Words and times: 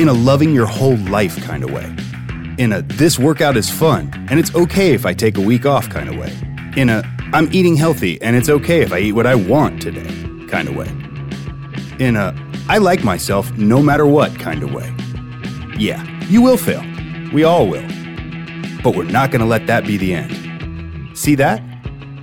in 0.00 0.08
a 0.08 0.12
loving 0.14 0.54
your 0.54 0.64
whole 0.64 0.96
life 0.96 1.36
kind 1.42 1.62
of 1.62 1.70
way. 1.70 1.94
In 2.56 2.72
a 2.72 2.80
this 2.80 3.18
workout 3.18 3.58
is 3.58 3.68
fun 3.68 4.10
and 4.30 4.40
it's 4.40 4.54
okay 4.54 4.94
if 4.94 5.04
I 5.04 5.12
take 5.12 5.36
a 5.36 5.42
week 5.42 5.66
off 5.66 5.90
kind 5.90 6.08
of 6.08 6.16
way. 6.16 6.34
In 6.74 6.88
a 6.88 7.02
I'm 7.34 7.52
eating 7.52 7.76
healthy 7.76 8.20
and 8.22 8.34
it's 8.34 8.48
okay 8.48 8.80
if 8.80 8.94
I 8.94 9.00
eat 9.00 9.12
what 9.12 9.26
I 9.26 9.34
want 9.34 9.82
today 9.82 10.08
kind 10.48 10.68
of 10.68 10.74
way. 10.74 10.88
In 11.98 12.16
a 12.16 12.34
I 12.66 12.78
like 12.78 13.04
myself 13.04 13.52
no 13.58 13.82
matter 13.82 14.06
what 14.06 14.38
kind 14.38 14.62
of 14.62 14.72
way. 14.72 14.90
Yeah, 15.76 16.02
you 16.28 16.40
will 16.40 16.56
fail. 16.56 16.82
We 17.34 17.44
all 17.44 17.68
will. 17.68 17.86
But 18.82 18.96
we're 18.96 19.04
not 19.04 19.30
going 19.30 19.40
to 19.40 19.46
let 19.46 19.66
that 19.66 19.86
be 19.86 19.98
the 19.98 20.14
end. 20.14 21.16
See 21.16 21.34
that? 21.34 21.62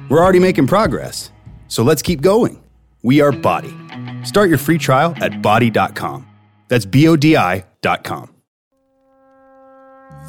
We're 0.10 0.24
already 0.24 0.40
making 0.40 0.66
progress. 0.66 1.32
So 1.68 1.84
let's 1.84 2.02
keep 2.02 2.22
going. 2.22 2.60
We 3.04 3.22
are 3.22 3.32
Body. 3.32 3.76
Start 4.24 4.50
your 4.50 4.58
free 4.58 4.80
trial 4.80 5.14
at 5.22 5.44
body.com. 5.44 6.28
That's 6.70 6.86
bodi.com. 6.86 8.28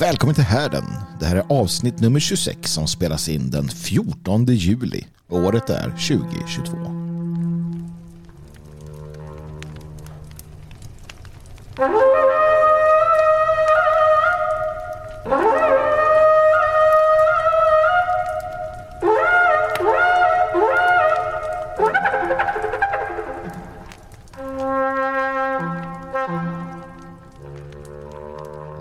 Välkommen 0.00 0.34
till 0.34 0.44
härden. 0.44 0.84
Det 1.20 1.26
här 1.26 1.36
är 1.36 1.44
avsnitt 1.48 2.00
nummer 2.00 2.20
26 2.20 2.72
som 2.72 2.86
spelas 2.86 3.28
in 3.28 3.50
den 3.50 3.68
14 3.68 4.46
juli. 4.46 5.06
Året 5.30 5.70
är 5.70 5.90
2022. 5.90 6.97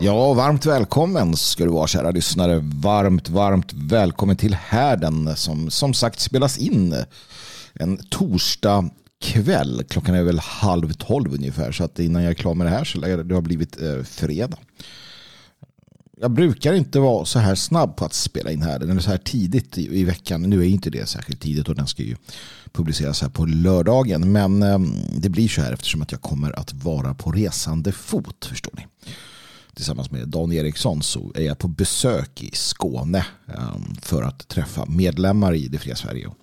Ja, 0.07 0.33
varmt 0.33 0.65
välkommen 0.65 1.35
ska 1.35 1.63
du 1.63 1.71
vara 1.71 1.87
kära 1.87 2.11
lyssnare. 2.11 2.59
Varmt, 2.63 3.29
varmt 3.29 3.73
välkommen 3.73 4.35
till 4.35 4.53
härden 4.53 5.35
som 5.35 5.71
som 5.71 5.93
sagt 5.93 6.19
spelas 6.19 6.57
in 6.57 6.95
en 7.73 7.97
torsdag 7.97 8.89
kväll. 9.21 9.83
Klockan 9.89 10.15
är 10.15 10.23
väl 10.23 10.39
halv 10.39 10.93
tolv 10.93 11.33
ungefär 11.33 11.71
så 11.71 11.83
att 11.83 11.99
innan 11.99 12.23
jag 12.23 12.29
är 12.29 12.35
klar 12.35 12.53
med 12.53 12.67
det 12.67 12.71
här 12.71 12.83
så 12.83 12.99
lär 12.99 13.17
det 13.17 13.35
ha 13.35 13.41
blivit 13.41 13.81
eh, 13.81 14.03
fredag. 14.03 14.57
Jag 16.21 16.31
brukar 16.31 16.73
inte 16.73 16.99
vara 16.99 17.25
så 17.25 17.39
här 17.39 17.55
snabb 17.55 17.97
på 17.97 18.05
att 18.05 18.13
spela 18.13 18.51
in 18.51 18.61
här. 18.61 18.79
Den 18.79 18.97
är 18.97 19.01
så 19.01 19.09
här 19.09 19.17
tidigt 19.17 19.77
i, 19.77 19.99
i 19.99 20.03
veckan. 20.03 20.41
Nu 20.41 20.61
är 20.61 20.67
inte 20.67 20.89
det 20.89 21.09
särskilt 21.09 21.41
tidigt 21.41 21.69
och 21.69 21.75
den 21.75 21.87
ska 21.87 22.03
ju 22.03 22.15
publiceras 22.71 23.21
här 23.21 23.29
på 23.29 23.45
lördagen. 23.45 24.31
Men 24.31 24.63
eh, 24.63 24.79
det 25.17 25.29
blir 25.29 25.47
så 25.47 25.61
här 25.61 25.73
eftersom 25.73 26.01
att 26.01 26.11
jag 26.11 26.21
kommer 26.21 26.59
att 26.59 26.73
vara 26.73 27.13
på 27.13 27.31
resande 27.31 27.91
fot 27.91 28.45
förstår 28.45 28.73
ni 28.75 28.85
tillsammans 29.77 30.11
med 30.11 30.27
Dan 30.27 30.51
Eriksson 30.51 31.03
så 31.03 31.31
är 31.35 31.43
jag 31.43 31.57
på 31.57 31.67
besök 31.67 32.43
i 32.43 32.49
Skåne 32.53 33.25
ehm, 33.47 33.95
för 34.01 34.23
att 34.23 34.47
träffa 34.47 34.85
medlemmar 34.85 35.53
i 35.53 35.67
Det 35.67 35.77
fria 35.77 35.95
Sverige 35.95 36.27
och 36.27 36.35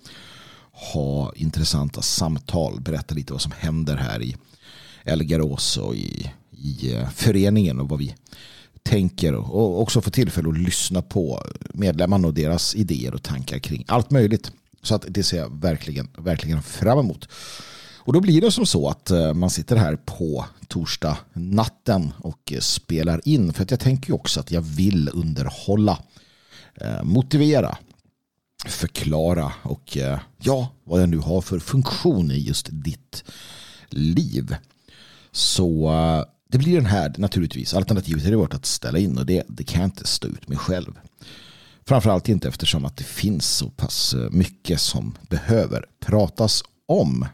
ha 0.93 1.33
intressanta 1.35 2.01
samtal, 2.01 2.81
berätta 2.81 3.15
lite 3.15 3.33
vad 3.33 3.41
som 3.41 3.51
händer 3.51 3.95
här 3.95 4.21
i 4.21 4.35
Elgarås 5.03 5.77
och 5.77 5.95
i, 5.95 6.31
i 6.51 6.93
eh, 6.93 7.09
föreningen 7.09 7.79
och 7.79 7.89
vad 7.89 7.99
vi 7.99 8.15
tänker 8.83 9.35
och 9.35 9.81
också 9.81 10.01
få 10.01 10.09
tillfälle 10.09 10.49
att 10.49 10.57
lyssna 10.57 11.01
på 11.01 11.43
medlemmarna 11.73 12.27
och 12.27 12.33
deras 12.33 12.75
idéer 12.75 13.13
och 13.13 13.23
tankar 13.23 13.59
kring 13.59 13.85
allt 13.87 14.11
möjligt. 14.11 14.51
Så 14.81 14.95
att 14.95 15.05
det 15.07 15.23
ser 15.23 15.37
jag 15.37 15.61
verkligen, 15.61 16.07
verkligen 16.17 16.63
fram 16.63 16.99
emot. 16.99 17.29
Och 18.05 18.13
då 18.13 18.21
blir 18.21 18.41
det 18.41 18.51
som 18.51 18.65
så 18.65 18.89
att 18.89 19.11
eh, 19.11 19.33
man 19.33 19.49
sitter 19.49 19.75
här 19.75 19.95
på 19.95 20.45
torsdag 20.67 21.17
natten 21.33 22.13
och 22.17 22.53
spelar 22.59 23.21
in. 23.27 23.53
För 23.53 23.63
att 23.63 23.71
jag 23.71 23.79
tänker 23.79 24.13
också 24.13 24.39
att 24.39 24.51
jag 24.51 24.61
vill 24.61 25.09
underhålla, 25.13 25.99
eh, 26.81 27.03
motivera, 27.03 27.77
förklara 28.65 29.53
och 29.61 29.97
eh, 29.97 30.19
ja, 30.41 30.67
vad 30.83 31.01
jag 31.01 31.09
nu 31.09 31.17
har 31.17 31.41
för 31.41 31.59
funktion 31.59 32.31
i 32.31 32.37
just 32.37 32.67
ditt 32.71 33.23
liv. 33.89 34.55
Så 35.31 35.91
det 36.49 36.57
blir 36.57 36.75
den 36.75 36.85
här 36.85 37.13
naturligtvis. 37.17 37.73
Alternativet 37.73 38.23
hade 38.23 38.37
varit 38.37 38.53
att 38.53 38.65
ställa 38.65 38.99
in 38.99 39.17
och 39.17 39.25
det, 39.25 39.43
det 39.47 39.63
kan 39.63 39.81
jag 39.81 39.87
inte 39.87 40.07
stå 40.07 40.27
ut 40.27 40.47
med 40.47 40.59
själv. 40.59 40.99
Framförallt 41.87 42.29
inte 42.29 42.47
eftersom 42.47 42.85
att 42.85 42.97
det 42.97 43.03
finns 43.03 43.45
så 43.57 43.69
pass 43.69 44.15
mycket 44.31 44.81
som 44.81 45.17
behöver 45.29 45.85
pratas 45.99 46.63
om. 46.87 47.25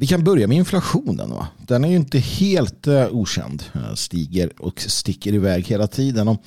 Vi 0.00 0.06
kan 0.06 0.24
börja 0.24 0.46
med 0.46 0.56
inflationen. 0.56 1.30
Va? 1.30 1.48
Den 1.66 1.84
är 1.84 1.88
ju 1.88 1.96
inte 1.96 2.18
helt 2.18 2.86
eh, 2.86 3.08
okänd. 3.10 3.64
Eh, 3.74 3.94
stiger 3.94 4.62
och 4.62 4.80
sticker 4.80 5.34
iväg 5.34 5.66
hela 5.66 5.86
tiden. 5.86 6.28
Och 6.28 6.42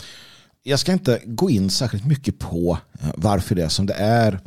jag 0.63 0.79
ska 0.79 0.93
inte 0.93 1.21
gå 1.25 1.49
in 1.49 1.69
särskilt 1.69 2.05
mycket 2.05 2.39
på 2.39 2.77
eh, 2.99 3.11
varför 3.17 3.55
det 3.55 3.63
är 3.63 3.69
som 3.69 3.85
det 3.85 3.93
är. 3.93 4.39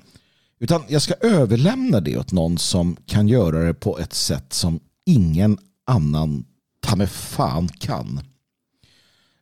Utan 0.59 0.83
jag 0.89 1.03
ska 1.03 1.15
överlämna 1.15 2.01
det 2.01 2.17
åt 2.17 2.33
någon 2.33 2.59
som 2.59 2.97
kan 3.07 3.29
göra 3.29 3.65
det 3.65 3.75
på 3.75 3.99
ett 3.99 4.15
sätt 4.15 4.53
som 4.53 4.81
ingen 5.05 5.59
annan 5.85 6.45
ta 6.81 6.97
med 6.97 7.11
fan 7.11 7.69
kan. 7.69 8.21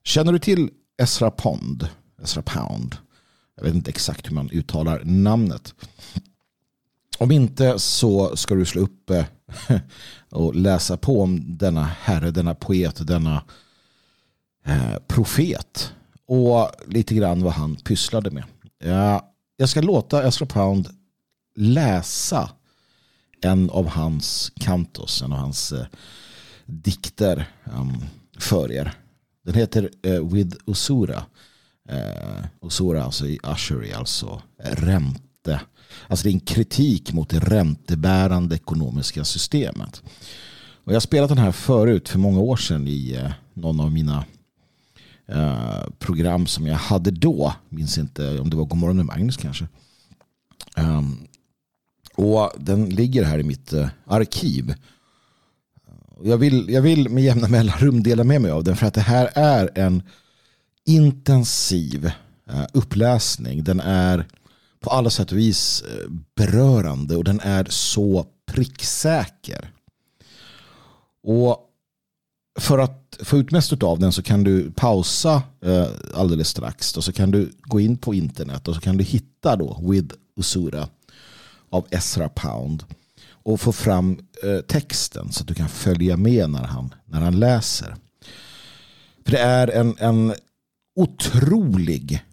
Känner 0.04 0.32
du 0.32 0.38
till 0.38 0.70
Ezra 1.02 1.30
Pond? 1.30 1.88
Ezra 2.22 2.42
Pound? 2.42 2.96
Jag 3.56 3.64
vet 3.64 3.74
inte 3.74 3.90
exakt 3.90 4.30
hur 4.30 4.34
man 4.34 4.50
uttalar 4.50 5.02
namnet. 5.04 5.74
Om 7.18 7.30
inte 7.30 7.78
så 7.78 8.36
ska 8.36 8.54
du 8.54 8.64
slå 8.64 8.82
upp 8.82 9.10
eh, 9.10 9.24
och 10.30 10.54
läsa 10.54 10.96
på 10.96 11.22
om 11.22 11.58
denna 11.58 11.84
herre, 11.84 12.30
denna 12.30 12.54
poet, 12.54 13.06
denna 13.06 13.44
eh, 14.64 14.96
profet 15.06 15.92
och 16.26 16.70
lite 16.86 17.14
grann 17.14 17.42
vad 17.42 17.52
han 17.52 17.76
pysslade 17.76 18.30
med. 18.30 18.44
Jag 19.56 19.68
ska 19.68 19.80
låta 19.80 20.28
Ezra 20.28 20.46
Pound 20.46 20.88
läsa 21.56 22.50
en 23.40 23.70
av 23.70 23.88
hans 23.88 24.52
kantos, 24.56 25.22
en 25.22 25.32
av 25.32 25.38
hans 25.38 25.72
eh, 25.72 25.86
dikter 26.66 27.48
ehm, 27.64 28.04
för 28.38 28.72
er. 28.72 28.94
Den 29.44 29.54
heter 29.54 29.90
With 30.32 30.56
Usura. 30.66 31.22
Usura 32.62 33.04
alltså 33.04 33.26
i 33.26 33.38
Ushery, 33.44 33.92
alltså 33.92 34.42
ränte 34.58 35.60
Alltså 36.08 36.24
det 36.24 36.30
är 36.30 36.34
en 36.34 36.40
kritik 36.40 37.12
mot 37.12 37.28
det 37.28 37.38
räntebärande 37.38 38.54
ekonomiska 38.54 39.24
systemet. 39.24 40.02
Och 40.84 40.92
jag 40.92 40.96
har 40.96 41.00
spelat 41.00 41.28
den 41.28 41.38
här 41.38 41.52
förut 41.52 42.08
för 42.08 42.18
många 42.18 42.40
år 42.40 42.56
sedan 42.56 42.88
i 42.88 43.14
eh, 43.14 43.30
någon 43.54 43.80
av 43.80 43.92
mina 43.92 44.24
eh, 45.26 45.82
program 45.98 46.46
som 46.46 46.66
jag 46.66 46.76
hade 46.76 47.10
då. 47.10 47.54
Minns 47.68 47.98
inte 47.98 48.38
om 48.38 48.50
det 48.50 48.56
var 48.56 48.64
Godmorgon 48.64 48.96
med 48.96 49.06
Magnus 49.06 49.36
kanske. 49.36 49.68
Ehm, 50.76 51.16
och 52.14 52.52
den 52.58 52.88
ligger 52.88 53.24
här 53.24 53.38
i 53.38 53.42
mitt 53.42 53.72
eh, 53.72 53.88
arkiv. 54.06 54.74
Jag 56.22 56.36
vill, 56.36 56.70
jag 56.70 56.82
vill 56.82 57.08
med 57.08 57.24
jämna 57.24 57.48
mellanrum 57.48 58.02
dela 58.02 58.24
med 58.24 58.40
mig 58.42 58.50
av 58.50 58.64
den 58.64 58.76
för 58.76 58.86
att 58.86 58.94
det 58.94 59.00
här 59.00 59.30
är 59.34 59.70
en 59.74 60.02
intensiv 60.86 62.10
uppläsning. 62.72 63.64
Den 63.64 63.80
är 63.80 64.26
på 64.84 64.90
alla 64.90 65.10
sätt 65.10 65.32
och 65.32 65.38
vis 65.38 65.82
eh, 65.82 66.10
berörande 66.34 67.16
och 67.16 67.24
den 67.24 67.40
är 67.40 67.66
så 67.70 68.26
pricksäker. 68.46 69.70
Och 71.22 71.70
för 72.60 72.78
att 72.78 73.18
få 73.22 73.38
ut 73.38 73.50
mest 73.50 73.82
av 73.82 73.98
den 73.98 74.12
så 74.12 74.22
kan 74.22 74.44
du 74.44 74.70
pausa 74.70 75.42
eh, 75.64 75.86
alldeles 76.14 76.48
strax 76.48 76.96
och 76.96 77.04
så 77.04 77.12
kan 77.12 77.30
du 77.30 77.52
gå 77.60 77.80
in 77.80 77.96
på 77.96 78.14
internet 78.14 78.68
och 78.68 78.74
så 78.74 78.80
kan 78.80 78.96
du 78.96 79.04
hitta 79.04 79.56
då 79.56 79.80
With 79.82 80.14
Usura 80.36 80.88
av 81.70 81.86
Ezra 81.90 82.28
Pound 82.28 82.84
och 83.30 83.60
få 83.60 83.72
fram 83.72 84.18
eh, 84.42 84.60
texten 84.60 85.32
så 85.32 85.42
att 85.42 85.48
du 85.48 85.54
kan 85.54 85.68
följa 85.68 86.16
med 86.16 86.50
när 86.50 86.64
han, 86.64 86.94
när 87.04 87.20
han 87.20 87.38
läser. 87.38 87.96
För 89.24 89.30
det 89.30 89.40
är 89.40 89.68
en, 89.68 89.96
en 89.98 90.34
otrolig 90.96 92.24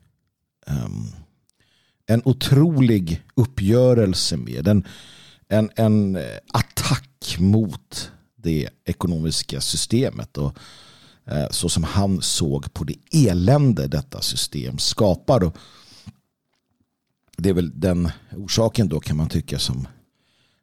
um, 0.67 1.20
en 2.13 2.21
otrolig 2.25 3.23
uppgörelse 3.35 4.37
med. 4.37 4.67
En, 4.67 4.87
en, 5.47 5.69
en 5.75 6.15
eh, 6.15 6.37
attack 6.53 7.35
mot 7.39 8.11
det 8.35 8.69
ekonomiska 8.85 9.61
systemet 9.61 10.37
och 10.37 10.57
eh, 11.25 11.49
så 11.49 11.69
som 11.69 11.83
han 11.83 12.21
såg 12.21 12.73
på 12.73 12.83
det 12.83 12.95
elände 13.11 13.87
detta 13.87 14.21
system 14.21 14.77
skapar. 14.77 15.51
det 17.37 17.49
är 17.49 17.53
väl 17.53 17.79
den 17.79 18.09
orsaken 18.31 18.89
då 18.89 18.99
kan 18.99 19.17
man 19.17 19.29
tycka 19.29 19.59
som 19.59 19.87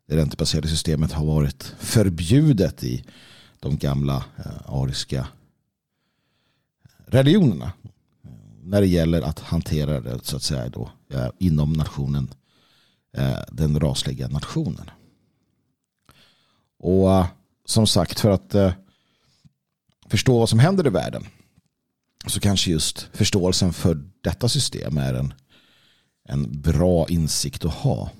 det 0.07 0.17
räntebaserade 0.17 0.69
systemet 0.69 1.13
har 1.13 1.27
varit 1.27 1.75
förbjudet 1.79 2.85
i 2.85 3.05
de 3.61 3.77
gamla 3.77 4.25
eh, 4.37 4.73
ariska 4.75 5.19
eh, 5.19 5.25
religionerna 7.07 7.73
när 8.63 8.81
det 8.81 8.87
gäller 8.87 9.23
att 9.23 9.41
hantera 9.41 10.01
det 10.01 10.25
så 10.25 10.37
att 10.37 10.43
säga 10.43 10.69
då, 10.69 10.91
Eh, 11.11 11.29
inom 11.39 11.73
nationen, 11.73 12.35
eh, 13.17 13.39
den 13.53 13.81
rasliga 13.81 14.29
nationen. 14.29 14.91
Och 16.79 17.13
eh, 17.13 17.27
som 17.65 17.87
sagt 17.87 18.21
för 18.21 18.31
att 18.31 18.55
eh, 18.55 18.73
förstå 20.07 20.39
vad 20.39 20.49
som 20.49 20.59
händer 20.59 20.87
i 20.87 20.91
världen 20.91 21.27
så 22.27 22.41
kanske 22.41 22.71
just 22.71 23.09
förståelsen 23.13 23.73
för 23.73 24.03
detta 24.21 24.49
system 24.49 24.99
är 24.99 25.15
en, 25.15 25.35
en 26.25 26.61
bra 26.61 27.07
insikt 27.09 27.65
att 27.65 27.75
ha. 27.75 28.11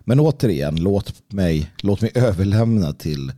Men 0.00 0.20
återigen, 0.20 0.76
låt 0.76 1.32
mig, 1.32 1.72
låt 1.78 2.00
mig 2.00 2.12
överlämna 2.14 2.92
till 2.92 3.32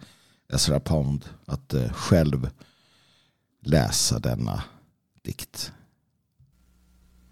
Ezra 0.52 0.80
Pound 0.80 1.24
att 1.46 1.74
själv 1.92 2.50
läsa 3.62 4.18
denna 4.18 4.62
dikt. 5.22 5.72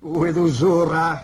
With 0.07 0.37
Uzura, 0.37 1.21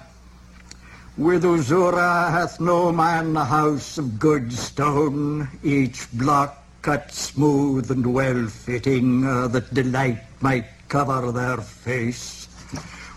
with 1.17 1.45
Uzura 1.45 2.33
hath 2.33 2.59
no 2.59 2.91
man 2.91 3.37
a 3.37 3.45
house 3.45 3.97
of 3.97 4.19
good 4.19 4.53
stone, 4.53 5.49
each 5.63 6.11
block 6.11 6.61
cut 6.83 7.13
smooth 7.13 7.93
and 7.93 8.13
well 8.13 8.49
fitting, 8.49 9.25
uh, 9.25 9.47
that 9.49 9.73
delight 9.73 10.19
might 10.41 10.67
cover 10.89 11.31
their 11.31 11.59
face. 11.59 12.49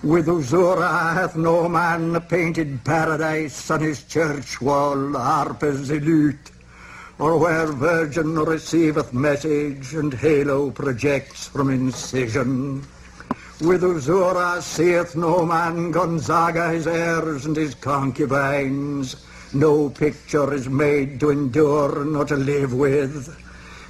With 0.04 0.28
Uzura 0.28 1.16
hath 1.16 1.36
no 1.36 1.68
man 1.68 2.16
a 2.16 2.22
painted 2.22 2.84
paradise 2.84 3.72
on 3.72 3.82
his 3.82 4.04
church 4.04 4.62
wall, 4.62 5.14
harpers 5.14 5.90
elude, 5.90 6.38
or 7.18 7.40
where 7.40 7.72
virgin 7.72 8.36
receiveth 8.36 9.14
message 9.14 9.96
and 9.96 10.14
halo 10.14 10.70
projects 10.70 11.48
from 11.48 11.72
incision. 11.72 12.86
With 13.62 13.84
Uzura 13.84 14.62
seeth 14.62 15.16
no 15.16 15.46
man 15.46 15.90
Gonzaga 15.92 16.72
his 16.72 16.88
heirs 16.88 17.46
and 17.46 17.56
his 17.56 17.74
concubines. 17.74 19.16
No 19.54 19.90
picture 19.90 20.54
is 20.54 20.68
made 20.68 21.22
to 21.22 21.30
endure 21.30 22.04
nor 22.04 22.26
to 22.26 22.36
live 22.36 22.74
with, 22.74 23.34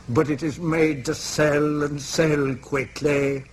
but 0.07 0.29
it 0.29 0.43
is 0.43 0.59
made 0.59 1.03
to 1.05 1.15
sell 1.15 1.81
and 1.81 1.99
sell 1.99 2.53
quickly. 2.61 3.43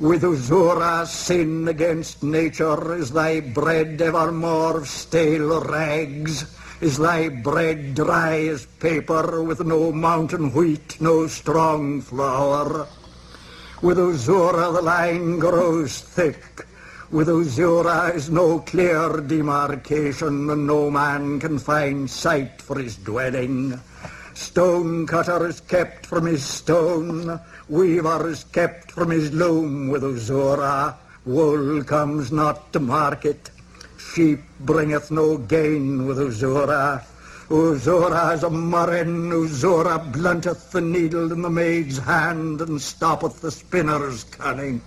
With 0.00 0.22
Uzura 0.22 1.06
sin 1.06 1.68
against 1.68 2.24
nature 2.24 2.96
is 2.96 3.12
thy 3.12 3.38
bread 3.38 4.02
evermore 4.02 4.78
of 4.78 4.88
stale 4.88 5.60
rags. 5.60 6.44
Is 6.80 6.98
thy 6.98 7.28
bread 7.28 7.94
dry 7.94 8.48
as 8.48 8.66
paper 8.66 9.44
with 9.44 9.64
no 9.64 9.92
mountain 9.92 10.52
wheat, 10.52 11.00
no 11.00 11.28
strong 11.28 12.00
flour? 12.00 12.88
With 13.82 13.96
Uzura 13.96 14.74
the 14.74 14.82
line 14.82 15.38
grows 15.38 16.02
thick. 16.02 16.66
With 17.10 17.28
Uzura 17.28 18.14
is 18.14 18.28
no 18.28 18.58
clear 18.58 19.22
demarcation, 19.22 20.50
and 20.50 20.66
no 20.66 20.90
man 20.90 21.40
can 21.40 21.58
find 21.58 22.10
site 22.10 22.60
for 22.60 22.78
his 22.78 22.96
dwelling. 22.96 23.80
Stone 24.34 25.06
cutter 25.06 25.46
is 25.46 25.60
kept 25.60 26.04
from 26.04 26.26
his 26.26 26.44
stone, 26.44 27.40
weaver 27.70 28.28
is 28.28 28.44
kept 28.44 28.92
from 28.92 29.10
his 29.10 29.32
loom 29.32 29.88
with 29.88 30.02
Uzura. 30.02 30.94
Wool 31.24 31.82
comes 31.82 32.30
not 32.30 32.74
to 32.74 32.80
market, 32.80 33.48
sheep 33.96 34.40
bringeth 34.60 35.10
no 35.10 35.38
gain 35.38 36.06
with 36.06 36.18
Uzura. 36.18 37.02
Uzora 37.50 38.34
is 38.34 38.44
a 38.44 38.48
murrain, 38.48 39.28
Uzora 39.32 39.98
blunteth 39.98 40.70
the 40.70 40.80
needle 40.80 41.32
in 41.32 41.42
the 41.42 41.50
maid's 41.50 41.98
hand 41.98 42.60
and 42.60 42.80
stoppeth 42.80 43.40
the 43.40 43.50
spinner's 43.50 44.22
cunning. 44.22 44.80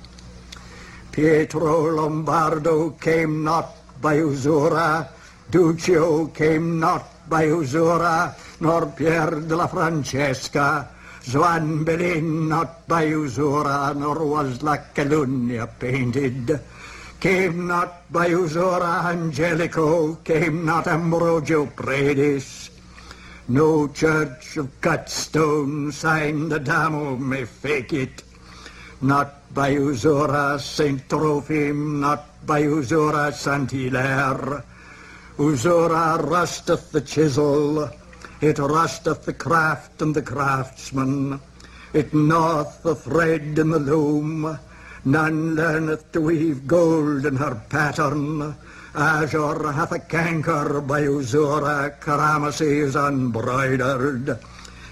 Pietro 1.12 1.94
Lombardo 1.94 2.92
came 2.92 3.44
not 3.44 3.76
by 4.00 4.16
Uzora, 4.16 5.10
Duccio 5.52 6.34
came 6.34 6.80
not 6.80 7.06
by 7.28 7.48
Uzora, 7.48 8.34
nor 8.62 8.86
Pier 8.86 9.42
della 9.42 9.68
Francesca, 9.68 10.88
Swan 11.22 11.84
Bellin 11.84 12.48
not 12.48 12.88
by 12.88 13.08
Uzora, 13.08 13.94
nor 13.94 14.26
was 14.26 14.64
La 14.64 14.78
Calunnia 14.94 15.68
painted. 15.68 16.62
Came 17.24 17.68
not 17.68 18.12
by 18.12 18.28
Usura 18.32 19.06
Angelico, 19.06 20.16
came 20.26 20.66
not 20.66 20.88
Ambrogio 20.88 21.68
Predis. 21.74 22.70
No 23.48 23.88
church 23.88 24.58
of 24.58 24.68
cut 24.82 25.10
stone 25.10 25.94
signed 25.94 26.52
Adamo 26.52 27.16
may 27.16 27.46
fake 27.46 27.94
it. 27.94 28.24
Not 29.00 29.54
by 29.54 29.72
Usura 29.72 30.60
Saint 30.60 31.08
Trophim, 31.08 32.02
not 32.02 32.46
by 32.46 32.64
Usura 32.64 33.32
Saint 33.32 33.72
Hilaire. 33.72 34.62
Usura 35.38 36.22
rusteth 36.30 36.92
the 36.92 37.00
chisel, 37.00 37.90
it 38.42 38.60
rusteth 38.60 39.24
the 39.24 39.34
craft 39.34 40.02
and 40.02 40.14
the 40.14 40.22
craftsman. 40.22 41.40
It 41.94 42.14
gnaweth 42.14 42.84
the 42.84 42.96
thread 42.96 43.58
in 43.58 43.70
the 43.70 43.80
loom, 43.80 44.60
None 45.06 45.56
learneth 45.56 46.14
to 46.14 46.22
weave 46.22 46.66
gold 46.66 47.26
in 47.26 47.36
her 47.36 47.62
pattern. 47.70 48.56
Azure 48.96 49.72
hath 49.74 49.92
a 49.92 50.00
canker 50.00 50.80
by 50.80 51.02
Uzura, 51.02 52.00
Karamasi 52.00 52.84
is 52.84 52.96
unbroidered. 52.96 54.40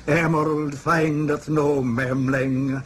Emerald 0.08 0.78
findeth 0.78 1.48
no 1.48 1.82
memling. 1.82 2.84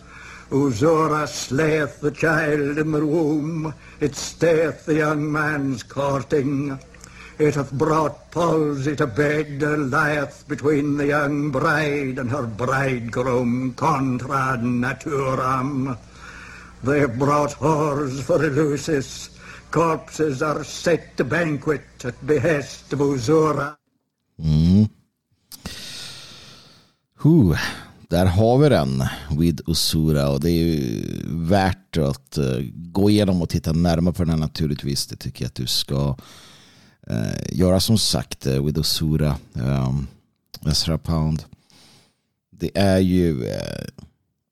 Uzura 0.52 1.28
slayeth 1.28 2.00
the 2.00 2.12
child 2.12 2.78
in 2.78 2.92
the 2.92 3.04
womb, 3.04 3.74
it 4.00 4.16
stayeth 4.16 4.86
the 4.86 4.96
young 4.96 5.32
man's 5.32 5.82
courting. 5.82 6.78
It 7.40 7.56
hath 7.56 7.72
brought 7.72 8.30
palsy 8.30 8.96
to 8.98 9.08
bed, 9.08 9.64
lieth 9.64 10.48
between 10.48 10.98
the 10.98 11.08
young 11.08 11.50
bride 11.50 12.20
and 12.20 12.30
her 12.30 12.46
bridegroom, 12.46 13.74
contra 13.74 14.60
naturam. 14.62 15.98
They 16.86 17.08
brought 17.08 17.52
whores 17.60 18.22
for 18.22 18.40
Eleusis. 18.40 19.30
Corpses 19.72 20.42
are 20.42 20.64
set 20.64 21.18
to 21.18 21.24
banquet 21.24 22.06
at 22.06 22.22
behest 22.22 22.94
of 22.94 23.00
Uzura. 23.00 23.76
Mm. 24.40 24.88
Huh. 27.18 27.58
Där 28.10 28.26
har 28.26 28.58
vi 28.58 28.70
den, 28.70 29.04
With 29.40 29.64
Usura. 29.68 30.30
Och 30.30 30.40
det 30.40 30.50
är 30.50 30.68
ju 30.68 31.04
värt 31.26 31.98
att 31.98 32.38
eh, 32.38 32.58
gå 32.74 33.10
igenom 33.10 33.42
och 33.42 33.50
titta 33.50 33.74
närmare 33.74 34.14
på 34.14 34.24
den 34.24 34.30
här 34.30 34.38
naturligtvis. 34.38 35.08
Det 35.08 35.16
tycker 35.16 35.44
jag 35.44 35.48
att 35.48 35.56
du 35.56 35.68
ska 35.68 36.18
eh, 37.08 37.58
göra 37.58 37.80
som 37.80 37.98
sagt, 37.98 38.46
eh, 38.46 38.66
With 38.66 38.80
Usura. 38.80 39.38
Um, 39.54 39.64
ehm, 39.64 40.08
Ezra 40.72 40.98
Pound. 40.98 41.44
Det 42.52 42.78
är 42.78 43.00
ju 43.00 43.46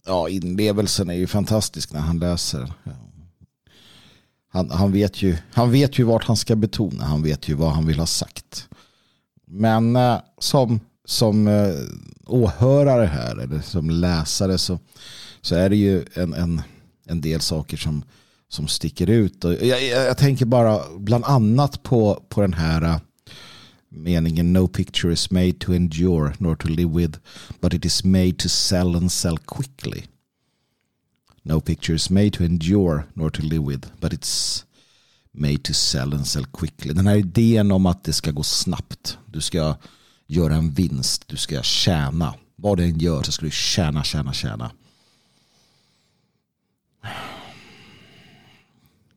ja, 0.06 0.30
inlevelsen 0.30 1.10
är 1.10 1.14
ju 1.14 1.28
fantastisk 1.28 1.94
när 1.94 2.00
han 2.00 2.20
läser. 2.20 2.74
Han, 4.52 4.70
han, 4.72 4.92
vet 4.92 5.22
ju, 5.22 5.38
han 5.52 5.72
vet 5.72 6.00
ju 6.00 6.04
vart 6.04 6.26
han 6.26 6.38
ska 6.38 6.56
betona, 6.56 7.06
han 7.06 7.24
vet 7.24 7.50
ju 7.50 7.54
vad 7.54 7.72
han 7.72 7.88
vill 7.88 8.00
ha 8.00 8.06
sagt. 8.06 8.70
Men 9.48 9.96
eh, 9.96 10.18
som, 10.40 10.80
som 11.06 11.48
eh, 11.48 11.74
åhörare 12.26 13.06
här, 13.06 13.38
eller 13.38 13.62
som 13.62 13.90
läsare, 13.90 14.58
så, 14.58 14.80
så 15.42 15.56
är 15.56 15.70
det 15.70 15.76
ju 15.76 16.06
en, 16.14 16.34
en, 16.34 16.62
en 17.06 17.22
del 17.22 17.42
saker 17.42 17.78
som, 17.78 18.04
som 18.50 18.68
sticker 18.68 19.10
ut. 19.10 19.46
Och 19.46 19.54
jag, 19.54 19.84
jag, 19.84 20.06
jag 20.06 20.18
tänker 20.18 20.46
bara 20.46 20.80
bland 20.98 21.26
annat 21.26 21.84
på, 21.84 22.24
på 22.30 22.42
den 22.42 22.54
här 22.54 22.82
eh, 22.82 22.98
meningen 23.94 24.54
no 24.54 24.68
picture 24.68 25.14
is 25.14 25.32
made 25.32 25.54
to 25.60 25.74
endure 25.74 26.34
nor 26.40 26.56
to 26.56 26.68
live 26.68 26.90
with 26.90 27.20
but 27.62 27.74
it 27.74 27.86
is 27.86 28.04
made 28.04 28.38
to 28.38 28.50
sell 28.50 28.96
and 28.96 29.12
sell 29.12 29.38
quickly. 29.38 30.06
No 31.44 31.62
picture 31.62 31.96
is 31.96 32.10
made 32.10 32.30
to 32.34 32.44
endure 32.44 33.04
nor 33.14 33.30
to 33.30 33.42
live 33.42 33.64
with 33.64 33.88
but 34.00 34.14
it's 34.14 34.66
made 35.32 35.64
to 35.64 35.74
sell 35.74 36.14
and 36.14 36.28
sell 36.28 36.46
quickly. 36.46 36.94
Den 36.94 37.08
här 37.08 37.16
idén 37.16 37.72
om 37.72 37.86
att 37.86 38.04
det 38.04 38.14
ska 38.14 38.32
gå 38.32 38.44
snabbt. 38.44 39.18
Du 39.26 39.42
ska 39.42 39.76
göra 40.28 40.56
en 40.56 40.72
vinst. 40.72 41.28
Du 41.28 41.38
ska 41.38 41.64
tjäna. 41.64 42.34
Vad 42.56 42.78
du 42.78 42.84
än 42.84 43.00
gör 43.00 43.24
så 43.24 43.32
ska 43.32 43.46
du 43.46 43.52
tjäna, 43.52 44.04
tjäna, 44.04 44.34
tjäna. 44.34 44.72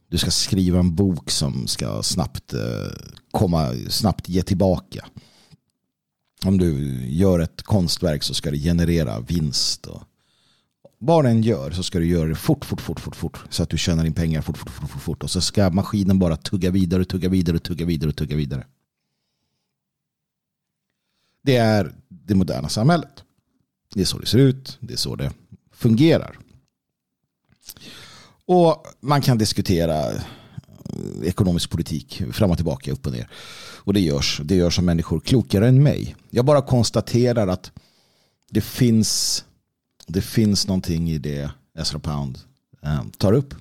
du 0.09 0.19
ska 0.19 0.31
skriva 0.31 0.79
en 0.79 0.95
bok 0.95 1.31
som 1.31 1.67
ska 1.67 2.03
snabbt 2.03 2.55
eh, 2.55 2.61
komma, 3.37 3.73
snabbt 3.89 4.29
ge 4.29 4.43
tillbaka. 4.43 5.07
Om 6.45 6.59
du 6.59 7.01
gör 7.07 7.39
ett 7.39 7.63
konstverk 7.63 8.23
så 8.23 8.35
ska 8.35 8.51
det 8.51 8.59
generera 8.59 9.21
vinst. 9.21 9.87
Och 9.87 10.03
vad 10.99 11.25
den 11.25 11.43
gör 11.43 11.71
så 11.71 11.83
ska 11.83 11.99
du 11.99 12.07
göra 12.07 12.29
det 12.29 12.35
fort, 12.35 12.65
fort, 12.65 12.81
fort, 12.81 13.01
fort, 13.01 13.17
fort. 13.17 13.45
Så 13.51 13.63
att 13.63 13.71
du 13.71 13.79
tjänar 13.79 14.05
in 14.05 14.13
pengar 14.15 14.43
fort, 14.43 14.59
fort, 14.59 14.71
fort, 14.71 14.91
fort, 14.91 15.03
fort. 15.03 15.23
Och 15.23 15.31
så 15.31 15.41
ska 15.41 15.71
maskinen 15.71 16.19
bara 16.19 16.37
tugga 16.37 16.71
vidare, 16.71 17.05
tugga 17.05 17.29
vidare, 17.29 17.59
tugga 17.59 17.87
vidare, 17.87 18.13
tugga 18.13 18.37
vidare. 18.37 18.67
Det 21.43 21.57
är 21.57 21.95
det 22.09 22.35
moderna 22.35 22.69
samhället. 22.69 23.25
Det 23.95 24.01
är 24.01 24.05
så 24.05 24.19
det 24.19 24.27
ser 24.27 24.39
ut. 24.39 24.79
Det 24.81 24.93
är 24.93 24.99
så 24.99 25.17
det 25.17 25.33
fungerar. 25.73 26.39
Och 28.47 28.87
man 29.01 29.23
kan 29.23 29.39
diskutera 29.39 30.13
ekonomisk 31.25 31.71
politik 31.71 32.23
fram 32.33 32.51
och 32.51 32.57
tillbaka, 32.57 32.93
upp 32.93 33.07
och 33.07 33.13
ner. 33.13 33.29
Och 33.77 33.95
det 33.95 34.01
görs. 34.01 34.41
Det 34.45 34.55
görs 34.55 34.79
av 34.79 34.85
människor 34.85 35.21
klokare 35.21 35.69
än 35.69 35.83
mig. 35.83 36.17
Jag 36.31 36.45
bara 36.45 36.63
konstaterar 36.63 37.49
att 37.49 37.73
det 38.51 38.61
finns, 38.61 39.45
det 40.07 40.23
finns 40.23 40.67
någonting 40.67 41.11
i 41.11 41.19
det 41.19 41.51
Ezra 41.79 41.99
Pound 41.99 42.39
eh, 42.83 43.03
tar 43.19 43.33
upp. 43.33 43.55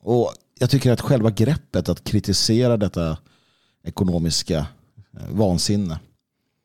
Och 0.00 0.32
jag 0.58 0.70
tycker 0.70 0.92
att 0.92 1.00
själva 1.00 1.30
greppet 1.30 1.88
att 1.88 2.04
kritisera 2.04 2.76
detta 2.76 3.18
ekonomiska 3.84 4.66
eh, 5.16 5.28
vansinne 5.30 5.98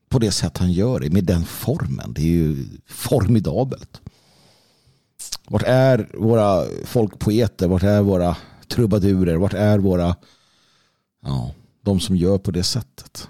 på 0.10 0.20
det 0.20 0.32
sätt 0.32 0.58
han 0.58 0.72
gör 0.72 1.00
det, 1.00 1.10
med 1.10 1.24
den 1.24 1.46
formen, 1.46 2.14
det 2.14 2.22
är 2.22 2.26
ju 2.26 2.66
formidabelt. 2.88 4.02
Vart 5.48 5.64
är 5.64 6.10
våra 6.14 6.66
folkpoeter? 6.86 7.68
Vart 7.68 7.84
är 7.84 8.02
våra 8.02 8.36
trubadurer? 8.70 9.36
Vart 9.36 9.54
är 9.54 9.80
våra 9.80 10.16
ja, 11.24 11.52
de 11.82 12.00
som 12.00 12.16
gör 12.16 12.38
på 12.38 12.52
det 12.52 12.64
sättet? 12.64 13.28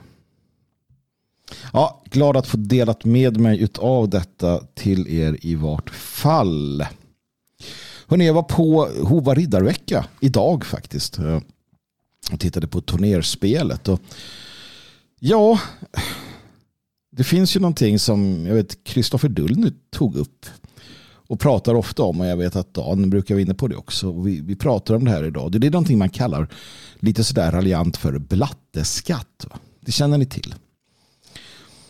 Ja, 1.73 2.01
glad 2.05 2.37
att 2.37 2.47
få 2.47 2.57
delat 2.57 3.05
med 3.05 3.37
mig 3.37 3.67
av 3.79 4.09
detta 4.09 4.63
till 4.73 5.07
er 5.07 5.37
i 5.41 5.55
vart 5.55 5.89
fall. 5.89 6.85
Hörrni, 8.07 8.25
jag 8.25 8.33
var 8.33 8.43
på 8.43 8.89
Hova 9.03 9.33
riddarvecka 9.33 10.05
idag 10.19 10.65
faktiskt. 10.65 11.19
Eh, 11.19 11.39
jag 12.29 12.39
tittade 12.39 12.67
på 12.67 12.81
turnerspelet. 12.81 13.87
Och 13.87 14.01
ja, 15.19 15.59
det 17.11 17.23
finns 17.23 17.55
ju 17.55 17.59
någonting 17.59 17.99
som 17.99 18.45
jag 18.45 18.55
vet 18.55 18.83
Kristoffer 18.83 19.29
Dullny 19.29 19.71
tog 19.89 20.15
upp 20.15 20.45
och 21.29 21.39
pratar 21.39 21.75
ofta 21.75 22.03
om 22.03 22.21
och 22.21 22.27
jag 22.27 22.37
vet 22.37 22.55
att 22.55 22.73
Dan 22.73 23.09
brukar 23.09 23.35
vara 23.35 23.41
inne 23.41 23.53
på 23.53 23.67
det 23.67 23.75
också. 23.75 24.11
Vi, 24.11 24.41
vi 24.41 24.55
pratar 24.55 24.95
om 24.95 25.05
det 25.05 25.11
här 25.11 25.23
idag. 25.23 25.51
Det 25.51 25.67
är 25.67 25.71
någonting 25.71 25.97
man 25.97 26.09
kallar 26.09 26.47
lite 26.99 27.23
sådär 27.23 27.51
raljant 27.51 27.97
för 27.97 28.17
blatteskatt. 28.17 29.45
Det 29.81 29.91
känner 29.91 30.17
ni 30.17 30.25
till. 30.25 30.55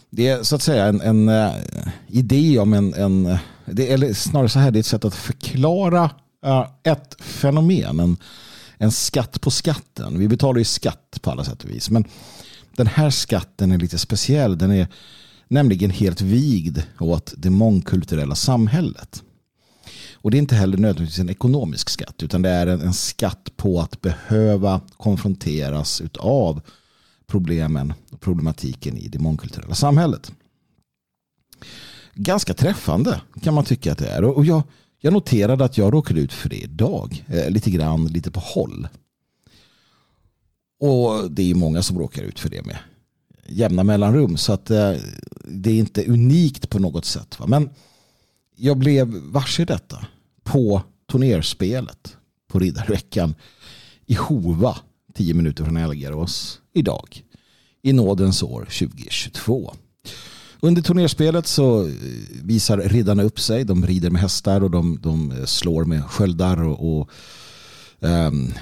Det 0.09 0.27
är 0.27 0.43
så 0.43 0.55
att 0.55 0.61
säga 0.61 0.85
en, 0.85 1.01
en 1.01 1.29
uh, 1.29 1.51
idé 2.07 2.59
om 2.59 2.73
en, 2.73 2.93
en 2.93 3.37
det, 3.65 3.91
eller 3.91 4.13
snarare 4.13 4.49
så 4.49 4.59
här, 4.59 4.71
det 4.71 4.77
är 4.77 4.79
ett 4.79 4.85
sätt 4.85 5.05
att 5.05 5.15
förklara 5.15 6.03
uh, 6.45 6.67
ett 6.83 7.21
fenomen, 7.21 7.99
en, 7.99 8.17
en 8.77 8.91
skatt 8.91 9.41
på 9.41 9.51
skatten. 9.51 10.19
Vi 10.19 10.27
betalar 10.27 10.59
ju 10.59 10.65
skatt 10.65 11.19
på 11.21 11.31
alla 11.31 11.43
sätt 11.43 11.63
och 11.63 11.69
vis. 11.69 11.89
Men 11.89 12.05
den 12.75 12.87
här 12.87 13.09
skatten 13.09 13.71
är 13.71 13.77
lite 13.77 13.97
speciell. 13.97 14.57
Den 14.57 14.71
är 14.71 14.87
nämligen 15.47 15.89
helt 15.89 16.21
vigd 16.21 16.79
åt 16.99 17.33
det 17.37 17.49
mångkulturella 17.49 18.35
samhället. 18.35 19.23
Och 20.21 20.31
det 20.31 20.37
är 20.37 20.39
inte 20.39 20.55
heller 20.55 20.77
nödvändigtvis 20.77 21.19
en 21.19 21.29
ekonomisk 21.29 21.89
skatt 21.89 22.23
utan 22.23 22.41
det 22.41 22.49
är 22.49 22.67
en, 22.67 22.81
en 22.81 22.93
skatt 22.93 23.49
på 23.57 23.81
att 23.81 24.01
behöva 24.01 24.81
konfronteras 24.97 26.01
av 26.19 26.61
problemen 27.27 27.93
och 28.11 28.21
problematiken 28.21 28.97
i 28.97 29.07
det 29.07 29.19
mångkulturella 29.19 29.75
samhället. 29.75 30.31
Ganska 32.13 32.53
träffande 32.53 33.21
kan 33.41 33.53
man 33.53 33.65
tycka 33.65 33.91
att 33.91 33.97
det 33.97 34.07
är. 34.07 34.23
Och 34.23 34.45
jag, 34.45 34.63
jag 34.99 35.13
noterade 35.13 35.65
att 35.65 35.77
jag 35.77 35.93
råkade 35.93 36.19
ut 36.19 36.33
för 36.33 36.49
det 36.49 36.63
idag. 36.63 37.25
Eh, 37.27 37.49
lite 37.49 37.71
grann, 37.71 38.07
lite 38.07 38.31
på 38.31 38.39
håll. 38.39 38.87
Och 40.79 41.31
det 41.31 41.51
är 41.51 41.55
många 41.55 41.81
som 41.81 41.99
råkar 41.99 42.23
ut 42.23 42.39
för 42.39 42.49
det 42.49 42.65
med 42.65 42.77
jämna 43.47 43.83
mellanrum. 43.83 44.37
Så 44.37 44.53
att 44.53 44.71
eh, 44.71 44.93
det 45.43 45.69
är 45.69 45.79
inte 45.79 46.05
unikt 46.05 46.69
på 46.69 46.79
något 46.79 47.05
sätt. 47.05 47.39
Va? 47.39 47.47
Men 47.47 47.69
jag 48.59 48.77
blev 48.77 49.07
varse 49.07 49.65
detta 49.65 50.07
på 50.43 50.81
turnerspelet 51.11 52.17
på 52.47 52.59
Riddarveckan 52.59 53.35
i 54.05 54.13
Hova, 54.13 54.77
tio 55.13 55.33
minuter 55.33 55.63
från 55.63 55.77
Elgarås 55.77 56.61
idag. 56.73 57.23
I 57.81 57.93
nådens 57.93 58.43
år 58.43 58.59
2022. 58.59 59.73
Under 60.59 60.81
turnerspelet 60.81 61.47
så 61.47 61.87
eh, 61.87 61.93
visar 62.43 62.77
riddarna 62.77 63.23
upp 63.23 63.39
sig. 63.39 63.63
De 63.63 63.87
rider 63.87 64.09
med 64.09 64.21
hästar 64.21 64.63
och 64.63 64.71
de, 64.71 64.99
de 65.01 65.31
eh, 65.31 65.45
slår 65.45 65.85
med 65.85 66.05
sköldar 66.05 66.63
och, 66.63 66.99
och 66.99 67.09
um, 67.99 68.53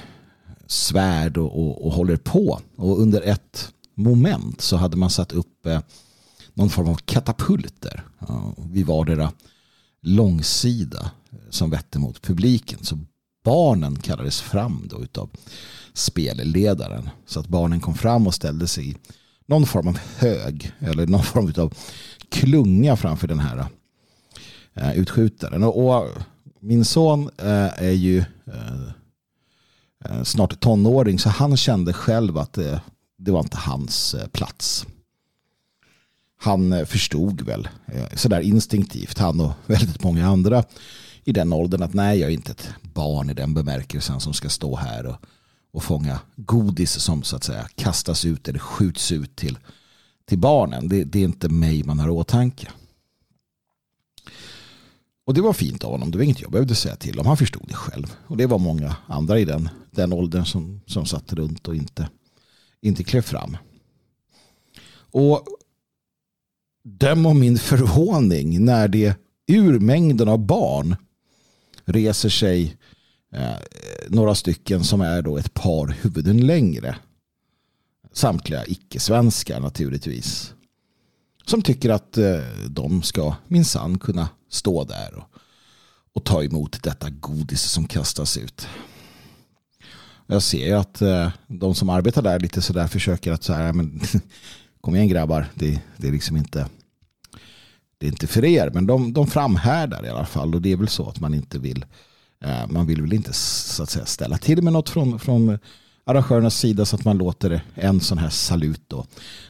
svärd 0.67 1.37
och, 1.37 1.59
och, 1.59 1.85
och, 1.85 1.93
håller 1.93 2.17
på. 2.17 2.59
Och 2.75 3.01
under 3.01 3.21
ett 3.21 3.71
moment 3.95 4.61
så 4.61 4.77
hade 4.77 4.97
man 4.97 5.09
satt 5.09 5.33
upp 5.33 5.65
eh, 5.65 5.79
någon 6.53 6.69
form 6.69 6.87
av 6.87 6.95
katapulter 6.95 8.03
ja, 8.27 8.53
vid 8.57 8.85
vardera 8.85 9.31
långsida 10.07 11.11
eh, 11.31 11.37
som 11.49 11.69
vette 11.69 11.99
mot 11.99 12.21
publiken. 12.21 12.79
Så 12.81 12.99
barnen 13.43 13.95
kallades 13.95 14.41
fram 14.41 14.87
då 14.89 15.03
utav 15.03 15.29
spelledaren. 15.93 17.09
Så 17.25 17.39
att 17.39 17.47
barnen 17.47 17.79
kom 17.79 17.95
fram 17.95 18.27
och 18.27 18.33
ställde 18.33 18.67
sig 18.67 18.89
i 18.89 18.95
någon 19.45 19.65
form 19.65 19.87
av 19.87 19.99
hög 20.17 20.71
eller 20.79 21.07
någon 21.07 21.23
form 21.23 21.53
av 21.57 21.73
klunga 22.29 22.95
framför 22.95 23.27
den 23.27 23.39
här 23.39 23.65
eh, 24.73 24.99
utskjutaren. 24.99 25.63
Och, 25.63 26.07
min 26.59 26.85
son 26.85 27.29
eh, 27.37 27.83
är 27.83 27.91
ju 27.91 28.23
snart 30.23 30.59
tonåring 30.59 31.19
så 31.19 31.29
han 31.29 31.57
kände 31.57 31.93
själv 31.93 32.37
att 32.37 32.53
det 33.17 33.31
var 33.31 33.39
inte 33.39 33.57
hans 33.57 34.15
plats 34.31 34.85
han 36.37 36.73
eh, 36.73 36.85
förstod 36.85 37.41
väl 37.41 37.67
eh, 37.85 38.15
sådär 38.15 38.41
instinktivt, 38.41 39.17
han 39.17 39.41
och 39.41 39.51
väldigt 39.65 40.03
många 40.03 40.27
andra 40.27 40.63
i 41.23 41.31
den 41.31 41.53
åldern 41.53 41.83
att 41.83 41.93
nej, 41.93 42.19
jag 42.19 42.29
är 42.29 42.33
inte 42.33 42.51
ett 42.51 42.69
barn 42.81 43.29
i 43.29 43.33
den 43.33 43.53
bemärkelsen 43.53 44.19
som 44.19 44.33
ska 44.33 44.49
stå 44.49 44.75
här 44.75 45.05
och, 45.05 45.15
och 45.71 45.83
fånga 45.83 46.19
godis 46.35 46.91
som 46.91 47.23
så 47.23 47.35
att 47.35 47.43
säga 47.43 47.67
kastas 47.75 48.25
ut 48.25 48.47
eller 48.47 48.59
skjuts 48.59 49.11
ut 49.11 49.35
till, 49.35 49.57
till 50.25 50.37
barnen. 50.37 50.87
Det, 50.87 51.03
det 51.03 51.19
är 51.19 51.23
inte 51.23 51.49
mig 51.49 51.83
man 51.83 51.99
har 51.99 52.09
åtanke. 52.09 52.67
Och 55.25 55.33
det 55.33 55.41
var 55.41 55.53
fint 55.53 55.83
av 55.83 55.91
honom. 55.91 56.11
Det 56.11 56.17
var 56.17 56.25
inget 56.25 56.41
jag 56.41 56.51
behövde 56.51 56.75
säga 56.75 56.95
till 56.95 57.19
om. 57.19 57.25
Han 57.25 57.37
förstod 57.37 57.67
det 57.67 57.73
själv. 57.73 58.15
Och 58.27 58.37
det 58.37 58.45
var 58.45 58.59
många 58.59 58.95
andra 59.07 59.39
i 59.39 59.45
den, 59.45 59.69
den 59.91 60.13
åldern 60.13 60.45
som, 60.45 60.81
som 60.85 61.05
satt 61.05 61.33
runt 61.33 61.67
och 61.67 61.75
inte, 61.75 62.09
inte 62.81 63.03
klev 63.03 63.21
fram. 63.21 63.57
Och 65.11 65.45
döm 66.87 67.25
om 67.25 67.39
min 67.39 67.57
förvåning 67.57 68.65
när 68.65 68.87
det 68.87 69.15
ur 69.47 69.79
mängden 69.79 70.27
av 70.27 70.39
barn 70.39 70.95
reser 71.85 72.29
sig 72.29 72.77
eh, 73.33 73.55
några 74.07 74.35
stycken 74.35 74.83
som 74.83 75.01
är 75.01 75.21
då 75.21 75.37
ett 75.37 75.53
par 75.53 75.87
huvuden 75.87 76.47
längre. 76.47 76.95
Samtliga 78.13 78.65
icke-svenskar 78.65 79.59
naturligtvis. 79.59 80.53
Som 81.45 81.61
tycker 81.61 81.89
att 81.89 82.17
eh, 82.17 82.39
de 82.69 83.03
ska 83.03 83.35
minsann 83.47 83.99
kunna 83.99 84.29
stå 84.49 84.83
där 84.83 85.15
och, 85.15 85.29
och 86.13 86.23
ta 86.23 86.43
emot 86.43 86.83
detta 86.83 87.09
godis 87.09 87.61
som 87.61 87.87
kastas 87.87 88.37
ut. 88.37 88.67
Jag 90.27 90.43
ser 90.43 90.65
ju 90.67 90.73
att 90.73 91.01
eh, 91.01 91.31
de 91.47 91.75
som 91.75 91.89
arbetar 91.89 92.21
där 92.21 92.39
lite 92.39 92.61
sådär 92.61 92.87
försöker 92.87 93.31
att 93.31 93.43
så 93.43 93.53
här, 93.53 93.73
men, 93.73 94.01
kom 94.81 94.95
igen 94.95 95.07
grabbar, 95.07 95.47
det, 95.53 95.81
det 95.97 96.07
är 96.07 96.11
liksom 96.11 96.37
inte 96.37 96.67
det 97.97 98.05
är 98.05 98.11
inte 98.11 98.27
för 98.27 98.45
er, 98.45 98.71
men 98.73 98.87
de, 98.87 99.13
de 99.13 99.27
framhärdar 99.27 100.05
i 100.05 100.09
alla 100.09 100.25
fall. 100.25 100.55
Och 100.55 100.61
det 100.61 100.71
är 100.71 100.77
väl 100.77 100.87
så 100.87 101.09
att 101.09 101.19
man 101.19 101.33
inte 101.33 101.59
vill 101.59 101.85
eh, 102.43 102.67
man 102.67 102.87
vill 102.87 103.01
väl 103.01 103.13
inte 103.13 103.33
så 103.33 103.83
att 103.83 103.89
säga 103.89 104.05
ställa 104.05 104.37
till 104.37 104.61
med 104.61 104.73
något 104.73 104.89
från, 104.89 105.19
från 105.19 105.59
arrangörernas 106.03 106.57
sida 106.59 106.85
så 106.85 106.95
att 106.95 107.05
man 107.05 107.17
låter 107.17 107.61
en 107.73 108.01
sån 108.01 108.17
här 108.17 108.29
salut 108.29 108.81
då 108.87 109.05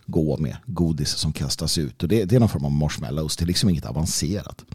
gå 0.06 0.38
med 0.38 0.58
godis 0.66 1.10
som 1.10 1.34
kastas 1.34 1.78
ut. 1.78 2.04
Och 2.04 2.10
det, 2.10 2.26
det 2.26 2.36
är 2.36 2.40
någon 2.40 2.50
form 2.50 2.66
av 2.66 2.72
marshmallows, 2.72 3.38
det 3.38 3.44
är 3.44 3.48
liksom 3.48 3.70
inget 3.70 3.86
avancerat. 3.86 4.66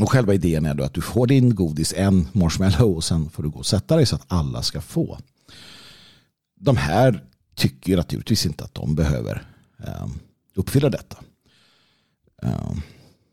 Och 0.00 0.10
själva 0.10 0.34
idén 0.34 0.66
är 0.66 0.74
då 0.74 0.84
att 0.84 0.94
du 0.94 1.00
får 1.00 1.26
din 1.26 1.54
godis, 1.54 1.94
en 1.96 2.28
marshmallow 2.32 2.96
och 2.96 3.04
sen 3.04 3.30
får 3.30 3.42
du 3.42 3.48
gå 3.48 3.58
och 3.58 3.66
sätta 3.66 3.96
dig 3.96 4.06
så 4.06 4.16
att 4.16 4.24
alla 4.26 4.62
ska 4.62 4.80
få. 4.80 5.18
De 6.60 6.76
här 6.76 7.24
tycker 7.54 7.96
naturligtvis 7.96 8.46
inte 8.46 8.64
att 8.64 8.74
de 8.74 8.94
behöver 8.94 9.46
eh, 9.78 10.06
uppfylla 10.54 10.90
detta. 10.90 11.16
Ehm, 12.42 12.80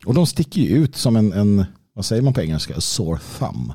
och 0.06 0.14
de 0.14 0.26
sticker 0.26 0.60
ju 0.60 0.68
ut 0.68 0.96
som 0.96 1.16
en, 1.16 1.32
en, 1.32 1.64
vad 1.92 2.04
säger 2.04 2.22
man 2.22 2.34
på 2.34 2.42
engelska, 2.42 2.76
a 2.76 2.80
sore 2.80 3.18
thumb. 3.38 3.72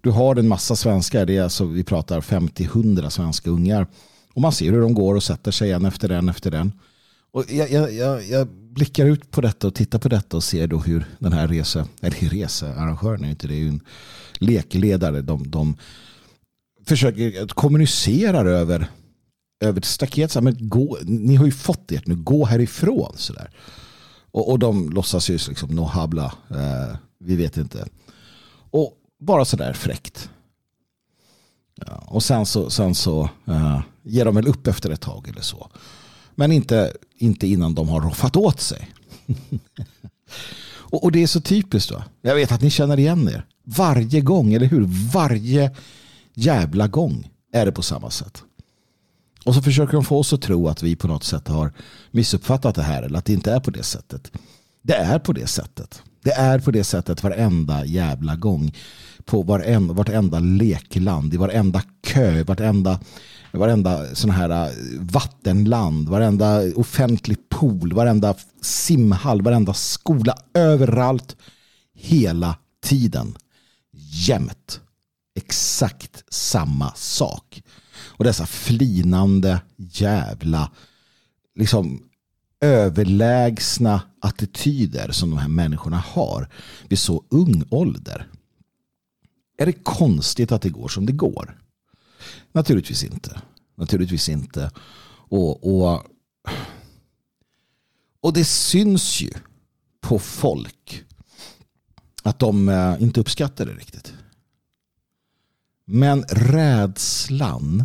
Du 0.00 0.10
har 0.10 0.36
en 0.36 0.48
massa 0.48 0.76
svenskar, 0.76 1.26
det 1.26 1.36
är 1.36 1.42
alltså, 1.42 1.64
vi 1.64 1.84
pratar 1.84 2.20
50-100 2.20 3.08
svenska 3.08 3.50
ungar. 3.50 3.86
Och 4.34 4.42
man 4.42 4.52
ser 4.52 4.72
hur 4.72 4.80
de 4.80 4.94
går 4.94 5.14
och 5.14 5.22
sätter 5.22 5.50
sig 5.50 5.72
en 5.72 5.84
efter 5.84 6.08
en 6.08 6.28
efter 6.28 6.52
en. 6.52 6.72
Och 7.32 7.44
jag, 7.48 7.70
jag, 7.70 7.92
jag, 7.92 8.24
jag 8.24 8.48
blickar 8.48 9.06
ut 9.06 9.30
på 9.30 9.40
detta 9.40 9.66
och 9.66 9.74
tittar 9.74 9.98
på 9.98 10.08
detta 10.08 10.36
och 10.36 10.44
ser 10.44 10.66
då 10.66 10.78
hur 10.78 11.04
den 11.18 11.32
här 11.32 11.48
resa, 11.48 11.88
eller 12.00 12.28
researrangören 12.28 13.24
är 13.24 13.30
inte 13.30 13.46
det, 13.46 13.54
är 13.54 13.58
ju 13.58 13.68
en 13.68 13.80
lekledare. 14.38 15.22
De, 15.22 15.50
de 15.50 15.76
försöker 16.86 17.42
att 17.42 17.52
kommunicera 17.52 18.40
över, 18.40 18.86
över 19.60 19.80
staket. 19.80 20.30
Så 20.30 20.38
här, 20.38 20.44
men 20.44 20.68
gå, 20.68 20.98
ni 21.02 21.34
har 21.34 21.46
ju 21.46 21.52
fått 21.52 21.92
ert 21.92 22.06
nu, 22.06 22.16
gå 22.16 22.44
härifrån. 22.44 23.12
Så 23.16 23.32
där. 23.32 23.50
Och, 24.36 24.50
och 24.50 24.58
de 24.58 24.90
låtsas 24.90 25.30
ju 25.30 25.32
liksom 25.32 25.68
no 25.68 25.82
habla, 25.82 26.34
eh, 26.50 26.96
vi 27.18 27.36
vet 27.36 27.56
inte. 27.56 27.88
Och 28.70 28.92
bara 29.18 29.44
sådär 29.44 29.72
fräckt. 29.72 30.30
Ja, 31.86 32.04
och 32.06 32.22
sen 32.22 32.46
så, 32.46 32.70
sen 32.70 32.94
så 32.94 33.30
eh, 33.46 33.80
ger 34.02 34.24
de 34.24 34.34
väl 34.34 34.48
upp 34.48 34.66
efter 34.66 34.90
ett 34.90 35.00
tag 35.00 35.28
eller 35.28 35.40
så. 35.40 35.70
Men 36.34 36.52
inte, 36.52 36.92
inte 37.18 37.46
innan 37.46 37.74
de 37.74 37.88
har 37.88 38.00
roffat 38.00 38.36
åt 38.36 38.60
sig. 38.60 38.90
och, 40.66 41.04
och, 41.04 41.12
det 41.12 41.22
är 41.22 41.26
så 41.26 41.40
typiskt. 41.40 41.90
Då. 41.90 42.02
Jag 42.22 42.34
vet 42.34 42.52
att 42.52 42.62
ni 42.62 42.70
känner 42.70 42.98
igen 42.98 43.28
er. 43.28 43.46
Varje 43.62 44.20
gång, 44.20 44.54
eller 44.54 44.66
hur? 44.66 44.84
Varje 45.12 45.70
jävla 46.34 46.88
gång 46.88 47.30
är 47.52 47.66
det 47.66 47.72
på 47.72 47.82
samma 47.82 48.10
sätt. 48.10 48.42
Och 49.46 49.54
så 49.54 49.62
försöker 49.62 49.92
de 49.92 50.04
få 50.04 50.18
oss 50.18 50.32
att 50.32 50.42
tro 50.42 50.68
att 50.68 50.82
vi 50.82 50.96
på 50.96 51.08
något 51.08 51.24
sätt 51.24 51.48
har 51.48 51.72
missuppfattat 52.16 52.74
det 52.74 52.82
här 52.82 53.02
eller 53.02 53.18
att 53.18 53.24
det 53.24 53.32
inte 53.32 53.52
är 53.52 53.60
på 53.60 53.70
det 53.70 53.82
sättet. 53.82 54.32
Det 54.82 54.94
är 54.94 55.18
på 55.18 55.32
det 55.32 55.46
sättet. 55.46 56.02
Det 56.22 56.32
är 56.32 56.58
på 56.58 56.70
det 56.70 56.84
sättet 56.84 57.22
varenda 57.22 57.84
jävla 57.84 58.36
gång. 58.36 58.74
På 59.24 59.42
varenda, 59.42 59.94
vartenda 59.94 60.38
lekland, 60.38 61.34
i 61.34 61.36
varenda 61.36 61.82
kö, 62.02 62.44
vartenda, 62.44 63.00
varenda 63.52 64.14
sån 64.14 64.30
här 64.30 64.50
äh, 64.50 64.72
vattenland, 65.00 66.08
varenda 66.08 66.62
offentlig 66.76 67.48
pool, 67.48 67.92
varenda 67.92 68.34
simhall, 68.62 69.42
varenda 69.42 69.74
skola, 69.74 70.36
överallt, 70.54 71.36
hela 71.94 72.56
tiden. 72.84 73.36
Jämt. 74.28 74.80
Exakt 75.34 76.24
samma 76.28 76.92
sak. 76.96 77.62
Och 77.98 78.24
dessa 78.24 78.46
flinande 78.46 79.60
jävla 79.76 80.70
liksom 81.56 82.02
överlägsna 82.60 84.02
attityder 84.20 85.12
som 85.12 85.30
de 85.30 85.38
här 85.38 85.48
människorna 85.48 85.96
har 85.96 86.48
vid 86.88 86.98
så 86.98 87.24
ung 87.28 87.64
ålder. 87.70 88.28
Är 89.58 89.66
det 89.66 89.72
konstigt 89.72 90.52
att 90.52 90.62
det 90.62 90.70
går 90.70 90.88
som 90.88 91.06
det 91.06 91.12
går? 91.12 91.58
Naturligtvis 92.52 93.04
inte. 93.04 93.40
Naturligtvis 93.74 94.28
inte. 94.28 94.70
Och, 95.28 95.76
och, 95.76 96.02
och 98.20 98.32
det 98.32 98.44
syns 98.44 99.20
ju 99.20 99.30
på 100.00 100.18
folk 100.18 101.04
att 102.22 102.38
de 102.38 102.68
eh, 102.68 103.02
inte 103.02 103.20
uppskattar 103.20 103.66
det 103.66 103.72
riktigt. 103.72 104.14
Men 105.84 106.22
rädslan 106.28 107.84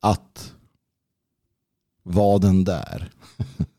att 0.00 0.55
var 2.06 2.38
den 2.38 2.64
där 2.64 3.10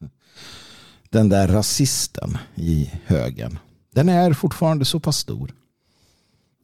den 1.10 1.30
där 1.30 1.48
rasisten 1.48 2.38
i 2.56 2.92
högen 3.06 3.60
den 3.92 4.10
är 4.10 4.34
fortfarande 4.34 4.86
så 4.86 5.00
pass 5.00 5.18
stor 5.18 5.54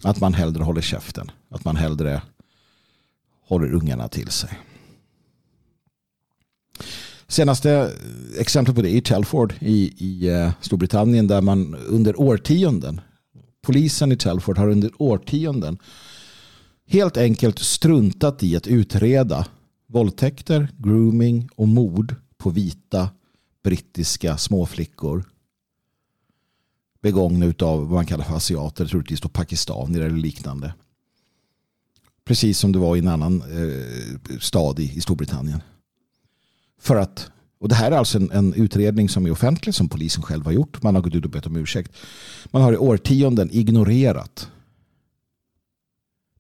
att 0.03 0.19
man 0.19 0.33
hellre 0.33 0.63
håller 0.63 0.81
käften. 0.81 1.31
Att 1.49 1.65
man 1.65 1.75
hellre 1.75 2.21
håller 3.47 3.73
ungarna 3.73 4.07
till 4.07 4.27
sig. 4.27 4.59
Senaste 7.27 7.91
exemplet 8.39 8.75
på 8.75 8.81
det 8.81 8.97
är 8.97 9.01
Telford 9.01 9.53
i, 9.59 9.93
i 9.97 10.29
eh, 10.29 10.51
Storbritannien 10.61 11.27
där 11.27 11.41
man 11.41 11.75
under 11.75 12.19
årtionden 12.19 13.01
polisen 13.61 14.11
i 14.11 14.17
Telford 14.17 14.57
har 14.57 14.67
under 14.67 14.91
årtionden 14.97 15.77
helt 16.87 17.17
enkelt 17.17 17.59
struntat 17.59 18.43
i 18.43 18.55
att 18.55 18.67
utreda 18.67 19.45
våldtäkter, 19.93 20.67
grooming 20.77 21.49
och 21.55 21.67
mord 21.67 22.15
på 22.37 22.49
vita 22.49 23.09
brittiska 23.63 24.37
småflickor 24.37 25.23
begångna 27.01 27.45
av 27.45 27.79
vad 27.79 27.91
man 27.91 28.05
kallar 28.05 28.25
för 28.25 28.35
asiater, 28.35 28.85
troligtvis 28.85 29.21
då 29.21 29.29
pakistanier 29.29 30.01
eller 30.01 30.17
liknande. 30.17 30.73
Precis 32.25 32.59
som 32.59 32.71
det 32.71 32.79
var 32.79 32.95
i 32.95 32.99
en 32.99 33.07
annan 33.07 33.41
eh, 33.41 34.37
stad 34.39 34.79
i, 34.79 34.83
i 34.97 35.01
Storbritannien. 35.01 35.61
För 36.79 36.95
att, 36.95 37.31
och 37.59 37.69
det 37.69 37.75
här 37.75 37.91
är 37.91 37.97
alltså 37.97 38.17
en, 38.17 38.31
en, 38.31 38.53
utredning 38.53 39.09
som 39.09 39.25
är 39.25 39.31
offentlig 39.31 39.75
som 39.75 39.89
polisen 39.89 40.23
själv 40.23 40.45
har 40.45 40.51
gjort. 40.51 40.83
Man 40.83 40.95
har 40.95 41.01
gått 41.01 41.15
ut 41.15 41.25
och 41.25 41.31
bett 41.31 41.45
om 41.45 41.55
ursäkt. 41.55 41.95
Man 42.45 42.61
har 42.61 42.73
i 42.73 42.77
årtionden 42.77 43.49
ignorerat 43.51 44.49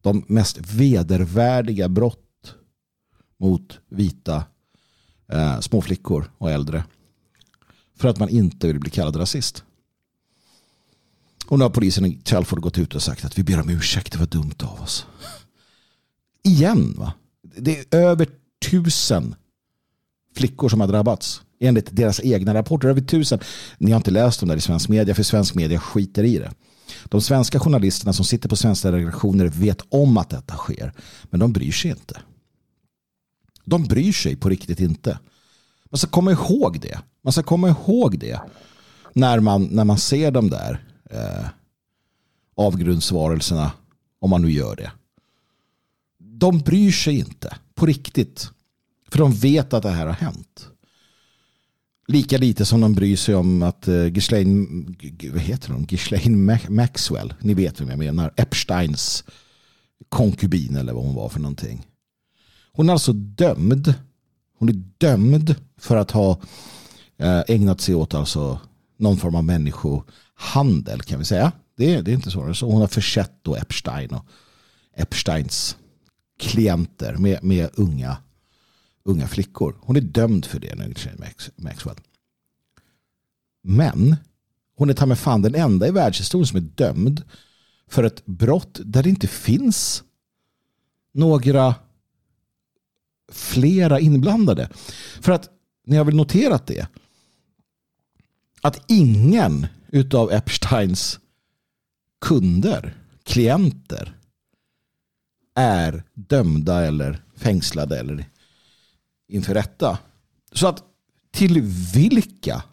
de 0.01 0.25
mest 0.27 0.73
vedervärdiga 0.73 1.89
brott 1.89 2.32
mot 3.39 3.79
vita 3.89 4.43
eh, 5.31 5.59
småflickor 5.59 6.31
och 6.37 6.51
äldre. 6.51 6.83
För 7.95 8.07
att 8.07 8.19
man 8.19 8.29
inte 8.29 8.67
vill 8.67 8.79
bli 8.79 8.89
kallad 8.89 9.19
rasist. 9.19 9.63
Och 11.47 11.59
nu 11.59 11.65
har 11.65 11.69
polisen 11.69 12.05
i 12.05 12.17
Telford 12.23 12.61
gått 12.61 12.77
ut 12.77 12.95
och 12.95 13.01
sagt 13.01 13.25
att 13.25 13.37
vi 13.37 13.43
ber 13.43 13.59
om 13.59 13.69
ursäkt, 13.69 14.11
det 14.11 14.19
var 14.19 14.25
dumt 14.25 14.55
av 14.63 14.81
oss. 14.81 15.05
Igen 16.43 16.93
va? 16.97 17.13
Det 17.57 17.93
är 17.93 17.99
över 17.99 18.27
tusen 18.69 19.35
flickor 20.35 20.69
som 20.69 20.81
har 20.81 20.87
drabbats. 20.87 21.41
Enligt 21.59 21.95
deras 21.95 22.19
egna 22.23 22.53
rapporter. 22.53 22.87
Över 22.87 23.01
tusen. 23.01 23.39
Ni 23.77 23.91
har 23.91 23.97
inte 23.97 24.11
läst 24.11 24.43
om 24.43 24.49
det 24.49 24.55
i 24.55 24.61
svensk 24.61 24.89
media 24.89 25.15
för 25.15 25.23
svensk 25.23 25.55
media 25.55 25.79
skiter 25.79 26.23
i 26.23 26.37
det. 26.37 26.51
De 27.05 27.21
svenska 27.21 27.59
journalisterna 27.59 28.13
som 28.13 28.25
sitter 28.25 28.49
på 28.49 28.55
svenska 28.55 28.91
redaktioner 28.91 29.47
vet 29.47 29.81
om 29.89 30.17
att 30.17 30.29
detta 30.29 30.55
sker. 30.55 30.93
Men 31.23 31.39
de 31.39 31.53
bryr 31.53 31.71
sig 31.71 31.91
inte. 31.91 32.21
De 33.63 33.83
bryr 33.83 34.11
sig 34.11 34.35
på 34.35 34.49
riktigt 34.49 34.79
inte. 34.79 35.19
Man 35.91 35.97
ska 35.97 36.07
komma 36.07 36.31
ihåg 36.31 36.79
det. 36.79 36.99
Man 37.21 37.33
ska 37.33 37.43
komma 37.43 37.69
ihåg 37.69 38.19
det 38.19 38.41
när 39.13 39.39
man, 39.39 39.63
när 39.63 39.83
man 39.83 39.97
ser 39.97 40.31
de 40.31 40.49
där 40.49 40.83
eh, 41.09 41.47
avgrundsvarelserna, 42.55 43.71
om 44.19 44.29
man 44.29 44.41
nu 44.41 44.51
gör 44.51 44.75
det. 44.75 44.91
De 46.17 46.59
bryr 46.59 46.91
sig 46.91 47.19
inte 47.19 47.57
på 47.75 47.85
riktigt. 47.85 48.49
För 49.09 49.19
de 49.19 49.31
vet 49.31 49.73
att 49.73 49.83
det 49.83 49.89
här 49.89 50.05
har 50.05 50.13
hänt. 50.13 50.67
Lika 52.07 52.37
lite 52.37 52.65
som 52.65 52.81
de 52.81 52.95
bryr 52.95 53.15
sig 53.15 53.35
om 53.35 53.63
att 53.63 53.87
eh, 53.87 54.05
Ghislaine, 54.05 54.95
vad 55.31 55.41
heter 55.41 55.69
hon? 55.69 55.85
Ghislaine 55.85 56.59
Maxwell, 56.69 57.33
ni 57.39 57.53
vet 57.53 57.81
vem 57.81 57.89
jag 57.89 57.99
menar, 57.99 58.33
Epsteins 58.37 59.23
konkubin 60.09 60.75
eller 60.75 60.93
vad 60.93 61.05
hon 61.05 61.15
var 61.15 61.29
för 61.29 61.39
någonting. 61.39 61.85
Hon 62.73 62.89
är 62.89 62.93
alltså 62.93 63.13
dömd. 63.13 63.93
Hon 64.57 64.69
är 64.69 64.83
dömd 64.97 65.55
för 65.77 65.95
att 65.95 66.11
ha 66.11 66.39
eh, 67.17 67.41
ägnat 67.47 67.81
sig 67.81 67.95
åt 67.95 68.13
alltså 68.13 68.59
någon 68.97 69.17
form 69.17 69.35
av 69.35 69.43
människohandel 69.43 71.01
kan 71.01 71.19
vi 71.19 71.25
säga. 71.25 71.51
Det, 71.77 72.01
det 72.01 72.11
är 72.11 72.15
inte 72.15 72.31
svårare 72.31 72.55
så. 72.55 72.71
Hon 72.71 72.81
har 72.81 72.87
försett 72.87 73.31
då 73.41 73.55
Epstein 73.55 74.09
och 74.13 74.25
Epsteins 74.95 75.77
klienter 76.39 77.17
med, 77.17 77.43
med 77.43 77.69
unga 77.73 78.17
unga 79.05 79.27
flickor. 79.27 79.75
Hon 79.81 79.95
är 79.95 80.01
dömd 80.01 80.45
för 80.45 80.59
det, 80.59 80.75
nu, 80.75 80.93
Maxwell. 81.55 81.95
Men 83.63 84.15
hon 84.75 84.89
är 84.89 84.93
ta 84.93 85.05
med 85.05 85.19
fan 85.19 85.41
den 85.41 85.55
enda 85.55 85.87
i 85.87 85.91
världshistorien 85.91 86.47
som 86.47 86.57
är 86.57 86.61
dömd 86.61 87.23
för 87.87 88.03
ett 88.03 88.25
brott 88.25 88.79
där 88.83 89.03
det 89.03 89.09
inte 89.09 89.27
finns 89.27 90.03
några 91.13 91.75
flera 93.33 93.99
inblandade. 93.99 94.69
För 95.21 95.31
att, 95.31 95.49
ni 95.85 95.97
har 95.97 96.05
väl 96.05 96.15
noterat 96.15 96.67
det, 96.67 96.87
att 98.61 98.81
ingen 98.87 99.67
utav 99.87 100.31
Epsteins 100.31 101.19
kunder, 102.21 102.97
klienter, 103.23 104.17
är 105.55 106.03
dömda 106.13 106.85
eller 106.85 107.23
fängslade 107.35 107.99
eller 107.99 108.29
inför 109.27 109.53
rätta. 109.53 109.97
Så 110.51 110.67
att 110.67 110.83
till 111.31 111.61
vilka 111.93 112.63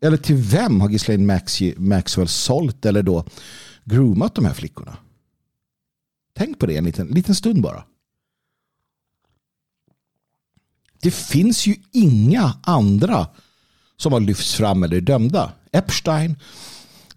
eller 0.00 0.16
till 0.16 0.36
vem 0.36 0.80
har 0.80 0.88
Ghislaine 0.88 1.26
Max 1.26 1.60
Maxwell 1.76 2.28
sålt 2.28 2.86
eller 2.86 3.02
då 3.02 3.24
groomat 3.84 4.34
de 4.34 4.44
här 4.44 4.54
flickorna? 4.54 4.96
Tänk 6.32 6.58
på 6.58 6.66
det 6.66 6.76
en 6.76 6.84
liten, 6.84 7.06
liten 7.06 7.34
stund 7.34 7.62
bara. 7.62 7.84
Det 11.00 11.10
finns 11.10 11.66
ju 11.66 11.76
inga 11.92 12.54
andra 12.62 13.26
som 13.96 14.12
har 14.12 14.20
lyfts 14.20 14.54
fram 14.54 14.82
eller 14.82 14.96
är 14.96 15.00
dömda. 15.00 15.52
Epstein 15.72 16.36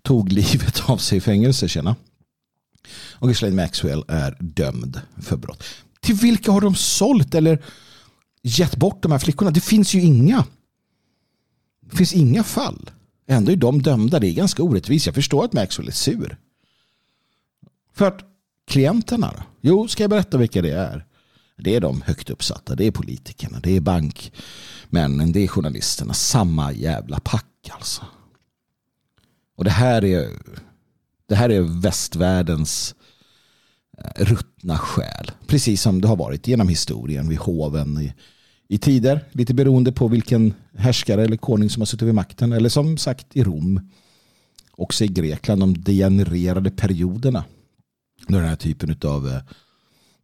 tog 0.02 0.32
livet 0.32 0.90
av 0.90 0.98
sig 0.98 1.18
i 1.18 1.22
fängelse, 1.22 1.68
Tjena. 1.68 1.96
Och 3.12 3.28
Ghislaine 3.28 3.56
Maxwell 3.56 4.06
är 4.08 4.38
dömd 4.40 5.02
för 5.22 5.38
brott. 5.38 5.64
Till 6.02 6.16
vilka 6.16 6.52
har 6.52 6.62
de 6.62 6.76
sålt 6.76 7.36
eller 7.36 7.64
gett 8.42 8.76
bort 8.76 9.04
de 9.04 9.12
här 9.12 9.20
flickorna? 9.20 9.52
Det 9.52 9.62
finns 9.62 9.94
ju 9.94 10.02
inga. 10.02 10.46
Det 11.90 11.98
finns 11.98 12.14
inga 12.14 12.44
fall. 12.44 12.90
Ändå 13.28 13.52
är 13.52 13.56
de 13.56 13.82
dömda. 13.82 14.20
Det 14.20 14.28
är 14.28 14.34
ganska 14.34 14.64
orättvist. 14.64 15.06
Jag 15.06 15.16
förstår 15.16 15.46
att 15.46 15.54
Maxwell 15.54 15.88
är 15.88 15.92
sur. 15.92 16.38
För 17.94 18.08
att 18.08 18.20
klienterna 18.68 19.34
då? 19.38 19.44
Jo, 19.62 19.88
ska 19.88 20.04
jag 20.04 20.10
berätta 20.10 20.38
vilka 20.38 20.62
det 20.62 20.72
är? 20.72 21.06
Det 21.58 21.76
är 21.76 21.80
de 21.80 22.02
högt 22.02 22.30
uppsatta. 22.30 22.76
Det 22.76 22.88
är 22.88 22.92
politikerna. 22.92 23.60
Det 23.60 23.76
är 23.76 23.82
bankmännen. 23.82 25.32
Det 25.32 25.40
är 25.40 25.48
journalisterna. 25.48 26.14
Samma 26.14 26.74
jävla 26.74 27.20
pack 27.20 27.70
alltså. 27.72 28.06
Och 29.56 29.64
det 29.64 29.70
här 29.70 30.04
är 30.04 30.30
det 31.28 31.36
här 31.36 31.50
är 31.50 31.62
västvärldens 31.62 32.96
eh, 33.98 34.26
ruttna 34.26 34.78
själ. 34.78 35.32
Precis 35.48 35.82
som 35.82 36.02
det 36.02 36.08
har 36.08 36.16
varit 36.16 36.48
genom 36.48 36.70
historien 36.70 37.30
vid 37.30 37.38
hoven 37.38 38.02
i, 38.02 38.14
i 38.68 38.78
tider. 38.78 39.26
Lite 39.32 39.54
beroende 39.54 39.92
på 39.92 40.08
vilken 40.08 40.54
härskare 40.78 41.24
eller 41.24 41.38
konung 41.38 41.70
som 41.70 41.82
har 41.82 41.86
suttit 41.86 42.08
vid 42.08 42.16
makten. 42.16 42.52
Eller 42.52 42.70
som 42.70 42.98
sagt 42.98 43.28
i 43.34 43.44
Rom. 43.44 43.92
Också 44.72 45.04
i 45.04 45.08
Grekland. 45.08 45.62
De 45.62 45.82
degenererade 45.82 46.72
perioderna. 46.72 47.44
När 48.28 48.40
den 48.40 48.50
här 48.50 48.56
typen 48.56 48.98
av 49.04 49.28
eh, 49.28 49.42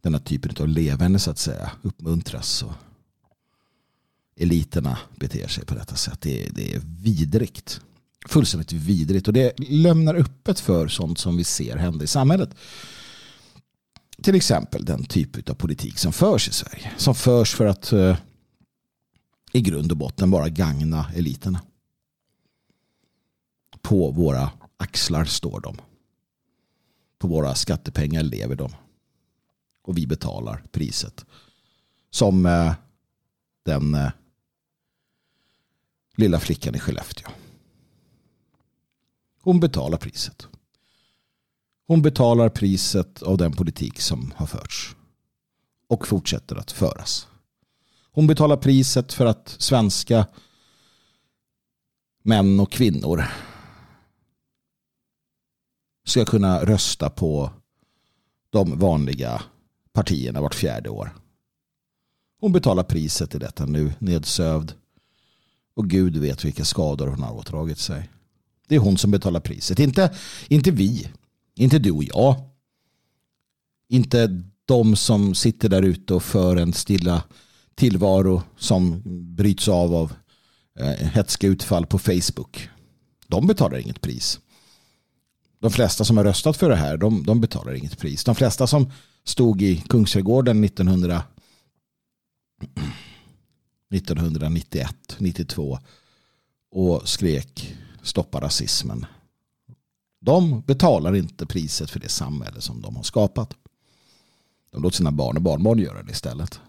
den 0.00 0.14
här 0.14 0.20
typen 0.20 0.54
av 0.60 0.68
levande 0.68 1.18
så 1.18 1.30
att 1.30 1.38
säga 1.38 1.70
uppmuntras. 1.82 2.62
Och 2.62 2.72
eliterna 4.36 4.98
beter 5.16 5.48
sig 5.48 5.64
på 5.64 5.74
detta 5.74 5.94
sätt. 5.94 6.20
Det, 6.20 6.48
det 6.50 6.74
är 6.74 6.80
vidrigt 6.84 7.80
fullständigt 8.28 8.72
vidrigt 8.72 9.28
och 9.28 9.34
det 9.34 9.52
lämnar 9.58 10.14
öppet 10.14 10.60
för 10.60 10.88
sånt 10.88 11.18
som 11.18 11.36
vi 11.36 11.44
ser 11.44 11.76
hända 11.76 12.04
i 12.04 12.06
samhället. 12.06 12.54
Till 14.22 14.34
exempel 14.34 14.84
den 14.84 15.04
typ 15.04 15.50
av 15.50 15.54
politik 15.54 15.98
som 15.98 16.12
förs 16.12 16.48
i 16.48 16.52
Sverige. 16.52 16.92
Som 16.96 17.14
förs 17.14 17.54
för 17.54 17.66
att 17.66 17.92
eh, 17.92 18.16
i 19.52 19.60
grund 19.60 19.92
och 19.92 19.98
botten 19.98 20.30
bara 20.30 20.48
gagna 20.48 21.06
eliterna. 21.14 21.60
På 23.82 24.10
våra 24.10 24.50
axlar 24.76 25.24
står 25.24 25.60
de. 25.60 25.76
På 27.18 27.28
våra 27.28 27.54
skattepengar 27.54 28.22
lever 28.22 28.56
de. 28.56 28.72
Och 29.82 29.98
vi 29.98 30.06
betalar 30.06 30.62
priset. 30.72 31.24
Som 32.10 32.46
eh, 32.46 32.72
den 33.64 33.94
eh, 33.94 34.10
lilla 36.16 36.40
flickan 36.40 36.74
i 36.74 36.78
Skellefteå. 36.78 37.28
Hon 39.42 39.60
betalar 39.60 39.98
priset. 39.98 40.48
Hon 41.86 42.02
betalar 42.02 42.48
priset 42.48 43.22
av 43.22 43.36
den 43.36 43.52
politik 43.52 44.00
som 44.00 44.32
har 44.36 44.46
förts. 44.46 44.96
Och 45.88 46.06
fortsätter 46.06 46.56
att 46.56 46.72
föras. 46.72 47.28
Hon 48.12 48.26
betalar 48.26 48.56
priset 48.56 49.12
för 49.12 49.26
att 49.26 49.56
svenska 49.58 50.26
män 52.22 52.60
och 52.60 52.72
kvinnor 52.72 53.24
ska 56.04 56.24
kunna 56.24 56.64
rösta 56.64 57.10
på 57.10 57.50
de 58.50 58.78
vanliga 58.78 59.42
partierna 60.00 60.40
vart 60.40 60.54
fjärde 60.54 60.88
år. 60.88 61.14
Hon 62.40 62.52
betalar 62.52 62.82
priset 62.82 63.34
i 63.34 63.38
detta 63.38 63.66
nu, 63.66 63.92
nedsövd. 63.98 64.72
Och 65.74 65.90
Gud 65.90 66.16
vet 66.16 66.44
vilka 66.44 66.64
skador 66.64 67.06
hon 67.06 67.22
har 67.22 67.32
ådragit 67.32 67.78
sig. 67.78 68.10
Det 68.68 68.74
är 68.74 68.78
hon 68.78 68.98
som 68.98 69.10
betalar 69.10 69.40
priset. 69.40 69.78
Inte, 69.78 70.14
inte 70.48 70.70
vi. 70.70 71.08
Inte 71.54 71.78
du 71.78 71.90
och 71.90 72.04
jag. 72.04 72.36
Inte 73.88 74.42
de 74.64 74.96
som 74.96 75.34
sitter 75.34 75.68
där 75.68 75.82
ute 75.82 76.14
och 76.14 76.22
för 76.22 76.56
en 76.56 76.72
stilla 76.72 77.22
tillvaro 77.74 78.42
som 78.58 79.02
bryts 79.36 79.68
av 79.68 79.94
av 79.94 80.12
eh, 80.78 81.08
hetska 81.08 81.46
utfall 81.46 81.86
på 81.86 81.98
Facebook. 81.98 82.68
De 83.26 83.46
betalar 83.46 83.78
inget 83.78 84.00
pris. 84.00 84.40
De 85.58 85.70
flesta 85.70 86.04
som 86.04 86.16
har 86.16 86.24
röstat 86.24 86.56
för 86.56 86.70
det 86.70 86.76
här, 86.76 86.96
de, 86.96 87.24
de 87.24 87.40
betalar 87.40 87.74
inget 87.74 87.98
pris. 87.98 88.24
De 88.24 88.34
flesta 88.34 88.66
som 88.66 88.92
stod 89.24 89.62
i 89.62 89.76
Kungsträdgården 89.76 90.64
1900, 90.64 91.22
1991, 93.94 95.16
92 95.18 95.78
och 96.70 97.08
skrek 97.08 97.76
stoppa 98.02 98.40
rasismen. 98.40 99.06
De 100.20 100.60
betalar 100.60 101.16
inte 101.16 101.46
priset 101.46 101.90
för 101.90 102.00
det 102.00 102.08
samhälle 102.08 102.60
som 102.60 102.80
de 102.80 102.96
har 102.96 103.02
skapat. 103.02 103.56
De 104.70 104.82
låter 104.82 104.96
sina 104.96 105.12
barn 105.12 105.36
och 105.36 105.42
barnbarn 105.42 105.78
göra 105.78 106.02
det 106.02 106.12
istället. 106.12 106.60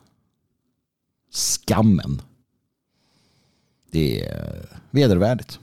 Skammen. 1.29 2.21
Det 3.91 4.25
är 4.25 4.81
vedervärdigt. 4.91 5.59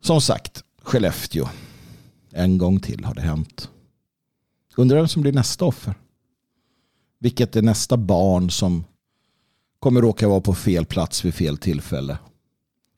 Som 0.00 0.20
sagt, 0.20 0.64
Skellefteå. 0.82 1.48
En 2.30 2.58
gång 2.58 2.80
till 2.80 3.04
har 3.04 3.14
det 3.14 3.20
hänt. 3.20 3.70
Undrar 4.76 4.96
vem 4.96 5.08
som 5.08 5.22
blir 5.22 5.32
nästa 5.32 5.64
offer. 5.64 5.94
Vilket 7.18 7.56
är 7.56 7.62
nästa 7.62 7.96
barn 7.96 8.50
som 8.50 8.84
kommer 9.78 10.00
råka 10.00 10.28
vara 10.28 10.40
på 10.40 10.54
fel 10.54 10.86
plats 10.86 11.24
vid 11.24 11.34
fel 11.34 11.58
tillfälle. 11.58 12.18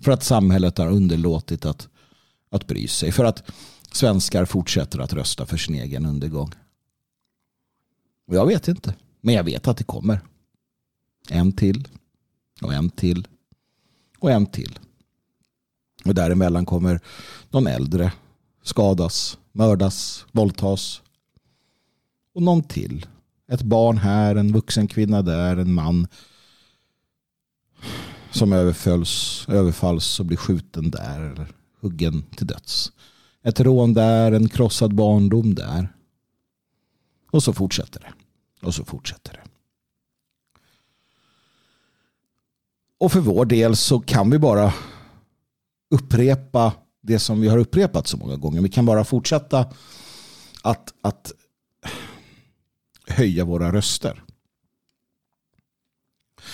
För 0.01 0.13
att 0.13 0.23
samhället 0.23 0.79
har 0.79 0.91
underlåtit 0.91 1.67
att, 1.67 1.89
att 2.51 2.67
bry 2.67 2.89
sig. 2.89 3.13
För 3.13 3.25
att 3.25 3.51
svenskar 3.93 4.45
fortsätter 4.45 4.99
att 4.99 5.13
rösta 5.13 5.47
för 5.47 5.57
sin 5.57 5.75
egen 5.75 6.07
undergång. 6.07 6.53
Och 8.27 8.35
jag 8.35 8.47
vet 8.47 8.69
inte. 8.69 8.95
Men 9.21 9.35
jag 9.35 9.45
vet 9.45 9.69
att 9.69 9.77
det 9.77 9.85
kommer. 9.85 10.21
En 11.31 11.53
till. 11.53 11.89
Och 12.63 12.75
en 12.75 12.91
till. 12.91 13.29
Och 14.19 14.31
en 14.31 14.47
till. 14.47 14.79
Och 16.05 16.15
däremellan 16.15 16.67
kommer 16.67 17.01
någon 17.51 17.67
äldre 17.67 18.13
skadas, 18.63 19.39
mördas, 19.53 20.27
våldtas. 20.33 21.03
Och 22.35 22.43
någon 22.43 22.63
till. 22.63 23.07
Ett 23.49 23.63
barn 23.63 23.99
här, 23.99 24.37
en 24.37 24.53
vuxen 24.53 24.89
kvinna 24.89 25.23
där, 25.23 25.57
en 25.57 25.75
man 25.75 26.07
som 28.31 28.53
överfölls, 28.53 29.45
överfalls 29.49 30.21
och 30.21 30.27
blir 30.27 30.37
skjuten 30.37 30.91
där 30.91 31.21
eller 31.21 31.49
huggen 31.81 32.23
till 32.23 32.47
döds. 32.47 32.93
Ett 33.43 33.61
rån 33.61 33.95
där, 33.95 34.33
en 34.33 34.49
krossad 34.49 34.95
barndom 34.95 35.55
där. 35.55 35.89
Och 37.31 37.43
så 37.43 37.53
fortsätter 37.53 38.01
det. 38.01 38.13
Och 38.67 38.75
så 38.75 38.85
fortsätter 38.85 39.33
det. 39.33 39.43
Och 42.99 43.13
för 43.13 43.21
vår 43.21 43.45
del 43.45 43.77
så 43.77 44.01
kan 44.01 44.31
vi 44.31 44.39
bara 44.39 44.75
upprepa 45.91 46.73
det 47.03 47.19
som 47.19 47.41
vi 47.41 47.49
har 47.49 47.59
upprepat 47.59 48.07
så 48.07 48.17
många 48.17 48.37
gånger. 48.37 48.61
Vi 48.61 48.69
kan 48.69 48.87
bara 48.87 49.05
fortsätta 49.05 49.73
att, 50.63 50.95
att 51.03 51.33
höja 53.07 53.45
våra 53.45 53.73
röster. 53.73 54.23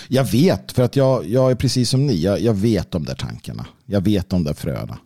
Jag 0.08 0.24
vet, 0.24 0.72
för 0.72 0.82
att 0.82 0.96
jag, 0.96 1.26
jag 1.26 1.50
är 1.50 1.54
precis 1.54 1.90
som 1.90 2.06
ni. 2.06 2.14
Jag, 2.14 2.40
jag 2.40 2.54
vet 2.54 2.90
de 2.90 3.04
där 3.04 3.14
tankarna. 3.14 3.66
Jag 3.84 4.00
vet 4.00 4.30
de 4.30 4.44
där 4.44 4.54
fröna 4.54 4.98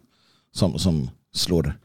som, 0.52 0.78
som 0.78 1.10
slår, 1.32 1.78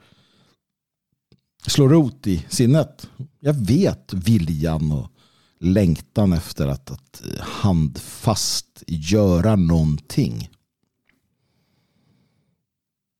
slår 1.68 1.90
rot 1.90 2.28
i 2.28 2.46
sinnet. 2.50 3.10
Jag 3.40 3.54
vet 3.54 4.14
viljan 4.14 4.92
och 4.92 5.12
längtan 5.60 6.34
efter 6.34 6.68
att, 6.68 6.92
att 6.92 7.22
handfast 7.40 8.84
göra 8.88 9.56
någonting. 9.56 10.50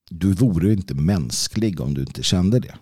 Du 0.10 0.34
vore 0.34 0.74
inte 0.74 0.94
mänsklig 0.94 1.82
om 1.82 1.94
du 1.94 2.02
inte 2.02 2.24
kände 2.24 2.60
det. 2.60 2.78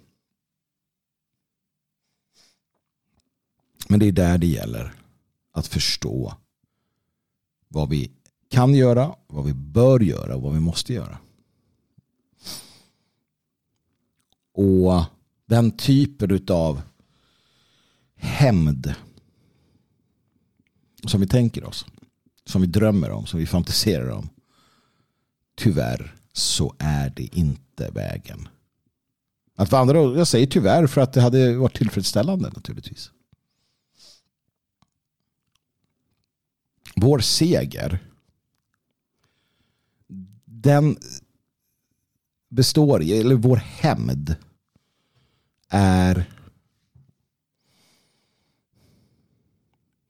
Men 3.87 3.99
det 3.99 4.07
är 4.07 4.11
där 4.11 4.37
det 4.37 4.47
gäller 4.47 4.93
att 5.51 5.67
förstå 5.67 6.33
vad 7.67 7.89
vi 7.89 8.11
kan 8.49 8.75
göra, 8.75 9.15
vad 9.27 9.45
vi 9.45 9.53
bör 9.53 9.99
göra 9.99 10.35
och 10.35 10.41
vad 10.41 10.53
vi 10.53 10.59
måste 10.59 10.93
göra. 10.93 11.17
Och 14.53 15.03
den 15.45 15.77
typen 15.77 16.45
av 16.49 16.81
hämnd 18.15 18.95
som 21.07 21.21
vi 21.21 21.27
tänker 21.27 21.63
oss, 21.63 21.85
som 22.45 22.61
vi 22.61 22.67
drömmer 22.67 23.11
om, 23.11 23.25
som 23.25 23.39
vi 23.39 23.45
fantiserar 23.45 24.09
om. 24.09 24.29
Tyvärr 25.55 26.14
så 26.37 26.75
är 26.79 27.09
det 27.09 27.37
inte 27.37 27.89
vägen. 27.89 28.47
Att 29.55 29.71
vandra, 29.71 29.99
jag 29.99 30.27
säger 30.27 30.47
tyvärr 30.47 30.87
för 30.87 31.01
att 31.01 31.13
det 31.13 31.21
hade 31.21 31.57
varit 31.57 31.77
tillfredsställande 31.77 32.49
naturligtvis. 32.49 33.11
vår 36.95 37.19
seger 37.19 37.99
den 40.45 40.97
består 42.49 43.01
i, 43.01 43.19
eller 43.19 43.35
vår 43.35 43.55
hämnd 43.55 44.35
är 45.69 46.31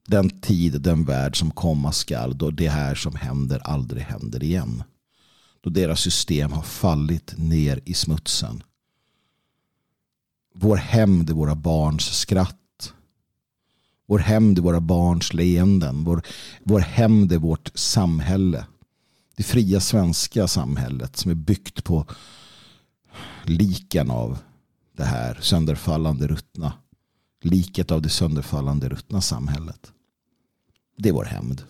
den 0.08 0.42
tid, 0.42 0.82
den 0.82 1.06
värld 1.06 1.40
som 1.40 1.52
komma 1.52 1.92
skall 1.92 2.38
då 2.38 2.52
det 2.52 2.70
här 2.70 2.96
som 2.96 3.16
händer 3.16 3.60
aldrig 3.60 4.04
händer 4.04 4.44
igen. 4.44 4.84
Då 5.66 5.72
deras 5.72 6.00
system 6.02 6.52
har 6.52 6.62
fallit 6.62 7.34
ner 7.38 7.82
i 7.86 7.94
smutsen. 7.94 8.64
Vår 10.54 10.76
hämnd 10.76 11.30
är 11.30 11.34
våra 11.34 11.56
barns 11.56 12.20
skratt. 12.20 12.94
Vår 14.08 14.20
hämnd 14.20 14.58
är 14.58 14.62
våra 14.62 14.80
barns 14.80 15.34
leenden. 15.34 16.04
Vår, 16.04 16.22
vår 16.64 16.80
hämnd 16.80 17.32
är 17.32 17.38
vårt 17.38 17.72
samhälle. 17.76 18.66
Det 19.36 19.44
fria 19.44 19.80
svenska 19.80 20.48
samhället 20.48 21.18
som 21.18 21.32
är 21.32 21.36
byggt 21.36 21.84
på 21.84 22.06
liken 23.44 24.12
av 24.12 24.38
det 24.98 25.06
här 25.06 25.40
sönderfallande 25.42 26.28
ruttna. 26.28 26.74
Liket 27.42 27.92
av 27.92 28.02
det 28.02 28.10
sönderfallande 28.10 28.90
ruttna 28.90 29.22
samhället. 29.22 29.92
Det 30.98 31.10
är 31.10 31.14
vår 31.14 31.26
hämnd. 31.26 31.64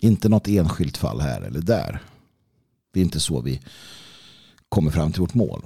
Inte 0.00 0.28
något 0.28 0.48
enskilt 0.48 0.96
fall 0.96 1.20
här 1.20 1.40
eller 1.40 1.60
där. 1.60 2.02
Det 2.92 3.00
är 3.00 3.04
inte 3.04 3.20
så 3.20 3.40
vi 3.40 3.60
kommer 4.68 4.90
fram 4.90 5.12
till 5.12 5.20
vårt 5.20 5.34
mål. 5.34 5.62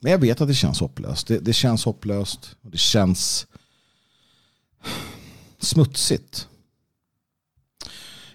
Men 0.00 0.12
jag 0.12 0.18
vet 0.18 0.40
att 0.40 0.48
det 0.48 0.54
känns 0.54 0.80
hopplöst. 0.80 1.26
Det, 1.26 1.38
det 1.38 1.52
känns 1.52 1.84
hopplöst. 1.84 2.56
Och 2.60 2.70
det 2.70 2.78
känns 2.78 3.46
smutsigt. 5.58 6.48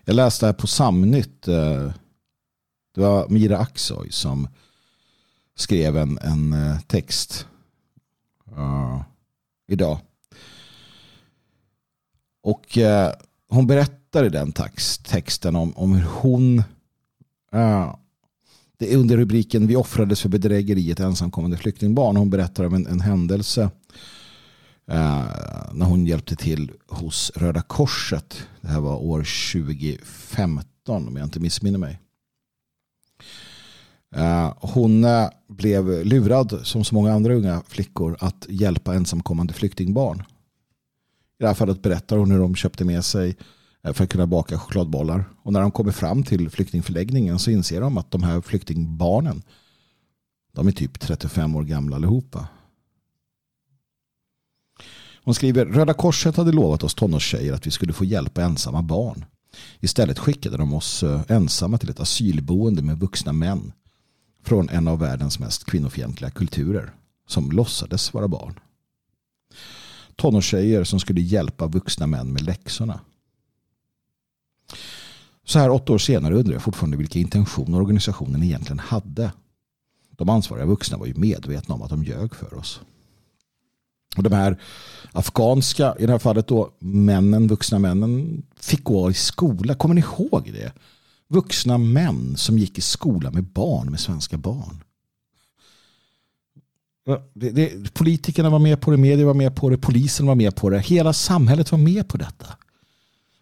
Jag 0.05 0.15
läste 0.15 0.45
här 0.45 0.53
på 0.53 0.67
Samnytt. 0.67 1.47
Eh, 1.47 1.91
det 2.95 3.01
var 3.01 3.29
Mira 3.29 3.57
Aksoy 3.57 4.11
som 4.11 4.47
skrev 5.55 5.97
en, 5.97 6.17
en 6.17 6.53
eh, 6.53 6.79
text 6.79 7.47
uh, 8.57 9.01
idag. 9.67 9.99
Och 12.43 12.77
eh, 12.77 13.13
hon 13.49 13.67
berättar 13.67 14.25
i 14.25 14.29
den 14.29 14.51
texten 15.03 15.55
om, 15.55 15.73
om 15.77 15.93
hur 15.93 16.07
hon 16.21 16.63
uh, 17.55 17.95
det 18.79 18.93
är 18.93 18.97
under 18.97 19.17
rubriken 19.17 19.67
Vi 19.67 19.75
offrades 19.75 20.21
för 20.21 20.29
bedrägeriet 20.29 20.99
ensamkommande 20.99 21.57
flyktingbarn. 21.57 22.17
Hon 22.17 22.29
berättar 22.29 22.63
om 22.63 22.73
en, 22.73 22.87
en 22.87 23.01
händelse 23.01 23.63
eh, 24.91 25.25
när 25.73 25.85
hon 25.85 26.05
hjälpte 26.05 26.35
till 26.35 26.71
hos 26.87 27.31
Röda 27.35 27.61
Korset. 27.61 28.47
Det 28.61 28.67
här 28.67 28.79
var 28.79 28.95
år 28.95 29.27
2015 29.53 31.07
om 31.07 31.15
jag 31.15 31.25
inte 31.25 31.39
missminner 31.39 31.79
mig. 31.79 31.99
Eh, 34.15 34.53
hon 34.61 35.05
blev 35.47 36.05
lurad 36.05 36.59
som 36.63 36.83
så 36.83 36.95
många 36.95 37.13
andra 37.13 37.33
unga 37.33 37.61
flickor 37.67 38.17
att 38.19 38.45
hjälpa 38.49 38.95
ensamkommande 38.95 39.53
flyktingbarn. 39.53 40.23
I 41.39 41.43
det 41.43 41.47
här 41.47 41.53
fallet 41.53 41.81
berättar 41.81 42.17
hon 42.17 42.31
hur 42.31 42.39
de 42.39 42.55
köpte 42.55 42.85
med 42.85 43.05
sig 43.05 43.37
eh, 43.83 43.93
för 43.93 44.03
att 44.03 44.09
kunna 44.09 44.27
baka 44.27 44.59
chokladbollar. 44.59 45.25
Och 45.43 45.53
när 45.53 45.61
de 45.61 45.71
kommer 45.71 45.91
fram 45.91 46.23
till 46.23 46.49
flyktingförläggningen 46.49 47.39
så 47.39 47.51
inser 47.51 47.81
de 47.81 47.97
att 47.97 48.11
de 48.11 48.23
här 48.23 48.41
flyktingbarnen 48.41 49.41
de 50.51 50.67
är 50.67 50.71
typ 50.71 50.99
35 50.99 51.55
år 51.55 51.63
gamla 51.63 51.95
allihopa. 51.95 52.47
Hon 55.23 55.33
skriver 55.33 55.65
Röda 55.65 55.93
Korset 55.93 56.35
hade 56.35 56.51
lovat 56.51 56.83
oss 56.83 56.95
tonårstjejer 56.95 57.53
att 57.53 57.67
vi 57.67 57.71
skulle 57.71 57.93
få 57.93 58.05
hjälpa 58.05 58.41
ensamma 58.41 58.81
barn. 58.81 59.25
Istället 59.79 60.19
skickade 60.19 60.57
de 60.57 60.73
oss 60.73 61.03
eh, 61.03 61.21
ensamma 61.27 61.77
till 61.77 61.89
ett 61.89 61.99
asylboende 61.99 62.81
med 62.81 62.99
vuxna 62.99 63.33
män 63.33 63.71
från 64.43 64.69
en 64.69 64.87
av 64.87 64.99
världens 64.99 65.39
mest 65.39 65.65
kvinnofientliga 65.65 66.31
kulturer 66.31 66.93
som 67.27 67.51
låtsades 67.51 68.13
vara 68.13 68.27
barn. 68.27 68.59
Tonårstjejer 70.19 70.83
som 70.83 70.99
skulle 70.99 71.21
hjälpa 71.21 71.67
vuxna 71.67 72.07
män 72.07 72.33
med 72.33 72.41
läxorna. 72.41 72.99
Så 75.45 75.59
här 75.59 75.69
åtta 75.69 75.93
år 75.93 75.97
senare 75.97 76.35
undrar 76.35 76.53
jag 76.53 76.61
fortfarande 76.61 76.97
vilka 76.97 77.19
intentioner 77.19 77.81
organisationen 77.81 78.43
egentligen 78.43 78.79
hade. 78.79 79.31
De 80.11 80.29
ansvariga 80.29 80.65
vuxna 80.65 80.97
var 80.97 81.05
ju 81.05 81.13
medvetna 81.13 81.75
om 81.75 81.81
att 81.81 81.89
de 81.89 82.03
ljög 82.03 82.35
för 82.35 82.53
oss. 82.53 82.81
Och 84.17 84.23
de 84.23 84.33
här 84.33 84.61
afghanska, 85.11 85.95
i 85.99 86.05
det 86.05 86.11
här 86.11 86.19
fallet 86.19 86.47
då, 86.47 86.71
männen, 86.79 87.47
vuxna 87.47 87.79
männen 87.79 88.43
fick 88.59 88.83
gå 88.83 89.11
i 89.11 89.13
skola. 89.13 89.75
Kommer 89.75 89.95
ni 89.95 90.01
ihåg 90.01 90.49
det? 90.53 90.73
vuxna 91.29 91.77
män 91.77 92.37
som 92.37 92.57
gick 92.57 92.77
i 92.77 92.81
skola 92.81 93.31
med 93.31 93.43
barn, 93.43 93.91
med 93.91 93.99
svenska 93.99 94.37
barn. 94.37 94.83
Det, 97.33 97.49
det, 97.49 97.93
politikerna 97.93 98.49
var 98.49 98.59
med 98.59 98.81
på 98.81 98.91
det, 98.91 98.97
media 98.97 99.25
var 99.25 99.33
med 99.33 99.55
på 99.55 99.69
det, 99.69 99.77
polisen 99.77 100.25
var 100.25 100.35
med 100.35 100.55
på 100.55 100.69
det, 100.69 100.79
hela 100.79 101.13
samhället 101.13 101.71
var 101.71 101.79
med 101.79 102.07
på 102.07 102.17
detta. 102.17 102.45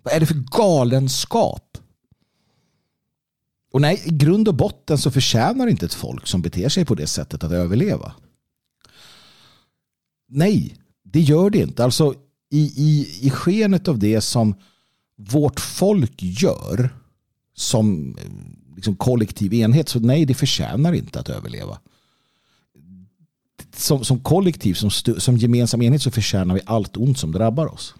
Vad 0.03 0.13
är 0.13 0.19
det 0.19 0.25
för 0.25 0.43
galenskap? 0.57 1.77
Och 3.71 3.81
nej, 3.81 4.01
i 4.05 4.09
grund 4.09 4.47
och 4.47 4.55
botten 4.55 4.97
så 4.97 5.11
förtjänar 5.11 5.67
inte 5.67 5.85
ett 5.85 5.93
folk 5.93 6.27
som 6.27 6.41
beter 6.41 6.69
sig 6.69 6.85
på 6.85 6.95
det 6.95 7.07
sättet 7.07 7.43
att 7.43 7.51
överleva. 7.51 8.13
Nej, 10.27 10.75
det 11.03 11.19
gör 11.19 11.49
det 11.49 11.59
inte. 11.59 11.83
Alltså 11.83 12.13
i, 12.49 12.59
i, 12.59 13.07
i 13.27 13.29
skenet 13.29 13.87
av 13.87 13.99
det 13.99 14.21
som 14.21 14.55
vårt 15.17 15.59
folk 15.59 16.23
gör 16.23 16.89
som 17.55 18.17
eh, 18.17 18.75
liksom 18.75 18.95
kollektiv 18.95 19.53
enhet. 19.53 19.89
Så 19.89 19.99
nej, 19.99 20.25
det 20.25 20.33
förtjänar 20.33 20.93
inte 20.93 21.19
att 21.19 21.29
överleva. 21.29 21.79
Som, 23.77 24.03
som 24.03 24.19
kollektiv, 24.19 24.73
som, 24.73 24.91
som 25.17 25.37
gemensam 25.37 25.81
enhet 25.81 26.01
så 26.01 26.11
förtjänar 26.11 26.55
vi 26.55 26.61
allt 26.65 26.97
ont 26.97 27.17
som 27.17 27.31
drabbar 27.31 27.73
oss. 27.73 27.95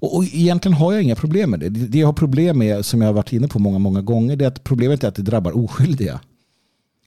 Och, 0.00 0.16
och 0.16 0.24
egentligen 0.24 0.74
har 0.74 0.92
jag 0.92 1.02
inga 1.02 1.16
problem 1.16 1.50
med 1.50 1.60
det. 1.60 1.68
Det 1.68 1.98
jag 1.98 2.08
har 2.08 2.12
problem 2.12 2.58
med, 2.58 2.84
som 2.84 3.00
jag 3.00 3.08
har 3.08 3.12
varit 3.12 3.32
inne 3.32 3.48
på 3.48 3.58
många, 3.58 3.78
många 3.78 4.02
gånger, 4.02 4.36
det 4.36 4.44
är 4.44 4.48
att 4.48 4.64
problemet 4.64 5.04
är 5.04 5.08
att 5.08 5.14
det 5.14 5.22
drabbar 5.22 5.56
oskyldiga. 5.56 6.20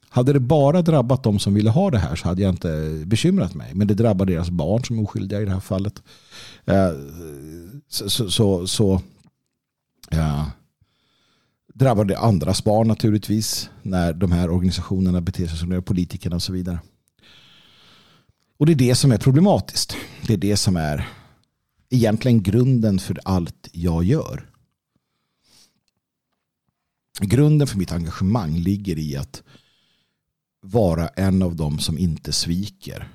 Hade 0.08 0.32
det 0.32 0.40
bara 0.40 0.82
drabbat 0.82 1.22
de 1.22 1.38
som 1.38 1.54
ville 1.54 1.70
ha 1.70 1.90
det 1.90 1.98
här 1.98 2.16
så 2.16 2.28
hade 2.28 2.42
jag 2.42 2.50
inte 2.50 3.02
bekymrat 3.06 3.54
mig. 3.54 3.74
Men 3.74 3.86
det 3.86 3.94
drabbar 3.94 4.26
deras 4.26 4.50
barn 4.50 4.84
som 4.84 4.98
är 4.98 5.02
oskyldiga 5.02 5.40
i 5.40 5.44
det 5.44 5.50
här 5.50 5.60
fallet. 5.60 6.02
Eh, 6.64 6.90
så, 7.88 8.10
så, 8.10 8.30
så, 8.30 8.66
så 8.66 9.00
ja 10.10 10.46
drabbar 11.74 12.04
det 12.04 12.18
andras 12.18 12.64
barn 12.64 12.88
naturligtvis 12.88 13.70
när 13.82 14.12
de 14.12 14.32
här 14.32 14.50
organisationerna 14.50 15.20
beter 15.20 15.46
sig 15.46 15.58
som 15.58 15.70
de 15.70 15.82
politikerna 15.82 16.36
och 16.36 16.42
så 16.42 16.52
vidare. 16.52 16.78
Och 18.62 18.66
det 18.66 18.72
är 18.72 18.76
det 18.76 18.94
som 18.94 19.12
är 19.12 19.18
problematiskt. 19.18 19.96
Det 20.26 20.32
är 20.32 20.36
det 20.36 20.56
som 20.56 20.76
är 20.76 21.08
egentligen 21.90 22.42
grunden 22.42 22.98
för 22.98 23.20
allt 23.24 23.68
jag 23.72 24.04
gör. 24.04 24.50
Grunden 27.20 27.66
för 27.66 27.78
mitt 27.78 27.92
engagemang 27.92 28.56
ligger 28.56 28.98
i 28.98 29.16
att 29.16 29.42
vara 30.60 31.08
en 31.08 31.42
av 31.42 31.56
dem 31.56 31.78
som 31.78 31.98
inte 31.98 32.32
sviker. 32.32 33.08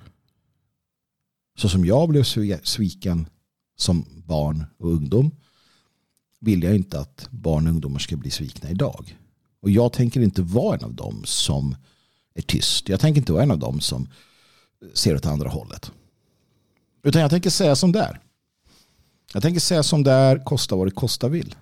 Så 1.57 1.69
som 1.69 1.85
jag 1.85 2.09
blev 2.09 2.23
sviken 2.63 3.27
som 3.77 4.05
barn 4.25 4.65
och 4.77 4.91
ungdom 4.91 5.31
vill 6.39 6.63
jag 6.63 6.75
inte 6.75 6.99
att 6.99 7.27
barn 7.31 7.67
och 7.67 7.73
ungdomar 7.73 7.99
ska 7.99 8.17
bli 8.17 8.31
svikna 8.31 8.69
idag. 8.69 9.17
Och 9.59 9.69
jag 9.69 9.93
tänker 9.93 10.21
inte 10.21 10.41
vara 10.41 10.77
en 10.77 10.83
av 10.83 10.93
dem 10.93 11.21
som 11.25 11.75
är 12.33 12.41
tyst. 12.41 12.89
Jag 12.89 12.99
tänker 12.99 13.21
inte 13.21 13.33
vara 13.33 13.43
en 13.43 13.51
av 13.51 13.59
dem 13.59 13.79
som 13.79 14.07
ser 14.93 15.15
åt 15.15 15.25
andra 15.25 15.49
hållet. 15.49 15.91
Utan 17.03 17.21
jag 17.21 17.31
tänker 17.31 17.49
säga 17.49 17.75
som 17.75 17.91
där. 17.91 18.19
Jag 19.33 19.43
tänker 19.43 19.59
säga 19.59 19.83
som 19.83 20.03
där, 20.03 20.45
kosta 20.45 20.75
vad 20.75 20.87
det 20.87 20.91
kosta 20.91 21.27
vill. 21.27 21.55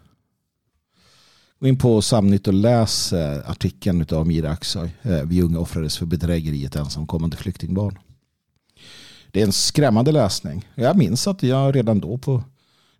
Gå 1.59 1.67
in 1.67 1.77
på 1.77 2.01
Samnytt 2.01 2.47
och 2.47 2.53
läs 2.53 3.13
eh, 3.13 3.49
artikeln 3.49 4.05
av 4.11 4.27
Mira 4.27 4.51
Aksoy. 4.51 4.89
Eh, 5.01 5.21
vi 5.23 5.41
unga 5.41 5.59
offrades 5.59 5.97
för 5.97 6.05
bedrägeriet 6.05 6.75
ensamkommande 6.75 7.37
flyktingbarn. 7.37 7.99
Det 9.31 9.41
är 9.41 9.45
en 9.45 9.53
skrämmande 9.53 10.11
läsning. 10.11 10.69
Jag 10.75 10.97
minns 10.97 11.27
att 11.27 11.43
jag 11.43 11.75
redan 11.75 11.99
då 11.99 12.17
på 12.17 12.43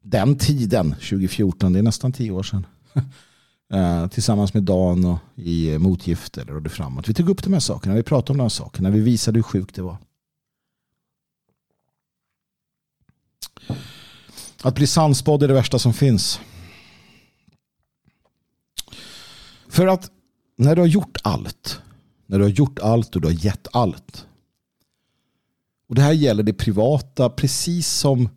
den 0.02 0.38
tiden, 0.38 0.92
2014, 0.92 1.74
det 1.74 1.80
är 1.80 1.84
nästan 1.84 2.12
tio 2.14 2.32
år 2.32 2.44
sedan. 2.44 2.66
Eh, 3.74 4.08
tillsammans 4.08 4.54
med 4.54 4.64
Dan 4.64 5.06
och 5.06 5.18
i 5.36 5.78
motgifter 5.78 6.52
och 6.52 6.62
det 6.62 6.70
framåt. 6.70 7.10
Vi 7.10 7.14
tog 7.14 7.30
upp 7.30 7.44
de 7.44 7.54
här 7.54 7.60
sakerna, 7.60 7.96
vi 7.96 8.04
pratade 8.04 8.32
om 8.32 8.38
de 8.38 8.44
här 8.44 8.50
sakerna, 8.50 8.90
vi 8.90 9.00
visade 9.00 9.38
hur 9.38 9.44
sjukt 9.44 9.76
det 9.76 9.82
var. 9.82 9.98
Att 14.62 14.76
bli 14.76 14.88
sannspådd 14.88 15.44
är 15.44 15.48
det 15.48 15.54
värsta 15.54 15.80
som 15.80 15.94
finns. 15.94 16.40
För 19.68 19.88
att 19.88 20.12
när 20.56 20.76
du 20.76 20.82
har 20.82 20.88
gjort 20.88 21.18
allt, 21.24 21.82
när 22.26 22.38
du 22.38 22.44
har 22.44 22.52
gjort 22.52 22.80
allt 22.80 23.16
och 23.16 23.22
du 23.22 23.28
har 23.28 23.46
gett 23.46 23.68
allt. 23.72 24.26
Och 25.88 25.96
det 25.96 26.02
här 26.02 26.14
gäller 26.14 26.44
det 26.44 26.54
privata 26.54 27.30
precis 27.30 27.90
som 27.90 28.30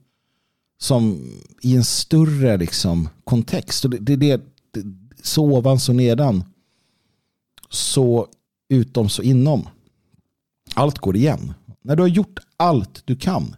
som 0.78 1.30
i 1.62 1.76
en 1.76 1.84
större 1.84 2.56
liksom, 2.56 3.08
kontext. 3.24 3.84
Och 3.84 3.90
det, 3.90 4.16
det, 4.16 4.16
det, 4.16 4.42
så 5.22 5.44
ovan 5.44 5.80
så 5.80 5.92
nedan. 5.92 6.44
Så 7.70 8.26
utom 8.68 9.08
så 9.08 9.22
inom. 9.22 9.68
Allt 10.74 10.98
går 10.98 11.16
igen. 11.16 11.54
När 11.82 11.96
du 11.96 12.02
har 12.02 12.08
gjort 12.08 12.38
allt 12.56 13.02
du 13.04 13.16
kan. 13.16 13.56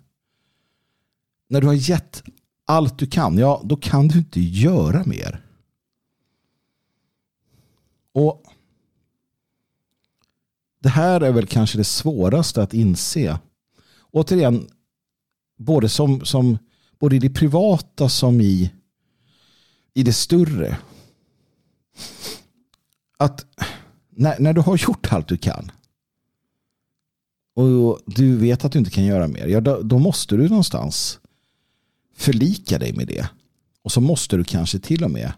När 1.50 1.60
du 1.60 1.66
har 1.66 1.74
gett 1.74 2.22
allt 2.64 2.98
du 2.98 3.06
kan, 3.06 3.38
ja 3.38 3.62
då 3.64 3.76
kan 3.76 4.08
du 4.08 4.18
inte 4.18 4.40
göra 4.40 5.04
mer. 5.04 5.44
Och 8.12 8.42
Det 10.82 10.88
här 10.88 11.20
är 11.20 11.32
väl 11.32 11.46
kanske 11.46 11.78
det 11.78 11.84
svåraste 11.84 12.62
att 12.62 12.74
inse. 12.74 13.38
Återigen, 14.10 14.68
både, 15.58 15.88
som, 15.88 16.24
som, 16.24 16.58
både 16.98 17.16
i 17.16 17.18
det 17.18 17.30
privata 17.30 18.08
som 18.08 18.40
i, 18.40 18.72
i 19.94 20.02
det 20.02 20.12
större. 20.12 20.78
Att 23.18 23.46
när, 24.10 24.40
när 24.40 24.52
du 24.52 24.60
har 24.60 24.76
gjort 24.76 25.12
allt 25.12 25.28
du 25.28 25.36
kan 25.36 25.70
och 27.54 28.00
du 28.06 28.36
vet 28.36 28.64
att 28.64 28.72
du 28.72 28.78
inte 28.78 28.90
kan 28.90 29.04
göra 29.04 29.28
mer, 29.28 29.46
ja, 29.46 29.60
då, 29.60 29.82
då 29.82 29.98
måste 29.98 30.36
du 30.36 30.48
någonstans 30.48 31.20
förlika 32.20 32.78
dig 32.78 32.92
med 32.92 33.06
det. 33.06 33.28
Och 33.82 33.92
så 33.92 34.00
måste 34.00 34.36
du 34.36 34.44
kanske 34.44 34.78
till 34.78 35.04
och 35.04 35.10
med 35.10 35.32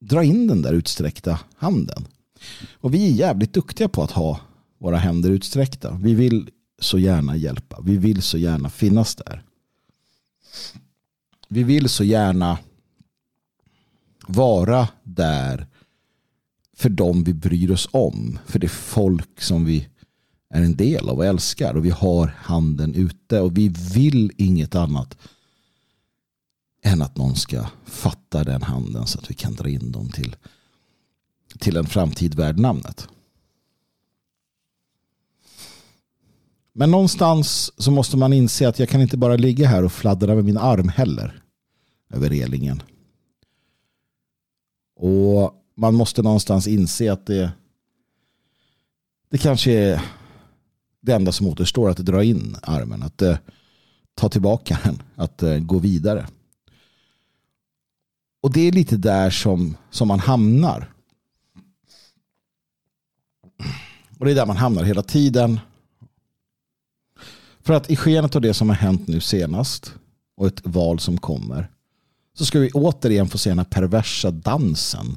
dra 0.00 0.24
in 0.24 0.46
den 0.46 0.62
där 0.62 0.72
utsträckta 0.72 1.40
handen. 1.56 2.06
Och 2.72 2.94
vi 2.94 3.08
är 3.08 3.12
jävligt 3.12 3.52
duktiga 3.52 3.88
på 3.88 4.02
att 4.02 4.10
ha 4.10 4.40
våra 4.78 4.96
händer 4.96 5.30
utsträckta. 5.30 5.98
Vi 6.02 6.14
vill 6.14 6.50
så 6.78 6.98
gärna 6.98 7.36
hjälpa. 7.36 7.80
Vi 7.82 7.96
vill 7.96 8.22
så 8.22 8.38
gärna 8.38 8.70
finnas 8.70 9.14
där. 9.14 9.42
Vi 11.48 11.62
vill 11.62 11.88
så 11.88 12.04
gärna 12.04 12.58
vara 14.26 14.88
där 15.02 15.66
för 16.76 16.88
dem 16.88 17.24
vi 17.24 17.34
bryr 17.34 17.70
oss 17.70 17.88
om. 17.90 18.38
För 18.46 18.58
det 18.58 18.68
folk 18.68 19.40
som 19.40 19.64
vi 19.64 19.88
är 20.50 20.62
en 20.62 20.76
del 20.76 21.08
av 21.08 21.18
och 21.18 21.26
älskar. 21.26 21.74
Och 21.74 21.84
vi 21.84 21.90
har 21.90 22.26
handen 22.26 22.94
ute 22.94 23.40
och 23.40 23.58
vi 23.58 23.68
vill 23.94 24.32
inget 24.36 24.74
annat 24.74 25.18
än 26.82 27.02
att 27.02 27.16
någon 27.16 27.36
ska 27.36 27.66
fatta 27.84 28.44
den 28.44 28.62
handen 28.62 29.06
så 29.06 29.18
att 29.18 29.30
vi 29.30 29.34
kan 29.34 29.54
dra 29.54 29.68
in 29.68 29.92
dem 29.92 30.08
till, 30.08 30.36
till 31.58 31.76
en 31.76 31.86
framtid 31.86 32.34
värd 32.34 32.58
namnet. 32.58 33.08
Men 36.72 36.90
någonstans 36.90 37.72
så 37.76 37.90
måste 37.90 38.16
man 38.16 38.32
inse 38.32 38.68
att 38.68 38.78
jag 38.78 38.88
kan 38.88 39.00
inte 39.00 39.16
bara 39.16 39.36
ligga 39.36 39.68
här 39.68 39.84
och 39.84 39.92
fladdra 39.92 40.34
med 40.34 40.44
min 40.44 40.58
arm 40.58 40.88
heller 40.88 41.42
över 42.10 42.28
relingen. 42.28 42.82
Och 44.96 45.54
man 45.76 45.94
måste 45.94 46.22
någonstans 46.22 46.66
inse 46.66 47.12
att 47.12 47.26
det, 47.26 47.52
det 49.30 49.38
kanske 49.38 49.72
är 49.72 50.02
det 51.08 51.14
enda 51.14 51.32
som 51.32 51.46
återstår 51.46 51.90
att 51.90 51.96
dra 51.96 52.24
in 52.24 52.56
armen, 52.62 53.02
att 53.02 53.22
eh, 53.22 53.38
ta 54.14 54.28
tillbaka 54.28 54.78
den, 54.84 55.02
att 55.14 55.42
eh, 55.42 55.58
gå 55.58 55.78
vidare. 55.78 56.26
Och 58.42 58.52
det 58.52 58.60
är 58.60 58.72
lite 58.72 58.96
där 58.96 59.30
som, 59.30 59.76
som 59.90 60.08
man 60.08 60.20
hamnar. 60.20 60.92
Och 64.18 64.24
det 64.24 64.30
är 64.30 64.34
där 64.34 64.46
man 64.46 64.56
hamnar 64.56 64.84
hela 64.84 65.02
tiden. 65.02 65.60
För 67.60 67.74
att 67.74 67.90
i 67.90 67.96
skenet 67.96 68.36
av 68.36 68.42
det 68.42 68.54
som 68.54 68.68
har 68.68 68.76
hänt 68.76 69.08
nu 69.08 69.20
senast 69.20 69.94
och 70.36 70.46
ett 70.46 70.66
val 70.66 70.98
som 70.98 71.18
kommer 71.18 71.70
så 72.34 72.44
ska 72.44 72.58
vi 72.58 72.70
återigen 72.70 73.28
få 73.28 73.38
se 73.38 73.50
den 73.50 73.58
här 73.58 73.66
perversa 73.66 74.30
dansen 74.30 75.16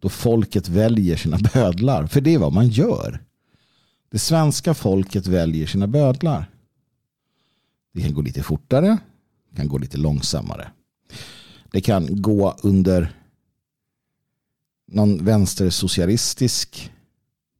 då 0.00 0.08
folket 0.08 0.68
väljer 0.68 1.16
sina 1.16 1.38
bödlar. 1.54 2.06
För 2.06 2.20
det 2.20 2.34
är 2.34 2.38
vad 2.38 2.52
man 2.52 2.68
gör. 2.68 3.27
Det 4.10 4.18
svenska 4.18 4.74
folket 4.74 5.26
väljer 5.26 5.66
sina 5.66 5.86
bödlar. 5.86 6.50
Det 7.94 8.02
kan 8.02 8.14
gå 8.14 8.20
lite 8.22 8.42
fortare, 8.42 8.98
det 9.50 9.56
kan 9.56 9.68
gå 9.68 9.78
lite 9.78 9.98
långsammare. 9.98 10.70
Det 11.72 11.80
kan 11.80 12.22
gå 12.22 12.56
under 12.62 13.14
någon 14.86 15.24
vänstersocialistisk 15.24 16.92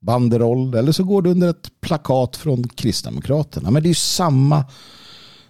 banderoll 0.00 0.74
eller 0.74 0.92
så 0.92 1.04
går 1.04 1.22
det 1.22 1.30
under 1.30 1.48
ett 1.48 1.80
plakat 1.80 2.36
från 2.36 2.68
Kristdemokraterna. 2.68 3.70
Men 3.70 3.82
det 3.82 3.88
är 3.88 3.94
samma 3.94 4.64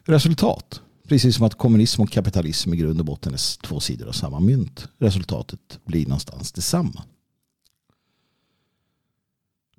resultat. 0.02 0.80
Precis 1.08 1.36
som 1.36 1.46
att 1.46 1.58
kommunism 1.58 2.02
och 2.02 2.10
kapitalism 2.10 2.74
i 2.74 2.76
grund 2.76 3.00
och 3.00 3.06
botten 3.06 3.34
är 3.34 3.62
två 3.62 3.80
sidor 3.80 4.08
av 4.08 4.12
samma 4.12 4.40
mynt. 4.40 4.88
Resultatet 4.98 5.78
blir 5.84 6.06
någonstans 6.06 6.52
detsamma. 6.52 7.02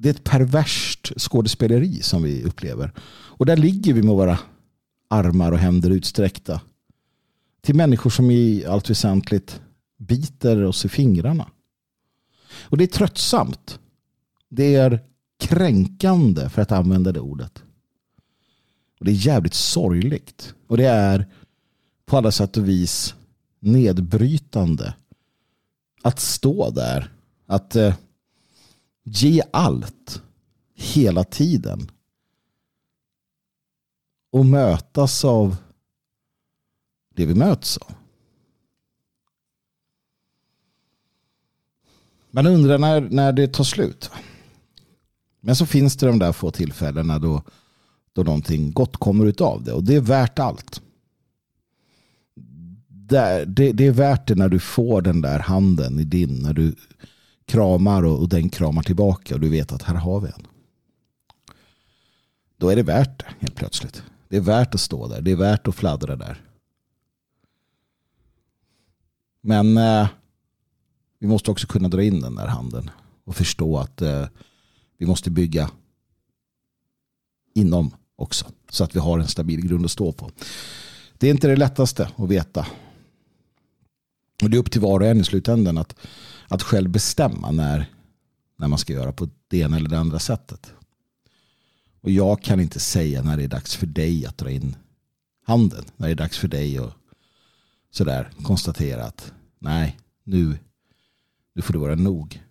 Det 0.02 0.10
är 0.10 0.14
ett 0.14 0.24
perverst 0.24 1.12
skådespeleri 1.18 2.02
som 2.02 2.24
vi 2.24 2.44
upplever. 2.44 2.92
Och 3.10 3.46
där 3.46 3.58
ligger 3.58 3.94
vi 3.94 4.04
med 4.04 4.16
våra 4.16 4.40
armar 5.08 5.52
och 5.52 5.58
händer 5.58 5.90
utsträckta 5.90 6.62
till 7.62 7.76
människor 7.76 8.10
som 8.10 8.32
i 8.32 8.66
allt 8.66 8.90
väsentligt 8.90 9.62
biter 9.98 10.64
oss 10.64 10.86
i 10.86 10.90
fingrarna. 10.90 11.48
Och 12.62 12.78
det 12.78 12.84
är 12.84 12.88
tröttsamt. 12.88 13.80
Det 14.50 14.76
är 14.76 15.00
kränkande 15.40 16.50
för 16.50 16.62
att 16.62 16.72
använda 16.72 17.12
det 17.12 17.20
ordet. 17.20 17.64
Och 19.00 19.06
Det 19.06 19.12
är 19.12 19.28
jävligt 19.28 19.54
sorgligt. 19.54 20.54
Och 20.68 20.78
det 20.78 20.88
är 20.88 21.28
på 22.06 22.18
alla 22.18 22.32
sätt 22.32 22.58
och 22.58 22.70
vis 22.70 23.16
nedbrytande 23.60 24.94
att 26.02 26.20
stå 26.20 26.70
där. 26.70 27.12
Att 27.46 27.76
eh, 27.76 27.96
ge 29.12 29.41
allt 29.52 30.22
hela 30.76 31.24
tiden. 31.24 31.91
Och 34.32 34.45
mötas 34.45 35.26
av 35.26 35.56
det 37.15 37.26
vi 37.26 37.36
möts 37.36 37.78
av. 37.78 37.91
Man 42.32 42.48
undrar 42.48 42.78
när, 42.78 43.02
när 43.02 43.32
det 43.32 43.48
tar 43.48 43.63
slut. 43.63 44.12
Men 45.39 45.56
så 45.56 45.65
finns 45.65 45.98
det 45.98 46.06
de 46.08 46.19
där 46.19 46.32
få 46.32 46.52
tillfällena 46.52 47.19
då, 47.19 47.43
då 48.13 48.24
någonting 48.24 48.72
gott 48.72 48.98
kommer 48.98 49.26
utav 49.26 49.63
det. 49.63 49.74
Och 49.74 49.84
det 49.84 49.95
är 49.95 50.02
värt 50.02 50.39
allt. 50.39 50.82
Det, 52.88 53.45
det, 53.45 53.72
det 53.72 53.88
är 53.88 53.91
värt 53.91 54.28
det 54.28 54.36
när 54.36 54.50
du 54.50 54.60
får 54.60 55.02
den 55.02 55.22
där 55.22 55.39
handen 55.39 56.00
i 56.00 56.04
din. 56.04 56.41
När 56.41 56.54
du 56.54 56.76
kramar 57.50 58.04
och, 58.04 58.20
och 58.20 58.30
den 58.30 58.50
kramar 58.50 58.84
tillbaka. 58.84 59.36
Och 59.36 59.42
du 59.42 59.50
vet 59.50 59.72
att 59.72 59.84
här 59.84 59.96
har 59.96 60.20
vi 60.20 60.28
en. 60.28 60.48
Då 62.58 62.70
är 62.70 62.76
det 62.76 62.84
värt 62.84 63.20
det 63.20 63.26
helt 63.40 63.56
plötsligt. 63.56 64.04
Det 64.28 64.38
är 64.38 64.42
värt 64.42 64.76
att 64.76 64.82
stå 64.82 65.08
där. 65.08 65.22
Det 65.22 65.32
är 65.32 65.36
värt 65.36 65.68
att 65.68 65.76
fladdra 65.76 66.16
där. 66.16 66.42
Men 69.42 69.78
eh, 69.78 70.08
vi 71.20 71.28
måste 71.28 71.52
också 71.52 71.68
kunna 71.68 71.88
dra 71.88 72.04
in 72.04 72.22
den 72.22 72.36
där 72.36 72.48
handen 72.48 72.90
och 73.24 73.36
förstå 73.36 73.78
att 73.78 74.02
eh, 74.02 74.28
vi 74.98 75.06
måste 75.06 75.32
bygga 75.32 75.72
inom 77.56 77.92
också 78.16 78.46
så 78.70 78.84
att 78.84 78.96
vi 78.96 79.00
har 79.00 79.20
en 79.20 79.28
stabil 79.28 79.68
grund 79.68 79.86
att 79.86 79.92
stå 79.92 80.12
på. 80.12 80.32
Det 81.18 81.28
är 81.28 81.32
inte 81.32 81.48
det 81.48 81.56
lättaste 81.56 82.10
att 82.16 82.30
veta. 82.30 82.68
Och 84.44 84.50
det 84.50 84.58
är 84.58 84.60
upp 84.60 84.72
till 84.72 84.82
var 84.82 85.00
och 85.00 85.08
en 85.08 85.20
i 85.20 85.24
slutändan 85.24 85.78
att, 85.78 85.96
att 86.50 86.64
själv 86.64 86.90
bestämma 86.90 87.52
när, 87.52 87.86
när 88.58 88.68
man 88.68 88.80
ska 88.80 88.94
göra 88.94 89.12
på 89.12 89.30
det 89.48 89.58
ena 89.58 89.78
eller 89.78 89.90
det 89.90 90.00
andra 90.00 90.20
sättet. 90.20 90.74
Och 92.02 92.10
jag 92.10 92.42
kan 92.42 92.60
inte 92.60 92.80
säga 92.80 93.22
när 93.22 93.38
det 93.38 93.44
är 93.44 93.48
dags 93.48 93.76
för 93.76 93.86
dig 93.86 94.26
att 94.26 94.38
dra 94.38 94.52
in 94.52 94.76
handen. 95.46 95.86
När 95.98 96.08
det 96.08 96.14
är 96.14 96.16
dags 96.16 96.38
för 96.38 96.48
dig 96.48 96.78
att 96.78 96.94
sådär 97.92 98.32
konstatera 98.44 99.04
att 99.06 99.34
nej, 99.60 99.98
nu, 100.24 100.58
nu 101.54 101.62
får 101.62 101.74
det 101.74 101.80
vara 101.80 101.96
nog. 101.96 102.44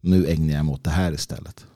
Nu 0.00 0.26
ägnar 0.26 0.54
jag 0.54 0.64
mig 0.64 0.72
åt 0.72 0.84
det 0.84 0.90
här 0.90 1.12
istället. 1.12 1.66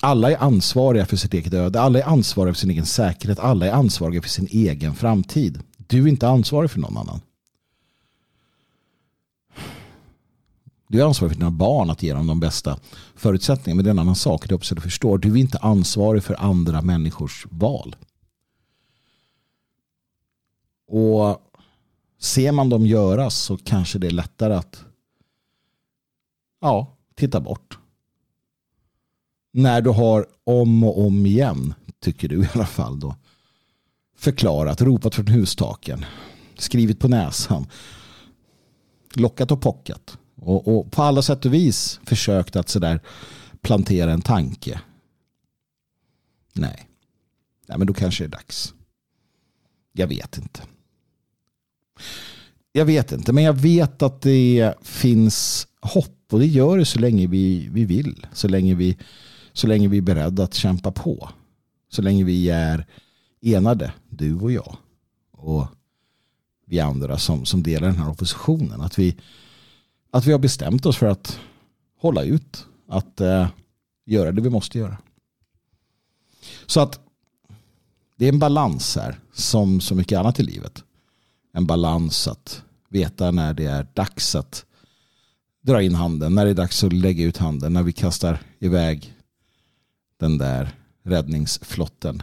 Alla 0.00 0.30
är 0.30 0.36
ansvariga 0.36 1.06
för 1.06 1.16
sitt 1.16 1.34
eget 1.34 1.54
öde. 1.54 1.80
Alla 1.80 1.98
är 1.98 2.02
ansvariga 2.02 2.54
för 2.54 2.60
sin 2.60 2.70
egen 2.70 2.86
säkerhet. 2.86 3.38
Alla 3.38 3.66
är 3.66 3.72
ansvariga 3.72 4.22
för 4.22 4.28
sin 4.28 4.48
egen 4.50 4.94
framtid. 4.94 5.62
Du 5.76 6.02
är 6.02 6.08
inte 6.08 6.28
ansvarig 6.28 6.70
för 6.70 6.80
någon 6.80 6.96
annan. 6.96 7.20
Du 10.88 11.00
är 11.00 11.04
ansvarig 11.04 11.32
för 11.32 11.40
dina 11.40 11.50
barn 11.50 11.90
att 11.90 12.02
ge 12.02 12.14
dem 12.14 12.26
de 12.26 12.40
bästa 12.40 12.78
förutsättningarna. 13.14 13.76
Men 13.76 13.84
det 13.84 13.88
är 13.88 13.92
en 13.92 13.98
annan 13.98 14.16
sak. 14.16 14.48
Det 14.48 14.52
är 14.52 14.56
också 14.56 14.74
du 14.74 14.80
förstår. 14.80 15.18
Du 15.18 15.32
är 15.32 15.36
inte 15.36 15.58
ansvarig 15.58 16.24
för 16.24 16.34
andra 16.34 16.82
människors 16.82 17.46
val. 17.50 17.96
Och 20.88 21.42
ser 22.20 22.52
man 22.52 22.68
dem 22.68 22.86
göras 22.86 23.38
så 23.38 23.56
kanske 23.56 23.98
det 23.98 24.06
är 24.06 24.10
lättare 24.10 24.54
att 24.54 24.84
ja, 26.60 26.96
titta 27.14 27.40
bort. 27.40 27.78
När 29.52 29.80
du 29.80 29.90
har 29.90 30.26
om 30.44 30.84
och 30.84 31.06
om 31.06 31.26
igen, 31.26 31.74
tycker 32.00 32.28
du 32.28 32.42
i 32.42 32.48
alla 32.54 32.66
fall 32.66 33.00
då, 33.00 33.16
förklarat, 34.16 34.82
ropat 34.82 35.14
från 35.14 35.26
hustaken, 35.26 36.04
skrivit 36.56 37.00
på 37.00 37.08
näsan, 37.08 37.66
lockat 39.14 39.50
och 39.50 39.60
pockat 39.60 40.18
och, 40.40 40.68
och 40.68 40.92
på 40.92 41.02
alla 41.02 41.22
sätt 41.22 41.46
och 41.46 41.54
vis 41.54 42.00
försökt 42.04 42.56
att 42.56 42.68
sådär 42.68 43.00
plantera 43.60 44.12
en 44.12 44.22
tanke. 44.22 44.80
Nej. 46.52 46.88
Nej, 47.66 47.78
men 47.78 47.86
då 47.86 47.94
kanske 47.94 48.24
det 48.24 48.28
är 48.28 48.38
dags. 48.38 48.74
Jag 49.92 50.06
vet 50.06 50.38
inte. 50.38 50.62
Jag 52.72 52.84
vet 52.84 53.12
inte, 53.12 53.32
men 53.32 53.44
jag 53.44 53.52
vet 53.52 54.02
att 54.02 54.22
det 54.22 54.74
finns 54.82 55.68
hopp 55.80 56.14
och 56.32 56.38
det 56.38 56.46
gör 56.46 56.78
det 56.78 56.84
så 56.84 56.98
länge 56.98 57.26
vi, 57.26 57.68
vi 57.72 57.84
vill. 57.84 58.26
Så 58.32 58.48
länge 58.48 58.74
vi, 58.74 58.96
så 59.52 59.66
länge 59.66 59.88
vi 59.88 59.98
är 59.98 60.02
beredda 60.02 60.44
att 60.44 60.54
kämpa 60.54 60.92
på. 60.92 61.30
Så 61.88 62.02
länge 62.02 62.24
vi 62.24 62.50
är 62.50 62.86
enade, 63.40 63.92
du 64.08 64.34
och 64.34 64.52
jag. 64.52 64.76
Och 65.30 65.66
vi 66.66 66.80
andra 66.80 67.18
som, 67.18 67.44
som 67.44 67.62
delar 67.62 67.88
den 67.88 67.98
här 67.98 68.10
oppositionen. 68.10 68.80
Att 68.80 68.98
vi, 68.98 69.16
att 70.10 70.26
vi 70.26 70.32
har 70.32 70.38
bestämt 70.38 70.86
oss 70.86 70.96
för 70.96 71.06
att 71.06 71.40
hålla 72.00 72.22
ut. 72.22 72.66
Att 72.88 73.20
eh, 73.20 73.48
göra 74.06 74.32
det 74.32 74.42
vi 74.42 74.50
måste 74.50 74.78
göra. 74.78 74.96
Så 76.66 76.80
att 76.80 77.00
det 78.16 78.24
är 78.24 78.32
en 78.32 78.38
balans 78.38 78.96
här 78.96 79.20
som 79.32 79.80
så 79.80 79.94
mycket 79.94 80.18
annat 80.18 80.40
i 80.40 80.42
livet. 80.42 80.84
En 81.52 81.66
balans 81.66 82.28
att 82.28 82.62
veta 82.88 83.30
när 83.30 83.54
det 83.54 83.66
är 83.66 83.86
dags 83.94 84.34
att 84.34 84.64
dra 85.60 85.82
in 85.82 85.94
handen, 85.94 86.34
när 86.34 86.44
det 86.44 86.50
är 86.50 86.54
dags 86.54 86.84
att 86.84 86.92
lägga 86.92 87.24
ut 87.24 87.36
handen, 87.36 87.72
när 87.72 87.82
vi 87.82 87.92
kastar 87.92 88.42
iväg 88.58 89.14
den 90.16 90.38
där 90.38 90.74
räddningsflotten. 91.02 92.22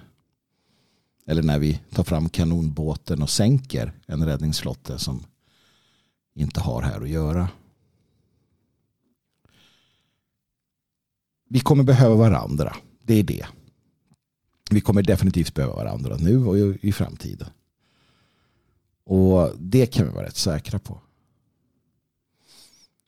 Eller 1.28 1.44
när 1.44 1.60
vi 1.60 1.80
tar 1.92 2.04
fram 2.04 2.30
kanonbåten 2.30 3.22
och 3.22 3.30
sänker 3.30 3.94
en 4.06 4.26
räddningsflotte 4.26 5.00
som 5.00 5.24
inte 6.36 6.60
har 6.60 6.82
här 6.82 7.02
att 7.02 7.10
göra. 7.10 7.50
Vi 11.48 11.60
kommer 11.60 11.84
behöva 11.84 12.16
varandra. 12.16 12.76
Det 13.04 13.14
är 13.14 13.24
det. 13.24 13.46
Vi 14.72 14.82
kommer 14.82 15.04
definitivt 15.04 15.54
behöva 15.54 15.76
varandra 15.76 16.18
nu 16.20 16.46
och 16.46 16.58
i 16.58 16.92
framtiden. 16.92 17.48
Och 19.06 19.52
det 19.58 19.86
kan 19.86 20.06
vi 20.06 20.14
vara 20.14 20.26
rätt 20.26 20.38
säkra 20.38 20.80
på. 20.80 21.02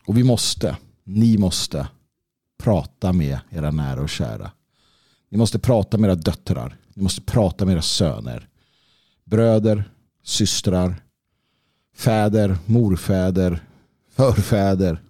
Och 0.05 0.17
vi 0.17 0.23
måste, 0.23 0.77
ni 1.03 1.37
måste 1.37 1.87
prata 2.57 3.13
med 3.13 3.39
era 3.49 3.71
nära 3.71 4.01
och 4.01 4.09
kära. 4.09 4.51
Ni 5.29 5.37
måste 5.37 5.59
prata 5.59 5.97
med 5.97 6.07
era 6.07 6.15
döttrar. 6.15 6.77
Ni 6.93 7.03
måste 7.03 7.21
prata 7.21 7.65
med 7.65 7.73
era 7.73 7.81
söner. 7.81 8.49
Bröder, 9.23 9.91
systrar, 10.23 10.95
fäder, 11.95 12.57
morfäder, 12.65 13.63
förfäder, 14.09 15.01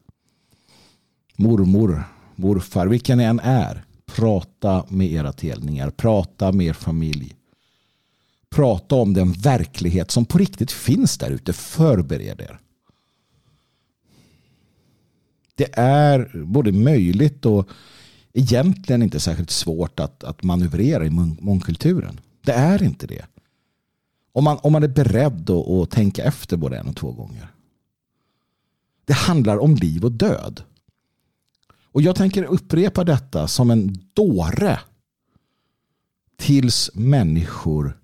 mormor, 1.36 2.04
morfar, 2.38 2.88
vilka 2.88 3.16
ni 3.16 3.24
än 3.24 3.40
är. 3.40 3.86
Prata 4.06 4.86
med 4.90 5.12
era 5.12 5.34
telningar. 5.34 5.90
Prata 5.90 6.52
med 6.52 6.68
er 6.68 6.74
familj. 6.74 7.36
Prata 8.50 8.96
om 8.96 9.14
den 9.14 9.32
verklighet 9.32 10.12
som 10.12 10.26
på 10.26 10.38
riktigt 10.38 10.72
finns 10.72 11.18
där 11.18 11.32
ute. 11.32 11.54
Förbered 11.54 12.42
er. 12.42 12.60
Det 15.56 15.80
är 15.80 16.44
både 16.46 16.72
möjligt 16.72 17.46
och 17.46 17.70
egentligen 18.34 19.04
inte 19.04 19.20
särskilt 19.20 19.52
svårt 19.52 20.00
att, 20.00 20.24
att 20.24 20.44
manövrera 20.44 21.06
i 21.06 21.10
mångkulturen. 21.10 22.20
Det 22.42 22.52
är 22.52 22.84
inte 22.84 23.08
det. 23.08 23.26
Om 24.32 24.44
man, 24.44 24.58
om 24.62 24.72
man 24.72 24.84
är 24.84 24.88
beredd 24.88 25.50
att, 25.50 25.70
att 25.70 25.92
tänka 25.92 26.24
efter 26.24 26.58
både 26.58 26.78
en 26.78 26.88
och 26.88 26.96
två 26.96 27.12
gånger. 27.12 27.48
Det 29.06 29.14
handlar 29.14 29.58
om 29.58 29.76
liv 29.76 30.06
och 30.06 30.12
död. 30.12 30.62
Och 31.98 32.04
jag 32.04 32.16
tänker 32.16 32.44
upprepa 32.44 33.04
detta 33.04 33.48
som 33.48 33.72
en 33.72 33.98
dåre 34.14 34.80
tills 36.36 36.92
människor 36.94 38.00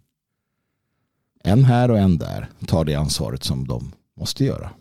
en 1.43 1.63
här 1.63 1.91
och 1.91 1.97
en 1.97 2.17
där 2.17 2.49
tar 2.67 2.85
det 2.85 2.95
ansvaret 2.95 3.43
som 3.43 3.67
de 3.67 3.91
måste 4.17 4.45
göra. 4.45 4.71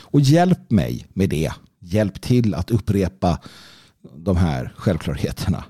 Och 0.00 0.20
hjälp 0.20 0.70
mig 0.70 1.06
med 1.08 1.30
det. 1.30 1.52
Hjälp 1.78 2.20
till 2.20 2.54
att 2.54 2.70
upprepa 2.70 3.40
de 4.16 4.36
här 4.36 4.74
självklarheterna. 4.76 5.64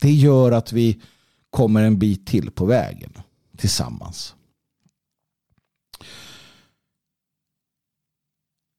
Det 0.00 0.12
gör 0.12 0.52
att 0.52 0.72
vi 0.72 1.00
kommer 1.50 1.82
en 1.82 1.98
bit 1.98 2.26
till 2.26 2.50
på 2.50 2.66
vägen 2.66 3.12
tillsammans. 3.56 4.35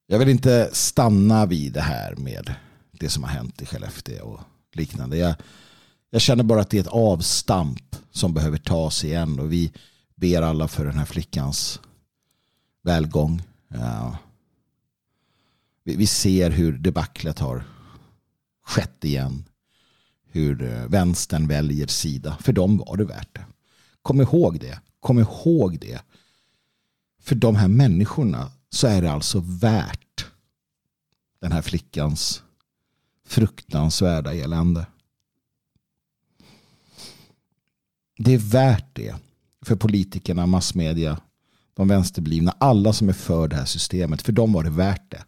Jag 0.10 0.20
vill 0.20 0.30
inte 0.30 0.70
stanna 0.74 1.46
vid 1.46 1.74
det 1.74 1.82
här 1.82 2.16
med 2.16 2.56
det 2.92 3.10
som 3.10 3.24
har 3.24 3.30
hänt 3.30 3.62
i 3.62 3.66
Skellefteå 3.66 4.26
och 4.26 4.42
liknande. 4.72 5.18
Jag, 5.18 5.36
jag 6.10 6.22
känner 6.22 6.44
bara 6.44 6.62
att 6.62 6.70
det 6.70 6.78
är 6.78 6.82
ett 6.82 6.88
avstamp 6.88 7.96
som 8.12 8.34
behöver 8.34 8.58
tas 8.58 9.04
igen 9.04 9.40
och 9.40 9.54
vi 9.54 9.72
ber 10.16 10.42
alla 10.42 10.68
för 10.68 10.86
den 10.86 10.98
här 10.98 11.06
flickans 11.06 11.80
välgång. 12.84 13.42
Ja. 13.68 14.18
Vi, 15.84 15.96
vi 15.96 16.08
ser 16.08 16.50
hur 16.50 16.78
debaclet 16.78 17.40
har 17.40 17.64
skett 18.66 19.04
igen. 19.04 19.44
Hur 20.32 20.64
eh, 20.64 20.88
vänstern 20.88 21.48
väljer 21.48 21.88
sida. 21.88 22.38
För 22.42 22.54
dem 22.54 22.78
var 22.78 22.98
det 22.98 23.06
värt 23.06 23.36
det. 23.36 23.46
Kom 24.02 24.22
ihåg 24.22 24.60
det. 24.60 24.80
Kom 25.00 25.20
ihåg 25.20 25.80
det. 25.80 26.02
För 27.22 27.36
de 27.36 27.56
här 27.56 27.68
människorna 27.68 28.52
så 28.78 28.88
är 28.88 29.02
det 29.02 29.12
alltså 29.12 29.44
värt 29.46 30.26
den 31.42 31.52
här 31.52 31.62
flickans 31.62 32.44
fruktansvärda 33.28 34.34
elände. 34.34 34.86
Det 38.18 38.34
är 38.34 38.38
värt 38.38 38.96
det 38.96 39.16
för 39.66 39.76
politikerna, 39.76 40.46
massmedia, 40.46 41.22
de 41.74 41.88
vänsterblivna, 41.88 42.56
alla 42.60 42.94
som 42.94 43.10
är 43.10 43.14
för 43.14 43.48
det 43.48 43.56
här 43.56 43.66
systemet. 43.66 44.22
För 44.22 44.32
dem 44.32 44.54
var 44.54 44.64
det 44.64 44.70
värt 44.70 45.12
det. 45.12 45.24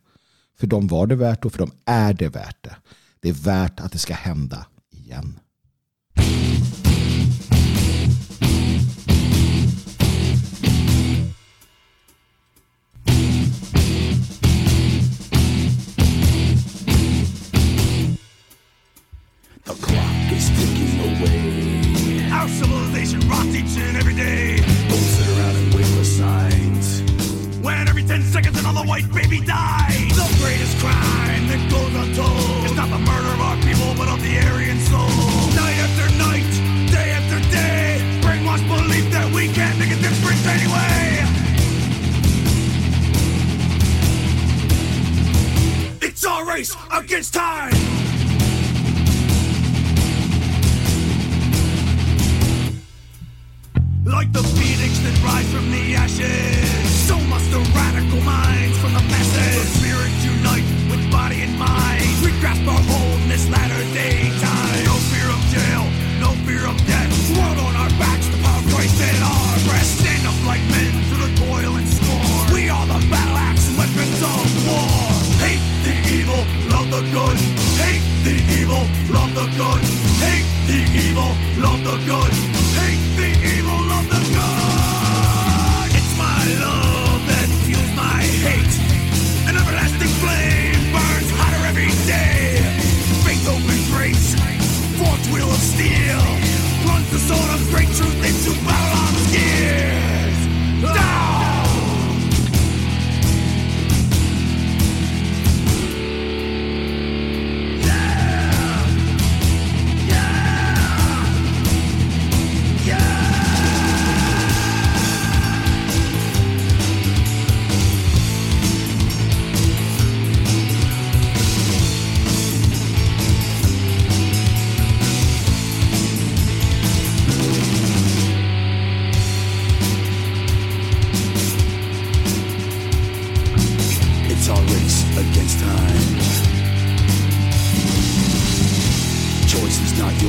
För 0.60 0.68
dem 0.68 0.88
var 0.88 1.08
det 1.08 1.16
värt 1.16 1.46
och 1.46 1.52
för 1.52 1.60
dem 1.60 1.72
är 1.86 2.14
det 2.14 2.30
värt 2.30 2.64
det. 2.64 2.76
Det 3.20 3.30
är 3.30 3.34
värt 3.34 3.80
att 3.80 3.92
det 3.92 3.98
ska 3.98 4.14
hända 4.14 4.66
igen. 4.92 5.40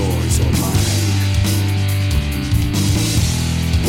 yours 0.00 0.40
or 0.40 0.52
mine. 0.62 0.98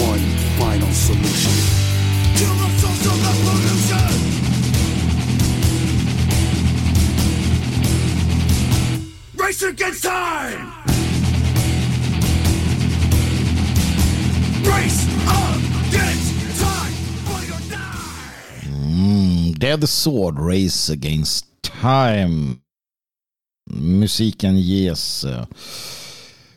One 0.10 0.26
final 0.60 0.92
solution 0.92 1.56
the 2.34 2.70
source 2.80 3.06
of 3.12 3.18
the 3.26 3.34
pollution. 3.44 4.12
Race 9.38 9.64
against 9.64 10.04
time. 10.04 10.66
Race 14.64 15.02
against 15.88 16.30
time 16.62 16.94
for 17.26 17.42
die. 17.70 18.62
Mm, 18.66 19.60
they're 19.60 19.78
the 19.78 19.88
sword 19.88 20.40
race 20.40 20.90
against 20.90 21.46
time. 21.64 22.62
musiken 23.74 24.58
ges 24.58 25.24
eh, 25.24 25.46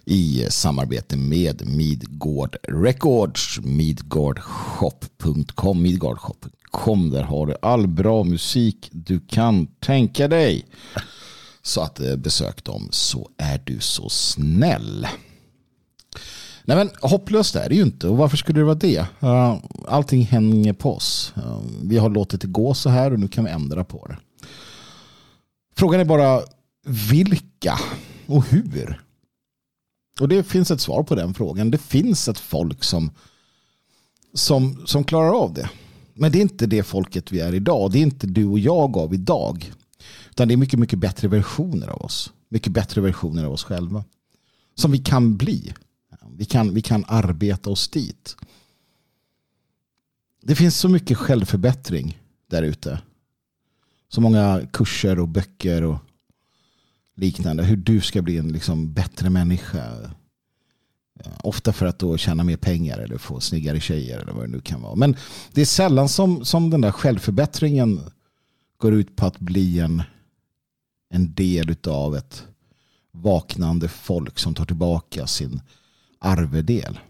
i 0.07 0.47
samarbete 0.51 1.17
med 1.17 1.69
Midgård 1.69 2.57
Records, 2.63 3.61
midgårdshop.com, 3.63 5.83
midgårdshop.com. 5.83 7.11
Där 7.11 7.23
har 7.23 7.47
du 7.47 7.55
all 7.63 7.87
bra 7.87 8.25
musik 8.25 8.89
du 8.93 9.21
kan 9.21 9.67
tänka 9.67 10.29
dig. 10.29 10.67
Så 11.63 11.81
att 11.81 12.01
eh, 12.01 12.17
besök 12.17 12.65
dem 12.65 12.89
så 12.91 13.29
är 13.37 13.63
du 13.65 13.81
så 13.81 14.09
snäll. 14.09 15.07
Nej 16.65 16.77
men 16.77 16.91
hopplöst 17.01 17.57
är 17.57 17.69
det 17.69 17.75
ju 17.75 17.83
inte. 17.83 18.09
Och 18.09 18.17
varför 18.17 18.37
skulle 18.37 18.61
det 18.61 18.65
vara 18.65 18.75
det? 18.75 19.07
Allting 19.89 20.23
hänger 20.23 20.73
på 20.73 20.97
oss. 20.97 21.35
Vi 21.83 21.99
har 21.99 22.11
låtit 22.11 22.41
det 22.41 22.47
gå 22.47 22.75
så 22.75 22.91
här 22.91 23.13
och 23.13 23.21
nu 23.21 23.29
kan 23.29 23.45
vi 23.45 23.51
ändra 23.51 23.85
på 23.85 24.07
det. 24.07 24.17
Frågan 25.77 26.01
är 26.01 26.05
bara 26.05 26.41
vilka 27.11 27.79
och 28.27 28.47
hur? 28.47 29.04
Och 30.21 30.29
det 30.29 30.45
finns 30.45 30.71
ett 30.71 30.81
svar 30.81 31.03
på 31.03 31.15
den 31.15 31.35
frågan. 31.35 31.71
Det 31.71 31.79
finns 31.79 32.29
ett 32.29 32.39
folk 32.39 32.85
som, 32.85 33.11
som, 34.35 34.87
som 34.87 35.05
klarar 35.05 35.43
av 35.43 35.55
det. 35.55 35.71
Men 36.15 36.33
det 36.33 36.39
är 36.39 36.43
inte 36.43 36.67
det 36.67 36.83
folket 36.83 37.33
vi 37.33 37.41
är 37.41 37.55
idag. 37.55 37.93
Det 37.93 37.99
är 37.99 38.03
inte 38.03 38.27
du 38.27 38.47
och 38.47 38.59
jag 38.59 38.97
av 38.97 39.15
idag. 39.15 39.73
Utan 40.31 40.49
det 40.49 40.55
är 40.55 40.57
mycket, 40.57 40.79
mycket 40.79 40.99
bättre 40.99 41.29
versioner 41.29 41.89
av 41.89 42.03
oss. 42.03 42.33
Mycket 42.49 42.73
bättre 42.73 43.01
versioner 43.01 43.45
av 43.45 43.53
oss 43.53 43.65
själva. 43.65 44.05
Som 44.75 44.93
vi 44.93 44.99
kan 44.99 45.37
bli. 45.37 45.75
Vi 46.37 46.45
kan, 46.45 46.75
vi 46.75 46.83
kan 46.83 47.05
arbeta 47.09 47.71
oss 47.71 47.89
dit. 47.89 48.37
Det 50.43 50.55
finns 50.55 50.79
så 50.79 50.89
mycket 50.89 51.19
självförbättring 51.19 52.19
där 52.51 52.62
ute. 52.62 53.01
Så 54.09 54.21
många 54.21 54.67
kurser 54.73 55.19
och 55.19 55.29
böcker 55.29 55.83
och 55.83 55.99
liknande. 57.15 57.65
Hur 57.65 57.77
du 57.77 58.01
ska 58.01 58.23
bli 58.23 58.39
en 58.39 58.53
liksom 58.53 58.93
bättre 58.93 59.31
människa. 59.31 60.11
Ofta 61.43 61.73
för 61.73 61.87
att 61.87 61.99
då 61.99 62.17
tjäna 62.17 62.45
mer 62.45 62.57
pengar 62.57 62.99
eller 62.99 63.19
få 63.19 63.41
snyggare 63.41 63.81
tjejer 63.81 64.19
eller 64.19 64.33
vad 64.33 64.45
det 64.45 64.53
nu 64.53 64.61
kan 64.61 64.83
vara. 64.83 64.95
Men 64.95 65.17
det 65.53 65.61
är 65.61 65.65
sällan 65.65 66.09
som, 66.09 66.45
som 66.45 66.71
den 66.71 66.81
där 66.81 66.91
självförbättringen 66.91 68.01
går 68.77 68.95
ut 68.95 69.17
på 69.17 69.27
att 69.27 69.39
bli 69.39 69.79
en, 69.79 70.03
en 71.11 71.35
del 71.35 71.77
av 71.87 72.17
ett 72.17 72.47
vaknande 73.12 73.89
folk 73.89 74.39
som 74.39 74.55
tar 74.55 74.65
tillbaka 74.65 75.27
sin 75.27 75.61
arvedel. 76.19 77.01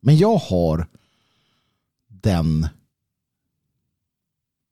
Men 0.00 0.16
jag 0.16 0.36
har 0.36 0.86
den 2.08 2.68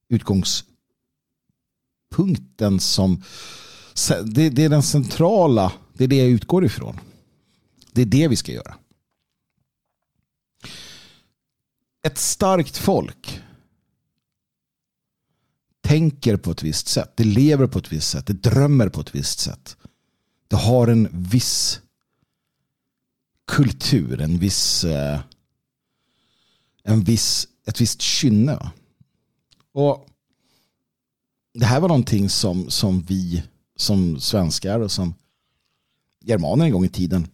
utgångspunkten 0.09 2.81
som 2.81 3.23
det, 4.09 4.51
det 4.51 4.65
är 4.65 4.69
den 4.69 4.83
centrala, 4.83 5.73
det 5.93 6.05
är 6.05 6.09
det 6.09 6.17
jag 6.17 6.29
utgår 6.29 6.65
ifrån. 6.65 7.01
Det 7.93 8.03
är 8.03 8.07
det 8.07 8.29
vi 8.29 8.37
ska 8.37 8.53
göra. 8.53 8.75
Ett 12.03 12.19
starkt 12.19 12.77
folk 12.77 13.41
tänker 15.81 16.37
på 16.37 16.51
ett 16.51 16.63
visst 16.63 16.89
sätt. 16.89 17.13
Det 17.17 17.25
lever 17.25 17.67
på 17.67 17.79
ett 17.79 17.93
visst 17.93 18.09
sätt. 18.09 18.27
Det 18.27 18.33
drömmer 18.33 18.89
på 18.89 19.01
ett 19.01 19.15
visst 19.15 19.39
sätt. 19.39 19.77
Det 20.49 20.57
har 20.57 20.89
en 20.89 21.09
viss 21.13 21.81
kultur, 23.47 24.21
en 24.21 24.39
viss, 24.39 24.85
eh, 24.85 25.21
en 26.83 27.05
viss, 27.05 27.49
ett 27.67 27.81
visst 27.81 28.01
kynne. 28.01 28.71
Och 29.73 30.07
det 31.55 31.67
här 31.67 31.81
var 31.81 31.89
någonting 31.89 32.29
som, 32.29 32.71
som 32.71 33.01
vi 33.01 33.43
som 33.81 34.21
svenskar 34.21 34.81
och 34.81 34.93
som 34.93 35.15
germaner 36.21 36.65
en 36.65 36.73
gång 36.73 36.85
i 36.85 36.89
tiden 36.89 37.29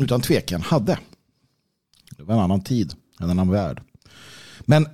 utan 0.00 0.20
tvekan 0.20 0.62
hade. 0.62 0.98
Det 2.16 2.22
var 2.22 2.34
en 2.34 2.40
annan 2.40 2.64
tid, 2.64 2.94
en 3.20 3.30
annan 3.30 3.50
värld. 3.50 3.82
Men 4.60 4.88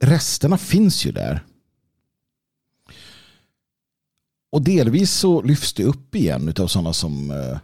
resterna 0.00 0.58
finns 0.58 1.06
ju 1.06 1.12
där. 1.12 1.44
Och 4.50 4.62
delvis 4.62 5.12
så 5.12 5.42
lyfts 5.42 5.72
det 5.72 5.84
upp 5.84 6.14
igen 6.14 6.54
av 6.58 6.66
sådana 6.66 6.92
som 6.92 7.30
eh, 7.30 7.58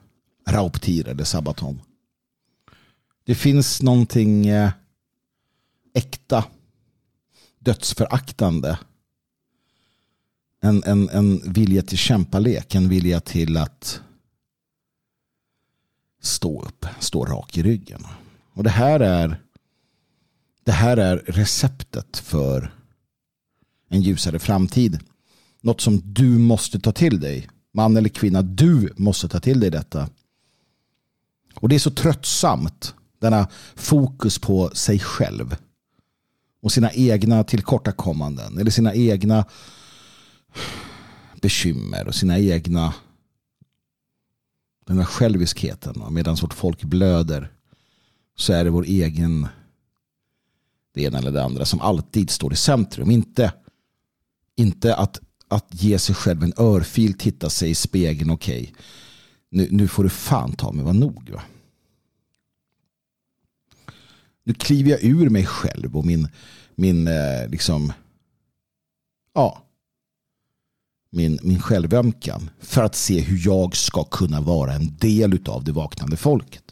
Rauptir 0.46 1.08
eller 1.08 1.24
Sabaton. 1.24 1.80
Det 3.24 3.34
finns 3.34 3.82
någonting 3.82 4.46
eh, 4.46 4.70
äkta, 5.94 6.44
dödsföraktande. 7.58 8.78
En, 10.64 10.82
en, 10.86 11.08
en 11.08 11.52
vilja 11.52 11.82
till 11.82 11.98
kämpalek, 11.98 12.74
en 12.74 12.88
vilja 12.88 13.20
till 13.20 13.56
att 13.56 14.00
stå 16.22 16.62
upp, 16.62 16.86
stå 17.00 17.24
rak 17.24 17.58
i 17.58 17.62
ryggen. 17.62 18.06
Och 18.52 18.64
det 18.64 18.70
här 18.70 19.00
är 19.00 19.40
det 20.64 20.72
här 20.72 20.96
är 20.96 21.16
receptet 21.16 22.16
för 22.16 22.74
en 23.88 24.00
ljusare 24.02 24.38
framtid. 24.38 24.98
Något 25.60 25.80
som 25.80 26.00
du 26.04 26.28
måste 26.28 26.80
ta 26.80 26.92
till 26.92 27.20
dig. 27.20 27.48
Man 27.72 27.96
eller 27.96 28.08
kvinna, 28.08 28.42
du 28.42 28.92
måste 28.96 29.28
ta 29.28 29.40
till 29.40 29.60
dig 29.60 29.70
detta. 29.70 30.08
Och 31.54 31.68
det 31.68 31.74
är 31.74 31.78
så 31.78 31.90
tröttsamt. 31.90 32.94
Denna 33.20 33.48
fokus 33.74 34.38
på 34.38 34.70
sig 34.74 34.98
själv. 34.98 35.56
Och 36.62 36.72
sina 36.72 36.92
egna 36.92 37.44
tillkortakommanden. 37.44 38.58
Eller 38.58 38.70
sina 38.70 38.94
egna 38.94 39.44
bekymmer 41.40 42.06
och 42.06 42.14
sina 42.14 42.38
egna 42.38 42.94
den 44.86 44.98
här 44.98 45.04
själviskheten. 45.04 46.02
Medan 46.10 46.36
vårt 46.36 46.54
folk 46.54 46.82
blöder 46.82 47.52
så 48.36 48.52
är 48.52 48.64
det 48.64 48.70
vår 48.70 48.84
egen 48.84 49.48
det 50.94 51.02
ena 51.02 51.18
eller 51.18 51.32
det 51.32 51.44
andra 51.44 51.64
som 51.64 51.80
alltid 51.80 52.30
står 52.30 52.52
i 52.52 52.56
centrum. 52.56 53.10
Inte, 53.10 53.52
inte 54.56 54.94
att, 54.94 55.20
att 55.48 55.66
ge 55.70 55.98
sig 55.98 56.14
själv 56.14 56.42
en 56.42 56.52
örfil, 56.56 57.14
titta 57.14 57.50
sig 57.50 57.70
i 57.70 57.74
spegeln, 57.74 58.30
okej. 58.30 58.62
Okay. 58.62 58.74
Nu, 59.48 59.68
nu 59.70 59.88
får 59.88 60.04
du 60.04 60.10
fan 60.10 60.52
ta 60.52 60.72
mig 60.72 60.84
vara 60.84 60.94
nog. 60.94 61.30
Va? 61.30 61.42
Nu 64.44 64.54
kliver 64.54 64.90
jag 64.90 65.04
ur 65.04 65.30
mig 65.30 65.46
själv 65.46 65.96
och 65.96 66.06
min, 66.06 66.28
min 66.74 67.08
eh, 67.08 67.48
liksom, 67.48 67.92
ja, 69.34 69.63
min, 71.14 71.38
min 71.42 71.62
självömkan 71.62 72.50
för 72.60 72.82
att 72.82 72.94
se 72.94 73.20
hur 73.20 73.46
jag 73.46 73.76
ska 73.76 74.04
kunna 74.04 74.40
vara 74.40 74.72
en 74.72 74.96
del 74.96 75.38
av 75.46 75.64
det 75.64 75.72
vaknande 75.72 76.16
folket. 76.16 76.64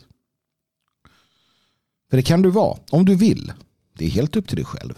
För 2.10 2.16
det 2.16 2.22
kan 2.22 2.42
du 2.42 2.50
vara, 2.50 2.78
om 2.90 3.04
du 3.04 3.14
vill. 3.14 3.52
Det 3.98 4.04
är 4.04 4.10
helt 4.10 4.36
upp 4.36 4.48
till 4.48 4.56
dig 4.56 4.64
själv. 4.64 4.94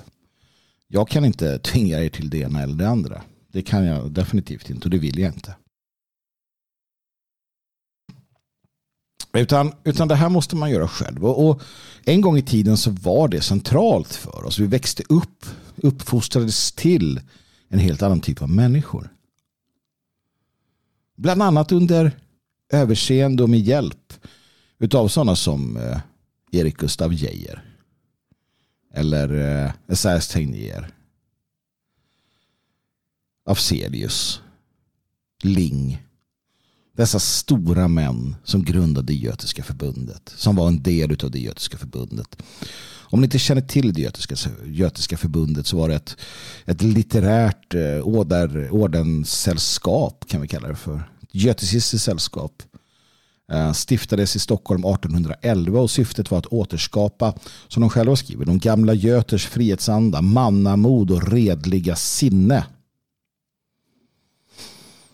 Jag 0.89 1.09
kan 1.09 1.25
inte 1.25 1.59
tvinga 1.59 2.01
er 2.01 2.09
till 2.09 2.31
det 2.31 2.39
ena 2.39 2.63
eller 2.63 2.75
det 2.75 2.89
andra. 2.89 3.23
Det 3.53 3.63
kan 3.63 3.85
jag 3.85 4.11
definitivt 4.11 4.71
inte 4.71 4.85
och 4.85 4.91
det 4.91 4.99
vill 4.99 5.19
jag 5.19 5.35
inte. 5.35 5.55
Utan, 9.33 9.73
utan 9.85 10.09
det 10.09 10.15
här 10.15 10.29
måste 10.29 10.57
man 10.57 10.71
göra 10.71 10.89
själv. 10.89 11.25
Och, 11.25 11.49
och, 11.49 11.63
en 12.05 12.21
gång 12.21 12.37
i 12.39 12.43
tiden 12.43 12.77
så 12.77 12.91
var 12.91 13.29
det 13.29 13.41
centralt 13.41 14.15
för 14.15 14.45
oss. 14.45 14.59
Vi 14.59 14.67
växte 14.67 15.03
upp, 15.09 15.47
uppfostrades 15.77 16.73
till 16.73 17.21
en 17.69 17.79
helt 17.79 18.03
annan 18.03 18.21
typ 18.21 18.43
av 18.43 18.51
människor. 18.51 19.14
Bland 21.17 21.43
annat 21.43 21.73
under 21.73 22.13
överseende 22.73 23.43
och 23.43 23.51
med 23.51 23.61
hjälp 23.61 24.13
utav 24.79 25.09
sådana 25.09 25.37
som 25.37 25.77
eh, 25.77 25.99
Erik 26.53 26.77
Gustav 26.77 27.15
Geijer. 27.15 27.63
Eller 28.95 29.35
eh, 29.65 29.73
Esaias 29.89 30.29
Tegnér. 30.29 30.91
Afzelius. 33.47 34.41
Ling. 35.43 36.03
Dessa 36.97 37.19
stora 37.19 37.89
män 37.89 38.37
som 38.45 38.65
grundade 38.65 39.07
det 39.07 39.15
götiska 39.15 39.63
förbundet. 39.63 40.35
Som 40.37 40.57
var 40.57 40.69
en 40.69 40.83
del 40.83 41.25
av 41.25 41.31
det 41.31 41.39
götiska 41.39 41.79
förbundet. 41.79 42.43
Om 43.15 43.21
ni 43.21 43.25
inte 43.25 43.39
känner 43.39 43.63
till 43.63 43.93
det 43.93 44.01
götiska, 44.01 44.37
götiska 44.67 45.17
förbundet 45.17 45.67
så 45.67 45.77
var 45.77 45.89
det 45.89 45.95
ett, 45.95 46.17
ett 46.65 46.83
litterärt 46.83 47.75
eh, 47.75 48.01
order, 48.03 48.71
ordenssällskap 48.71 50.25
kan 50.29 50.41
vi 50.41 50.49
kalla 50.49 50.69
det 50.69 50.77
för. 50.77 51.11
Götisistiskt 51.33 52.05
sällskap. 52.05 52.63
Eh, 53.53 53.73
stiftades 53.73 54.37
i 54.37 54.39
Stockholm 54.39 54.85
1811 54.85 55.81
och 55.81 55.91
syftet 55.91 56.31
var 56.31 56.39
att 56.39 56.47
återskapa, 56.47 57.35
som 57.69 57.81
de 57.81 57.91
själva 57.91 58.17
skriver, 58.17 58.45
de 58.45 58.59
gamla 58.59 58.95
göters 58.95 59.47
frihetsanda, 59.47 60.23
mannamod 60.23 61.11
och 61.11 61.33
redliga 61.33 61.97
sinne. 61.97 62.67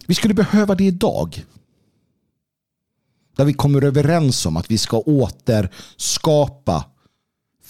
Vi 0.06 0.14
skulle 0.14 0.34
behöva 0.34 0.74
det 0.74 0.84
idag. 0.84 1.44
Där 3.36 3.44
vi 3.44 3.52
kommer 3.52 3.84
överens 3.84 4.46
om 4.46 4.56
att 4.56 4.70
vi 4.70 4.78
ska 4.78 4.98
återskapa 4.98 6.84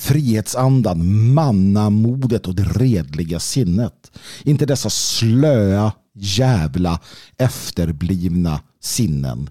frihetsandan, 0.00 1.32
mannamodet 1.34 2.46
och 2.46 2.54
det 2.54 2.62
redliga 2.62 3.40
sinnet. 3.40 4.10
Inte 4.44 4.66
dessa 4.66 4.90
slöa, 4.90 5.92
jävla, 6.14 7.00
efterblivna 7.38 8.60
sinnen. 8.80 9.50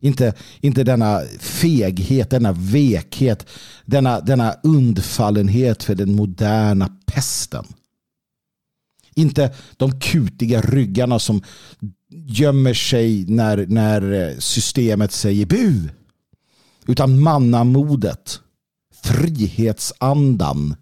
Inte, 0.00 0.34
inte 0.60 0.84
denna 0.84 1.20
feghet, 1.40 2.30
denna 2.30 2.52
vekhet, 2.52 3.46
denna, 3.84 4.20
denna 4.20 4.52
undfallenhet 4.62 5.84
för 5.84 5.94
den 5.94 6.14
moderna 6.14 6.88
pesten. 7.06 7.64
Inte 9.14 9.54
de 9.76 10.00
kutiga 10.00 10.60
ryggarna 10.60 11.18
som 11.18 11.42
gömmer 12.10 12.74
sig 12.74 13.24
när, 13.28 13.66
när 13.66 14.34
systemet 14.40 15.12
säger 15.12 15.46
bu. 15.46 15.88
Utan 16.86 17.20
mannamodet, 17.20 18.40
frihetsandan. 19.02 20.76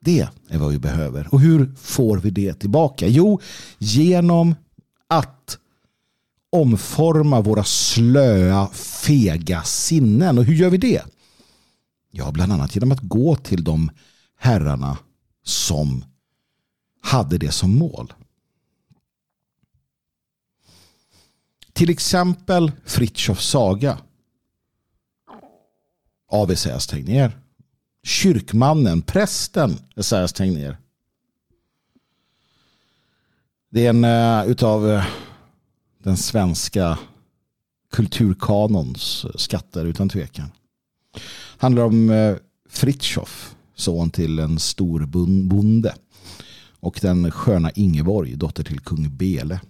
Det 0.00 0.28
är 0.48 0.58
vad 0.58 0.70
vi 0.70 0.78
behöver. 0.78 1.34
Och 1.34 1.40
hur 1.40 1.74
får 1.76 2.18
vi 2.18 2.30
det 2.30 2.54
tillbaka? 2.54 3.06
Jo, 3.08 3.40
genom 3.78 4.54
att 5.06 5.58
omforma 6.50 7.40
våra 7.40 7.64
slöa, 7.64 8.68
fega 8.72 9.62
sinnen. 9.62 10.38
Och 10.38 10.44
hur 10.44 10.54
gör 10.54 10.70
vi 10.70 10.78
det? 10.78 11.02
Ja, 12.10 12.30
bland 12.30 12.52
annat 12.52 12.74
genom 12.74 12.92
att 12.92 13.00
gå 13.00 13.36
till 13.36 13.64
de 13.64 13.90
herrarna 14.36 14.98
som 15.42 16.04
hade 17.00 17.38
det 17.38 17.50
som 17.50 17.78
mål. 17.78 18.12
Till 21.72 21.90
exempel 21.90 22.72
Fritjofs 22.84 23.48
saga 23.48 23.98
av 26.34 26.50
Esaias 26.50 26.86
Tegnér. 26.86 27.38
Kyrkmannen, 28.02 29.02
prästen 29.02 29.78
Esaias 29.96 30.32
Tegnér. 30.32 30.76
Det 33.70 33.86
är 33.86 33.90
en 33.90 34.04
uh, 34.04 34.50
utav 34.50 34.86
uh, 34.86 35.04
den 35.98 36.16
svenska 36.16 36.98
kulturkanons 37.92 39.24
eh, 39.24 39.30
skatter 39.34 39.84
utan 39.84 40.08
tvekan. 40.08 40.50
Handlar 41.58 41.84
om 41.84 42.10
uh, 42.10 42.36
Fritjof, 42.68 43.56
son 43.74 44.10
till 44.10 44.38
en 44.38 44.58
stor 44.58 45.06
bonde. 45.46 45.94
Och 46.80 46.98
den 47.02 47.30
sköna 47.30 47.70
Ingeborg, 47.70 48.34
dotter 48.36 48.64
till 48.64 48.80
kung 48.80 49.16
Bele. 49.16 49.60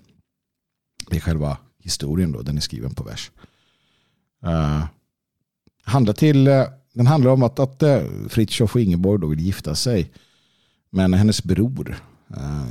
Det 1.11 1.17
är 1.17 1.21
själva 1.21 1.59
historien 1.79 2.33
då, 2.33 2.43
den 2.43 2.57
är 2.57 2.61
skriven 2.61 2.95
på 2.95 3.05
vers. 3.05 3.31
Handlar 5.85 6.13
till, 6.13 6.47
eh, 6.47 6.65
den 6.93 7.07
handlar 7.07 7.31
om 7.31 7.43
att, 7.43 7.59
att 7.59 7.83
eh, 7.83 8.03
Fritiof 8.29 8.75
och 8.75 8.81
Ingeborg 8.81 9.21
då 9.21 9.27
vill 9.27 9.41
gifta 9.41 9.75
sig. 9.75 10.11
Men 10.91 11.15
hennes 11.15 11.45
bror 11.45 11.97
äh, 12.37 12.67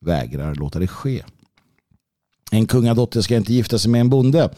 vägrar 0.00 0.54
låta 0.54 0.78
det 0.78 0.86
ske. 0.86 1.22
En 2.50 2.66
kungadotter 2.66 3.20
ska 3.20 3.36
inte 3.36 3.54
gifta 3.54 3.78
sig 3.78 3.90
med 3.90 4.00
en 4.00 4.10
bonde. 4.10 4.50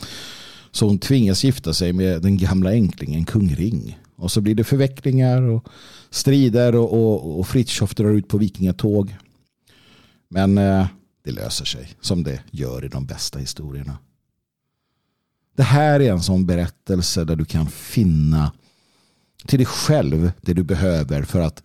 Så 0.71 0.87
hon 0.87 0.99
tvingas 0.99 1.45
gifta 1.45 1.73
sig 1.73 1.93
med 1.93 2.23
den 2.23 2.37
gamla 2.37 2.73
änklingen 2.73 3.25
kung 3.25 3.55
Ring. 3.55 3.99
Och 4.17 4.33
så 4.33 4.41
blir 4.41 4.55
det 4.55 4.65
förvecklingar 4.65 5.43
och 5.43 5.69
strider 6.11 6.75
och, 6.75 6.93
och, 6.93 7.39
och 7.39 7.49
Fritiof 7.49 7.95
drar 7.95 8.11
ut 8.11 8.29
på 8.29 8.39
vikingatåg. 8.39 9.17
Men 10.29 10.59
eh, 10.59 10.87
det 11.25 11.31
löser 11.31 11.65
sig 11.65 11.89
som 12.01 12.23
det 12.23 12.41
gör 12.51 12.85
i 12.85 12.89
de 12.89 13.07
bästa 13.07 13.39
historierna. 13.39 13.99
Det 15.57 15.63
här 15.63 16.01
är 16.01 16.13
en 16.13 16.23
sån 16.23 16.47
berättelse 16.47 17.25
där 17.25 17.37
du 17.37 17.45
kan 17.45 17.67
finna 17.67 18.53
till 19.47 19.59
dig 19.59 19.67
själv 19.67 20.33
det 20.41 20.53
du 20.53 20.63
behöver 20.63 21.23
för 21.23 21.41
att 21.41 21.63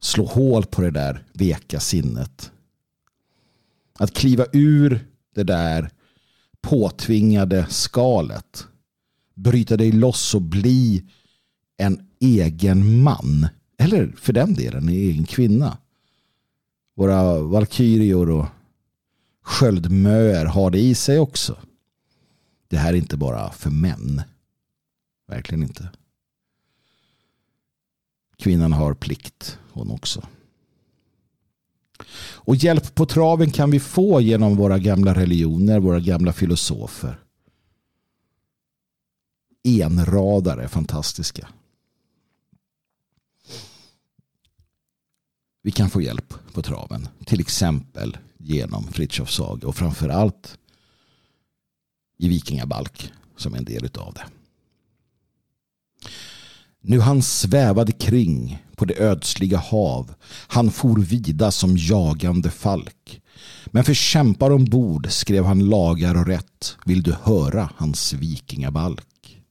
slå 0.00 0.26
hål 0.26 0.64
på 0.64 0.82
det 0.82 0.90
där 0.90 1.24
veka 1.32 1.80
sinnet. 1.80 2.50
Att 3.98 4.14
kliva 4.14 4.46
ur 4.52 5.06
det 5.34 5.42
där 5.42 5.90
påtvingade 6.60 7.66
skalet. 7.68 8.66
Bryta 9.34 9.76
dig 9.76 9.92
loss 9.92 10.34
och 10.34 10.42
bli 10.42 11.04
en 11.76 12.06
egen 12.20 13.02
man. 13.02 13.48
Eller 13.78 14.12
för 14.16 14.32
den 14.32 14.54
delen 14.54 14.82
en 14.82 14.94
egen 14.94 15.24
kvinna. 15.24 15.78
Våra 16.96 17.40
valkyrior 17.40 18.30
och 18.30 18.46
sköldmöer 19.42 20.46
har 20.46 20.70
det 20.70 20.80
i 20.80 20.94
sig 20.94 21.18
också. 21.18 21.56
Det 22.74 22.78
här 22.78 22.92
är 22.92 22.96
inte 22.96 23.16
bara 23.16 23.52
för 23.52 23.70
män. 23.70 24.22
Verkligen 25.28 25.62
inte. 25.62 25.88
Kvinnan 28.36 28.72
har 28.72 28.94
plikt, 28.94 29.58
hon 29.72 29.90
också. 29.90 30.28
Och 32.16 32.56
hjälp 32.56 32.94
på 32.94 33.06
traven 33.06 33.50
kan 33.50 33.70
vi 33.70 33.80
få 33.80 34.20
genom 34.20 34.56
våra 34.56 34.78
gamla 34.78 35.14
religioner, 35.14 35.80
våra 35.80 36.00
gamla 36.00 36.32
filosofer. 36.32 37.18
Enradare, 39.64 40.68
fantastiska. 40.68 41.48
Vi 45.62 45.70
kan 45.70 45.90
få 45.90 46.00
hjälp 46.00 46.34
på 46.52 46.62
traven. 46.62 47.08
Till 47.26 47.40
exempel 47.40 48.18
genom 48.38 48.84
Fritjofs 48.84 49.34
saga 49.34 49.68
och 49.68 49.76
framförallt 49.76 50.58
i 52.18 52.28
Vikingabalk 52.28 53.12
som 53.36 53.54
är 53.54 53.58
en 53.58 53.64
del 53.64 53.88
av 53.98 54.14
det. 54.14 54.24
Nu 56.80 57.00
han 57.00 57.22
svävade 57.22 57.92
kring 57.92 58.64
på 58.76 58.84
det 58.84 58.98
ödsliga 58.98 59.58
hav. 59.58 60.14
Han 60.46 60.70
for 60.70 60.98
vida 60.98 61.50
som 61.50 61.76
jagande 61.76 62.50
falk. 62.50 63.22
Men 63.66 63.84
för 63.84 63.94
kämpar 63.94 64.50
ombord 64.50 65.10
skrev 65.10 65.44
han 65.44 65.68
lagar 65.68 66.14
och 66.14 66.26
rätt. 66.26 66.76
Vill 66.84 67.02
du 67.02 67.12
höra 67.22 67.70
hans 67.76 68.12
vikingabalk? 68.12 69.42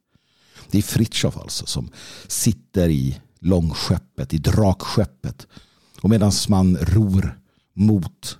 Det 0.71 0.77
är 0.77 0.81
Fritjof 0.81 1.37
alltså 1.37 1.65
som 1.65 1.89
sitter 2.27 2.89
i 2.89 3.19
långskeppet, 3.39 4.33
i 4.33 4.37
drakskeppet. 4.37 5.47
Och 6.01 6.09
medan 6.09 6.31
man 6.49 6.77
ror 6.77 7.39
mot 7.73 8.37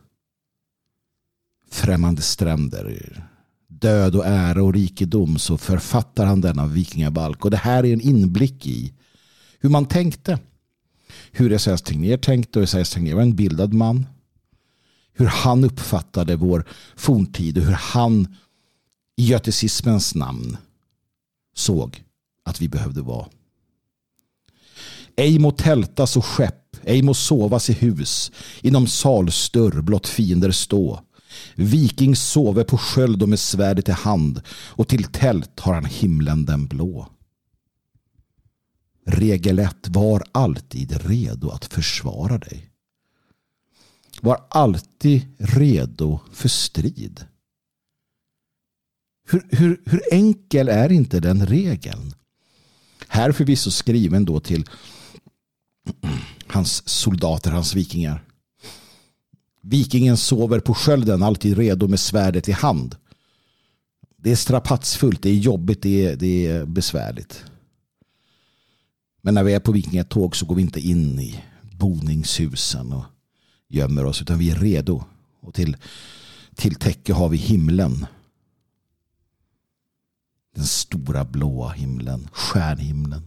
främmande 1.71 2.21
stränder 2.21 3.30
död 3.84 4.15
och 4.15 4.25
ära 4.25 4.63
och 4.63 4.73
rikedom 4.73 5.39
så 5.39 5.57
författar 5.57 6.25
han 6.25 6.41
denna 6.41 6.67
vikingabalk. 6.67 7.45
Och 7.45 7.51
det 7.51 7.57
här 7.57 7.86
är 7.86 7.93
en 7.93 8.01
inblick 8.01 8.67
i 8.67 8.93
hur 9.59 9.69
man 9.69 9.86
tänkte. 9.86 10.39
Hur 11.31 11.51
Esaias 11.51 11.81
Tegnér 11.81 12.17
tänkte 12.17 12.59
och 12.59 12.63
Esaias 12.63 12.89
Tegnér 12.89 13.15
var 13.15 13.21
en 13.21 13.36
bildad 13.36 13.73
man. 13.73 14.05
Hur 15.13 15.25
han 15.25 15.63
uppfattade 15.63 16.36
vår 16.36 16.65
forntid 16.95 17.57
och 17.57 17.63
hur 17.63 17.73
han 17.73 18.36
i 19.15 19.25
göticismens 19.25 20.15
namn 20.15 20.57
såg 21.55 22.03
att 22.45 22.61
vi 22.61 22.69
behövde 22.69 23.01
vara. 23.01 23.27
Ej 25.15 25.39
må 25.39 25.51
tältas 25.51 26.17
och 26.17 26.25
skepp, 26.25 26.77
ej 26.84 27.01
må 27.01 27.13
sovas 27.13 27.69
i 27.69 27.73
hus, 27.73 28.31
inom 28.61 28.88
salstör 28.88 29.81
blott 29.81 30.07
fiender 30.07 30.51
stå. 30.51 30.99
Viking 31.55 32.15
sove 32.15 32.63
på 32.63 32.77
sköld 32.77 33.23
och 33.23 33.29
med 33.29 33.39
svärdet 33.39 33.89
i 33.89 33.91
hand 33.91 34.41
och 34.49 34.88
till 34.88 35.03
tält 35.03 35.59
har 35.59 35.73
han 35.73 35.86
himlen 35.86 36.45
den 36.45 36.67
blå. 36.67 37.09
Regel 39.05 39.59
1. 39.59 39.88
Var 39.88 40.23
alltid 40.31 41.05
redo 41.05 41.49
att 41.49 41.65
försvara 41.65 42.38
dig. 42.38 42.69
Var 44.21 44.45
alltid 44.49 45.36
redo 45.38 46.19
för 46.31 46.49
strid. 46.49 47.25
Hur, 49.29 49.47
hur, 49.49 49.81
hur 49.86 50.01
enkel 50.11 50.69
är 50.69 50.91
inte 50.91 51.19
den 51.19 51.45
regeln? 51.45 52.13
Här 53.07 53.31
förvisso 53.31 53.71
skriven 53.71 54.25
då 54.25 54.39
till 54.39 54.65
hans 56.47 56.89
soldater, 56.89 57.51
hans 57.51 57.75
vikingar. 57.75 58.23
Vikingen 59.66 60.18
sover 60.18 60.59
på 60.59 60.74
skölden 60.74 61.24
alltid 61.24 61.57
redo 61.57 61.88
med 61.88 61.99
svärdet 61.99 62.49
i 62.49 62.51
hand. 62.51 62.95
Det 64.18 64.32
är 64.32 64.36
strapatsfullt, 64.36 65.22
det 65.22 65.30
är 65.30 65.34
jobbigt, 65.34 65.82
det 65.82 66.05
är, 66.05 66.16
det 66.16 66.47
är 66.47 66.66
besvärligt. 66.66 67.45
Men 69.22 69.34
när 69.34 69.43
vi 69.43 69.53
är 69.53 69.59
på 69.59 69.72
vikingatåg 69.72 70.36
så 70.36 70.45
går 70.45 70.55
vi 70.55 70.61
inte 70.61 70.80
in 70.80 71.20
i 71.20 71.43
boningshusen 71.61 72.93
och 72.93 73.03
gömmer 73.70 74.05
oss 74.05 74.22
utan 74.22 74.39
vi 74.39 74.51
är 74.51 74.55
redo. 74.55 75.03
Och 75.39 75.53
till, 75.53 75.78
till 76.55 76.76
täcke 76.76 77.14
har 77.14 77.30
vi 77.30 77.38
himlen. 77.38 78.05
Den 80.55 80.66
stora 80.66 81.26
blåa 81.26 81.70
himlen, 81.70 82.30
stjärnhimlen. 82.32 83.22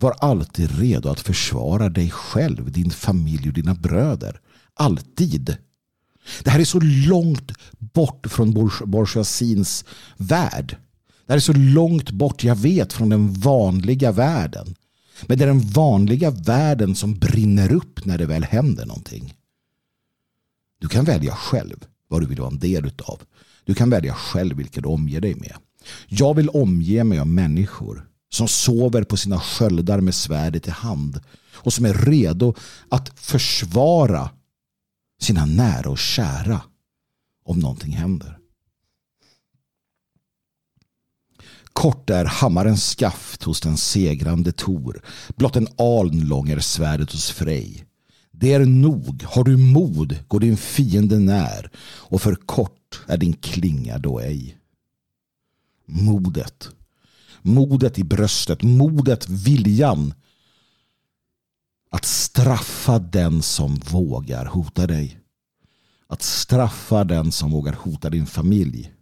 Var 0.00 0.12
alltid 0.18 0.78
redo 0.78 1.08
att 1.08 1.20
försvara 1.20 1.88
dig 1.88 2.10
själv, 2.10 2.72
din 2.72 2.90
familj 2.90 3.48
och 3.48 3.54
dina 3.54 3.74
bröder. 3.74 4.40
Alltid. 4.74 5.56
Det 6.44 6.50
här 6.50 6.60
är 6.60 6.64
så 6.64 6.80
långt 6.80 7.52
bort 7.78 8.26
från 8.30 8.52
bourgeoisiens 8.52 8.90
bourgeoisins 8.90 9.84
värld. 10.16 10.76
Det 11.26 11.32
här 11.32 11.36
är 11.36 11.40
så 11.40 11.52
långt 11.52 12.10
bort, 12.10 12.44
jag 12.44 12.56
vet, 12.56 12.92
från 12.92 13.08
den 13.08 13.32
vanliga 13.32 14.12
världen. 14.12 14.74
Men 15.26 15.38
det 15.38 15.44
är 15.44 15.48
den 15.48 15.68
vanliga 15.68 16.30
världen 16.30 16.94
som 16.94 17.18
brinner 17.18 17.72
upp 17.72 18.04
när 18.04 18.18
det 18.18 18.26
väl 18.26 18.44
händer 18.44 18.86
någonting. 18.86 19.34
Du 20.80 20.88
kan 20.88 21.04
välja 21.04 21.34
själv 21.34 21.84
vad 22.08 22.20
du 22.20 22.26
vill 22.26 22.40
vara 22.40 22.50
en 22.50 22.58
del 22.58 22.86
utav. 22.86 23.20
Du 23.64 23.74
kan 23.74 23.90
välja 23.90 24.14
själv 24.14 24.56
vilka 24.56 24.80
du 24.80 24.88
omger 24.88 25.20
dig 25.20 25.34
med. 25.34 25.54
Jag 26.08 26.34
vill 26.34 26.48
omge 26.48 27.04
mig 27.04 27.18
av 27.18 27.26
människor 27.26 28.08
som 28.30 28.48
sover 28.48 29.02
på 29.02 29.16
sina 29.16 29.40
sköldar 29.40 30.00
med 30.00 30.14
svärdet 30.14 30.68
i 30.68 30.70
hand 30.70 31.20
och 31.52 31.72
som 31.72 31.84
är 31.84 31.94
redo 31.94 32.54
att 32.88 33.18
försvara 33.18 34.30
sina 35.20 35.44
nära 35.44 35.90
och 35.90 35.98
kära 35.98 36.60
om 37.44 37.58
någonting 37.58 37.92
händer. 37.92 38.38
Kort 41.72 42.10
är 42.10 42.24
hammarens 42.24 42.90
skaft 42.90 43.42
hos 43.42 43.60
den 43.60 43.76
segrande 43.76 44.52
Tor. 44.52 45.02
Blott 45.36 45.56
en 45.56 45.68
aln 45.78 46.20
lång 46.20 46.48
är 46.48 46.60
svärdet 46.60 47.12
hos 47.12 47.30
Frej. 47.30 47.84
Det 48.30 48.52
är 48.52 48.66
nog. 48.66 49.22
Har 49.22 49.44
du 49.44 49.56
mod 49.56 50.16
går 50.28 50.40
din 50.40 50.56
fiende 50.56 51.18
när 51.18 51.70
och 51.80 52.22
för 52.22 52.34
kort 52.34 53.00
är 53.06 53.16
din 53.16 53.32
klinga 53.32 53.98
då 53.98 54.20
ej. 54.20 54.58
Modet. 55.86 56.68
Modet 57.42 57.98
i 57.98 58.04
bröstet. 58.04 58.62
Modet, 58.62 59.28
viljan 59.28 60.14
att 61.90 62.04
straffa 62.04 62.98
den 62.98 63.42
som 63.42 63.74
vågar 63.74 64.44
hota 64.44 64.86
dig. 64.86 65.20
Att 66.06 66.22
straffa 66.22 67.04
den 67.04 67.32
som 67.32 67.50
vågar 67.50 67.72
hota 67.72 68.10
din 68.10 68.26
familj. 68.26 68.92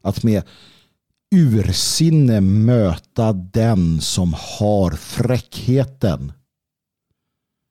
Att 0.00 0.22
med 0.22 0.42
ursinne 1.30 2.40
möta 2.40 3.32
den 3.32 4.00
som 4.00 4.34
har 4.58 4.90
fräckheten 4.90 6.32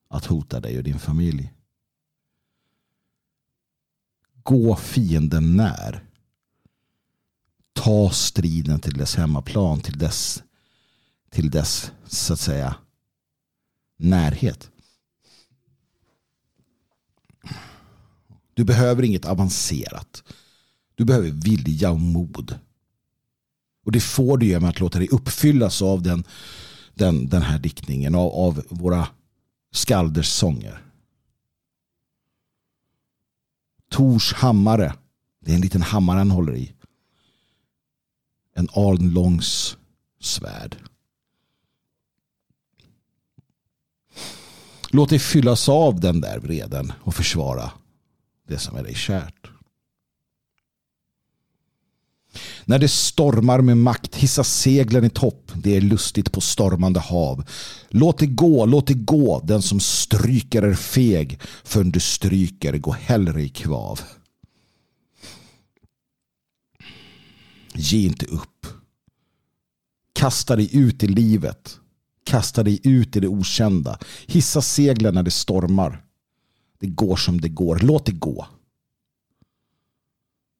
att 0.09 0.25
hota 0.25 0.59
dig 0.59 0.77
och 0.77 0.83
din 0.83 0.99
familj. 0.99 1.53
Gå 4.43 4.75
fienden 4.75 5.55
när. 5.57 6.03
Ta 7.83 8.09
striden 8.09 8.79
till 8.79 8.93
dess 8.93 9.15
hemmaplan, 9.15 9.81
till 9.81 9.97
dess, 9.97 10.43
till 11.29 11.49
dess 11.49 11.91
så 12.07 12.33
att 12.33 12.39
säga 12.39 12.75
närhet. 13.97 14.71
Du 18.53 18.63
behöver 18.63 19.03
inget 19.03 19.25
avancerat. 19.25 20.23
Du 20.95 21.05
behöver 21.05 21.29
vilja 21.29 21.91
och 21.91 21.99
mod. 21.99 22.59
Och 23.85 23.91
det 23.91 24.01
får 24.01 24.37
du 24.37 24.45
genom 24.45 24.69
att 24.69 24.79
låta 24.79 24.99
dig 24.99 25.07
uppfyllas 25.11 25.81
av 25.81 26.01
den, 26.01 26.23
den, 26.93 27.29
den 27.29 27.41
här 27.41 27.59
diktningen, 27.59 28.15
av, 28.15 28.31
av 28.33 28.63
våra 28.69 29.07
skalders 29.71 30.27
sånger. 30.29 30.81
Tors 33.89 34.33
hammare, 34.33 34.93
det 35.39 35.51
är 35.51 35.55
en 35.55 35.61
liten 35.61 35.81
hammare 35.81 36.17
han 36.17 36.31
håller 36.31 36.55
i. 36.55 36.73
En 38.53 38.67
arnlångs 38.73 39.77
svärd. 40.19 40.77
Låt 44.89 45.09
dig 45.09 45.19
fyllas 45.19 45.69
av 45.69 45.99
den 45.99 46.21
där 46.21 46.39
vreden 46.39 46.93
och 47.01 47.15
försvara 47.15 47.71
det 48.47 48.57
som 48.57 48.77
är 48.77 48.83
dig 48.83 48.95
kärt. 48.95 49.49
När 52.65 52.79
det 52.79 52.87
stormar 52.87 53.61
med 53.61 53.77
makt, 53.77 54.15
hissa 54.15 54.43
seglen 54.43 55.05
i 55.05 55.09
topp. 55.09 55.51
Det 55.53 55.77
är 55.77 55.81
lustigt 55.81 56.31
på 56.31 56.41
stormande 56.41 56.99
hav. 56.99 57.45
Låt 57.89 58.17
det 58.17 58.25
gå, 58.25 58.65
låt 58.65 58.87
det 58.87 58.93
gå. 58.93 59.41
Den 59.43 59.61
som 59.61 59.79
stryker 59.79 60.61
är 60.61 60.73
feg. 60.73 61.39
För 61.63 61.83
du 61.83 61.99
stryker, 61.99 62.77
gå 62.77 62.91
hellre 62.91 63.41
i 63.41 63.49
kvav. 63.49 64.01
Ge 67.73 68.05
inte 68.05 68.25
upp. 68.25 68.67
Kasta 70.13 70.55
dig 70.55 70.77
ut 70.77 71.03
i 71.03 71.07
livet. 71.07 71.79
Kasta 72.23 72.63
dig 72.63 72.79
ut 72.83 73.15
i 73.15 73.19
det 73.19 73.27
okända. 73.27 73.99
Hissa 74.27 74.61
seglen 74.61 75.13
när 75.13 75.23
det 75.23 75.31
stormar. 75.31 76.05
Det 76.79 76.87
går 76.87 77.15
som 77.15 77.41
det 77.41 77.49
går. 77.49 77.79
Låt 77.79 78.05
det 78.05 78.11
gå. 78.11 78.47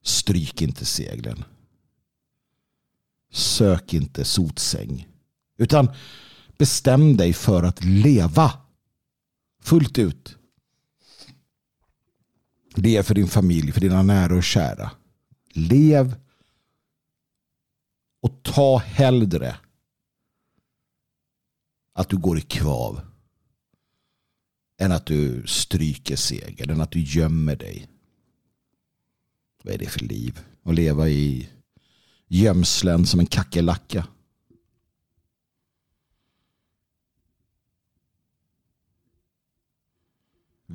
Stryk 0.03 0.61
inte 0.61 0.85
seglen. 0.85 1.43
Sök 3.31 3.93
inte 3.93 4.25
sotsäng. 4.25 5.07
Utan 5.57 5.89
bestäm 6.57 7.17
dig 7.17 7.33
för 7.33 7.63
att 7.63 7.83
leva. 7.83 8.51
Fullt 9.61 9.97
ut. 9.97 10.37
Det 12.75 12.97
är 12.97 13.03
för 13.03 13.15
din 13.15 13.27
familj, 13.27 13.71
för 13.71 13.81
dina 13.81 14.03
nära 14.03 14.35
och 14.35 14.43
kära. 14.43 14.91
Lev 15.53 16.15
och 18.23 18.43
ta 18.43 18.77
hellre 18.77 19.57
att 21.93 22.09
du 22.09 22.17
går 22.17 22.37
i 22.37 22.41
kvav 22.41 23.01
än 24.77 24.91
att 24.91 25.05
du 25.05 25.43
stryker 25.47 26.15
segern, 26.15 26.69
än 26.69 26.81
att 26.81 26.91
du 26.91 26.99
gömmer 26.99 27.55
dig. 27.55 27.87
Vad 29.63 29.73
är 29.73 29.77
det 29.77 29.89
för 29.89 29.99
liv? 29.99 30.39
Att 30.63 30.75
leva 30.75 31.09
i 31.09 31.49
gömslen 32.27 33.05
som 33.05 33.19
en 33.19 33.25
kackerlacka. 33.25 34.07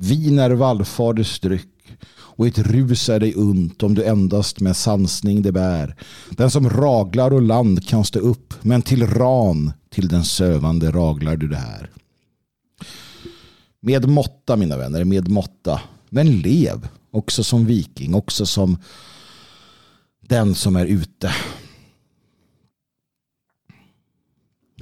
Vin 0.01 0.39
är 0.39 0.49
vallfaders 0.49 1.39
dryck 1.39 1.97
och 2.11 2.47
ett 2.47 2.57
rus 2.57 3.09
är 3.09 3.19
dig 3.19 3.33
unt 3.35 3.83
om 3.83 3.95
du 3.95 4.03
endast 4.03 4.59
med 4.59 4.77
sansning 4.77 5.41
det 5.41 5.51
bär. 5.51 5.95
Den 6.29 6.51
som 6.51 6.69
raglar 6.69 7.33
och 7.33 7.41
land 7.41 7.87
kan 7.87 8.05
stå 8.05 8.19
upp 8.19 8.53
men 8.61 8.81
till 8.81 9.07
ran 9.07 9.71
till 9.89 10.07
den 10.07 10.25
sövande 10.25 10.91
raglar 10.91 11.35
du 11.35 11.47
det 11.47 11.55
här. 11.55 11.89
Med 13.79 14.09
måtta 14.09 14.55
mina 14.55 14.77
vänner, 14.77 15.03
med 15.03 15.29
måtta. 15.29 15.81
Men 16.09 16.39
lev 16.39 16.87
också 17.11 17.43
som 17.43 17.65
viking, 17.65 18.13
också 18.13 18.45
som 18.45 18.77
den 20.21 20.55
som 20.55 20.75
är 20.75 20.85
ute. 20.85 21.33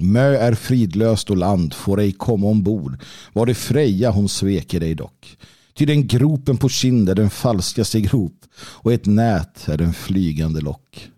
Mö 0.00 0.36
är 0.36 0.54
fridlöst 0.54 1.30
och 1.30 1.36
land 1.36 1.74
får 1.74 2.00
ej 2.00 2.12
komma 2.12 2.46
ombord. 2.46 3.02
Var 3.32 3.46
det 3.46 3.54
Freja 3.54 4.10
hon 4.10 4.28
sveker 4.28 4.80
dig 4.80 4.94
dock. 4.94 5.38
Ty 5.74 5.86
den 5.86 6.06
gropen 6.06 6.56
på 6.56 6.68
kind 6.68 7.08
är 7.08 7.14
den 7.14 7.30
falskaste 7.30 8.00
grop 8.00 8.44
och 8.58 8.92
ett 8.92 9.06
nät 9.06 9.68
är 9.68 9.76
den 9.76 9.94
flygande 9.94 10.60
lock. 10.60 11.10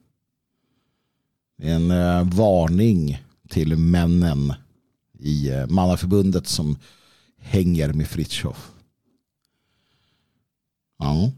En 1.62 1.90
eh, 1.90 2.24
varning 2.24 3.22
till 3.48 3.76
männen 3.76 4.52
i 5.18 5.50
eh, 5.50 5.66
mannaförbundet 5.66 6.46
som 6.46 6.78
hänger 7.38 7.92
med 7.92 8.08
Fritjof. 8.08 8.70
Ja. 10.98 11.32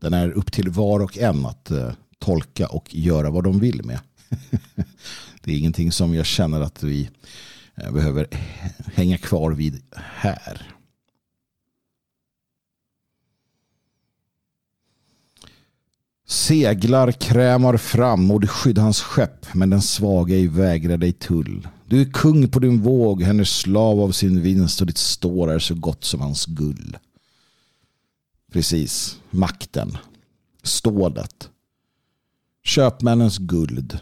Den 0.00 0.14
är 0.14 0.30
upp 0.30 0.52
till 0.52 0.70
var 0.70 1.00
och 1.00 1.18
en 1.18 1.46
att 1.46 1.70
eh, 1.70 1.92
tolka 2.18 2.68
och 2.68 2.94
göra 2.94 3.30
vad 3.30 3.44
de 3.44 3.58
vill 3.58 3.84
med. 3.84 4.00
det 5.40 5.52
är 5.52 5.58
ingenting 5.58 5.92
som 5.92 6.14
jag 6.14 6.26
känner 6.26 6.60
att 6.60 6.82
vi 6.82 7.10
eh, 7.74 7.92
behöver 7.92 8.26
hänga 8.94 9.18
kvar 9.18 9.50
vid 9.50 9.82
här. 9.94 10.72
Seglar 16.32 17.12
krämar 17.12 17.76
fram 17.76 18.30
och 18.30 18.40
du 18.40 18.46
skyddar 18.46 18.82
hans 18.82 19.00
skepp 19.00 19.54
men 19.54 19.70
den 19.70 19.82
svaga 19.82 20.36
i 20.36 20.46
vägrar 20.46 20.96
dig 20.96 21.12
tull. 21.12 21.68
Du 21.86 22.00
är 22.00 22.12
kung 22.12 22.48
på 22.48 22.58
din 22.58 22.82
våg, 22.82 23.22
hennes 23.22 23.50
slav 23.50 24.00
av 24.00 24.12
sin 24.12 24.42
vinst 24.42 24.80
och 24.80 24.86
ditt 24.86 24.98
står 24.98 25.50
är 25.50 25.58
så 25.58 25.74
gott 25.74 26.04
som 26.04 26.20
hans 26.20 26.46
gull. 26.46 26.96
Precis, 28.52 29.18
makten, 29.30 29.98
stålet, 30.62 31.50
köpmännens 32.64 33.38
guld. 33.38 33.98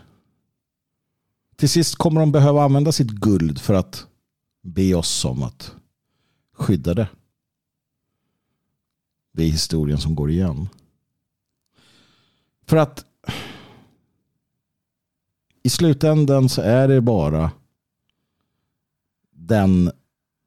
Till 1.60 1.68
sist 1.68 1.96
kommer 1.96 2.20
de 2.20 2.32
behöva 2.32 2.62
använda 2.62 2.92
sitt 2.92 3.10
guld 3.10 3.60
för 3.60 3.74
att 3.74 4.06
be 4.62 4.94
oss 4.94 5.24
om 5.24 5.42
att 5.42 5.72
skydda 6.52 6.94
det. 6.94 7.08
Det 9.32 9.42
är 9.42 9.48
historien 9.48 9.98
som 9.98 10.14
går 10.14 10.30
igen. 10.30 10.68
För 12.66 12.76
att 12.76 13.04
i 15.62 15.70
slutändan 15.70 16.48
så 16.48 16.62
är 16.62 16.88
det 16.88 17.00
bara 17.00 17.50
den 19.30 19.90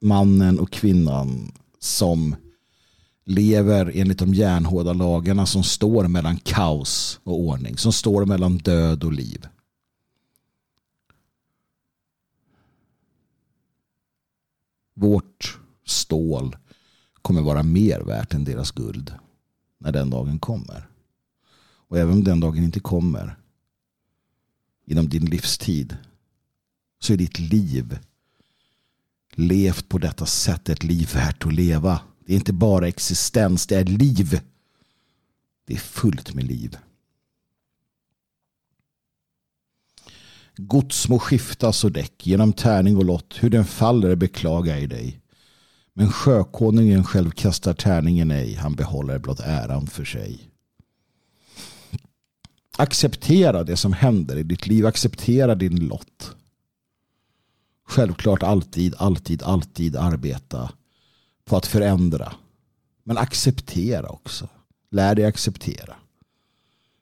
mannen 0.02 0.60
och 0.60 0.72
kvinnan 0.72 1.52
som 1.80 2.36
lever 3.26 3.92
enligt 3.96 4.20
de 4.20 4.34
järnhårda 4.34 4.94
lagarna 4.94 5.46
som 5.46 5.64
står 5.64 6.08
mellan 6.08 6.38
kaos 6.38 7.20
och 7.24 7.40
ordning, 7.40 7.78
som 7.78 7.94
står 7.94 8.26
mellan 8.26 8.58
död 8.58 9.04
och 9.04 9.14
liv. 9.14 9.48
Vårt 14.94 15.60
stål 15.86 16.56
kommer 17.22 17.42
vara 17.42 17.64
mer 17.64 18.00
värt 18.00 18.34
än 18.34 18.44
deras 18.44 18.72
guld 18.72 19.14
när 19.78 19.92
den 19.92 20.10
dagen 20.10 20.40
kommer. 20.40 20.88
Och 21.88 21.98
även 21.98 22.14
om 22.14 22.24
den 22.24 22.40
dagen 22.40 22.64
inte 22.64 22.80
kommer 22.80 23.38
inom 24.86 25.10
din 25.10 25.26
livstid 25.26 25.98
så 27.00 27.14
är 27.14 27.18
ditt 27.18 27.40
liv 27.40 28.00
levt 29.32 29.90
på 29.90 29.98
detta 29.98 30.26
sätt 30.26 30.70
ett 30.70 30.84
liv 30.84 31.10
värt 31.14 31.46
att 31.46 31.54
leva. 31.54 32.02
Det 32.26 32.34
är 32.34 32.38
inte 32.38 32.54
bara 32.54 32.88
existens, 32.88 33.68
det 33.68 33.76
är 33.76 33.86
liv. 33.86 34.42
Det 35.66 35.74
är 35.74 35.78
fullt 35.78 36.34
med 36.34 36.44
liv. 36.44 36.78
Gods 40.58 41.10
må 41.10 41.20
skiftas 41.20 41.84
och 41.84 41.92
däck 41.92 42.28
genom 42.28 42.54
tärning 42.54 42.98
och 42.98 43.06
lott. 43.06 43.38
Hur 43.40 43.50
den 43.50 43.66
faller 43.66 44.16
beklagar 44.16 44.78
i 44.78 44.88
dig. 44.88 45.20
Men 45.94 46.12
sjökonungen 46.12 47.04
själv 47.04 47.32
kastar 47.32 47.74
tärningen 47.74 48.32
ej. 48.32 48.56
Han 48.56 48.76
behåller 48.76 49.20
blott 49.20 49.40
äran 49.40 49.88
för 49.88 50.06
sig. 50.06 50.50
Acceptera 52.78 53.64
det 53.64 53.78
som 53.78 53.94
händer 53.94 54.38
i 54.38 54.44
ditt 54.44 54.68
liv. 54.68 54.86
Acceptera 54.86 55.56
din 55.56 55.88
lott. 55.88 56.36
Självklart 57.88 58.44
alltid, 58.44 58.96
alltid, 58.98 59.44
alltid 59.44 59.96
arbeta 59.96 60.72
på 61.46 61.58
att 61.58 61.66
förändra. 61.68 62.34
Men 63.04 63.18
acceptera 63.18 64.10
också. 64.10 64.50
Lär 64.92 65.16
dig 65.16 65.26
acceptera. 65.26 65.96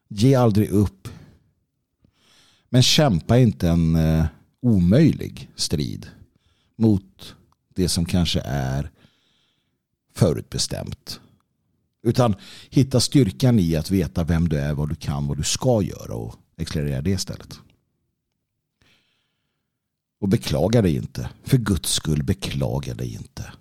Ge 0.08 0.36
aldrig 0.36 0.70
upp. 0.70 1.08
Men 2.74 2.84
kämpa 2.84 3.38
inte 3.38 3.70
en 3.70 3.96
eh, 3.96 4.26
omöjlig 4.62 5.50
strid 5.56 6.08
mot 6.76 7.36
det 7.76 7.90
som 7.90 8.06
kanske 8.06 8.42
är 8.46 8.92
förutbestämt. 10.14 11.20
Utan 12.04 12.36
hitta 12.70 13.00
styrkan 13.00 13.60
i 13.60 13.76
att 13.76 13.92
veta 13.92 14.24
vem 14.24 14.50
du 14.50 14.60
är, 14.60 14.74
vad 14.74 14.90
du 14.90 14.96
kan, 14.96 15.28
vad 15.28 15.38
du 15.38 15.44
ska 15.44 15.82
göra 15.82 16.16
och 16.16 16.36
accelerera 16.58 17.02
det 17.02 17.12
istället. 17.12 17.60
Och 20.20 20.30
beklaga 20.30 20.82
dig 20.82 20.96
inte. 20.96 21.30
För 21.44 21.58
Guds 21.58 21.94
skull, 21.94 22.24
beklaga 22.24 22.94
dig 22.94 23.14
inte. 23.14 23.54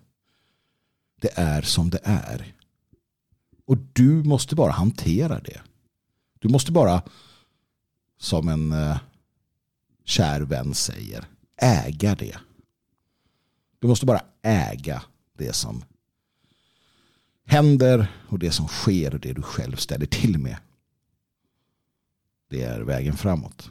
Det 1.21 1.39
är 1.39 1.63
som 1.63 1.91
det 1.91 2.01
är. 2.03 2.55
Och 3.65 3.77
du 3.93 4.11
måste 4.11 4.55
bara 4.55 4.73
hantera 4.73 5.41
det. 5.41 5.61
Du 6.39 6.49
måste 6.49 6.73
bara, 6.73 7.03
som 8.21 8.49
en 8.49 8.73
eh, 8.73 8.99
kär 10.05 10.41
vän 10.41 10.75
säger, 10.75 11.25
äga 11.57 12.14
det. 12.14 12.37
Du 13.79 13.89
måste 13.89 14.07
bara 14.07 14.23
äga 14.43 15.03
det 15.39 15.53
som 15.53 15.85
händer 17.45 18.07
och 18.29 18.39
det 18.39 18.51
som 18.51 18.68
sker 18.68 19.14
och 19.14 19.21
det 19.21 19.33
du 19.33 19.43
själv 19.43 19.77
ställer 19.77 20.07
till 20.07 20.39
med. 20.39 20.57
Det 22.51 22.62
är 22.62 22.81
vägen 22.81 23.16
framåt. 23.16 23.71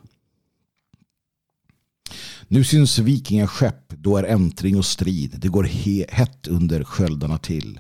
Nu 2.48 2.64
syns 2.64 3.00
vikingaskepp, 3.00 3.90
då 3.90 4.18
är 4.18 4.24
äntring 4.24 4.78
och 4.78 4.86
strid. 4.86 5.36
Det 5.40 5.48
går 5.48 5.64
hett 6.10 6.48
under 6.48 6.84
sköldarna 6.84 7.38
till. 7.38 7.80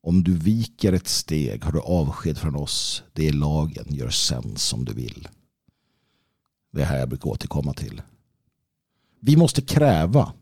Om 0.00 0.24
du 0.24 0.36
viker 0.36 0.92
ett 0.92 1.08
steg 1.08 1.64
har 1.64 1.72
du 1.72 1.80
avsked 1.80 2.38
från 2.38 2.56
oss. 2.56 3.02
Det 3.12 3.28
är 3.28 3.32
lagen, 3.32 3.86
gör 3.88 4.10
sen 4.10 4.56
som 4.56 4.84
du 4.84 4.92
vill. 4.92 5.28
Det 6.74 6.82
är 6.82 6.86
här 6.86 6.98
jag 6.98 7.08
brukar 7.08 7.30
återkomma 7.30 7.74
till. 7.74 8.02
Vi 9.20 9.36
måste 9.36 9.62
kräva 9.62 10.32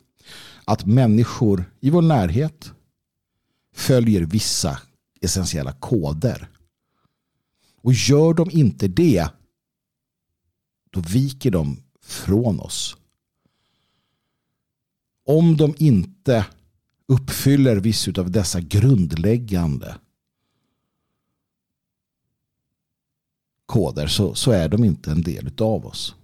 att 0.65 0.87
människor 0.87 1.65
i 1.81 1.91
vår 1.91 2.03
närhet 2.03 2.73
följer 3.75 4.23
vissa 4.23 4.79
essentiella 5.21 5.73
koder. 5.73 6.49
Och 7.77 7.93
gör 7.93 8.35
de 8.35 8.51
inte 8.51 8.89
det 8.89 9.29
då 10.91 11.01
viker 11.01 11.51
de 11.51 11.83
från 12.01 12.61
oss. 12.61 12.97
Om 15.25 15.57
de 15.57 15.75
inte 15.79 16.47
uppfyller 17.07 17.77
vissa 17.77 18.21
av 18.21 18.31
dessa 18.31 18.61
grundläggande 18.61 19.97
koder 23.67 24.07
så, 24.07 24.35
så 24.35 24.51
är 24.51 24.69
de 24.69 24.85
inte 24.85 25.11
en 25.11 25.23
del 25.23 25.51
av 25.59 25.87
oss. 25.87 26.15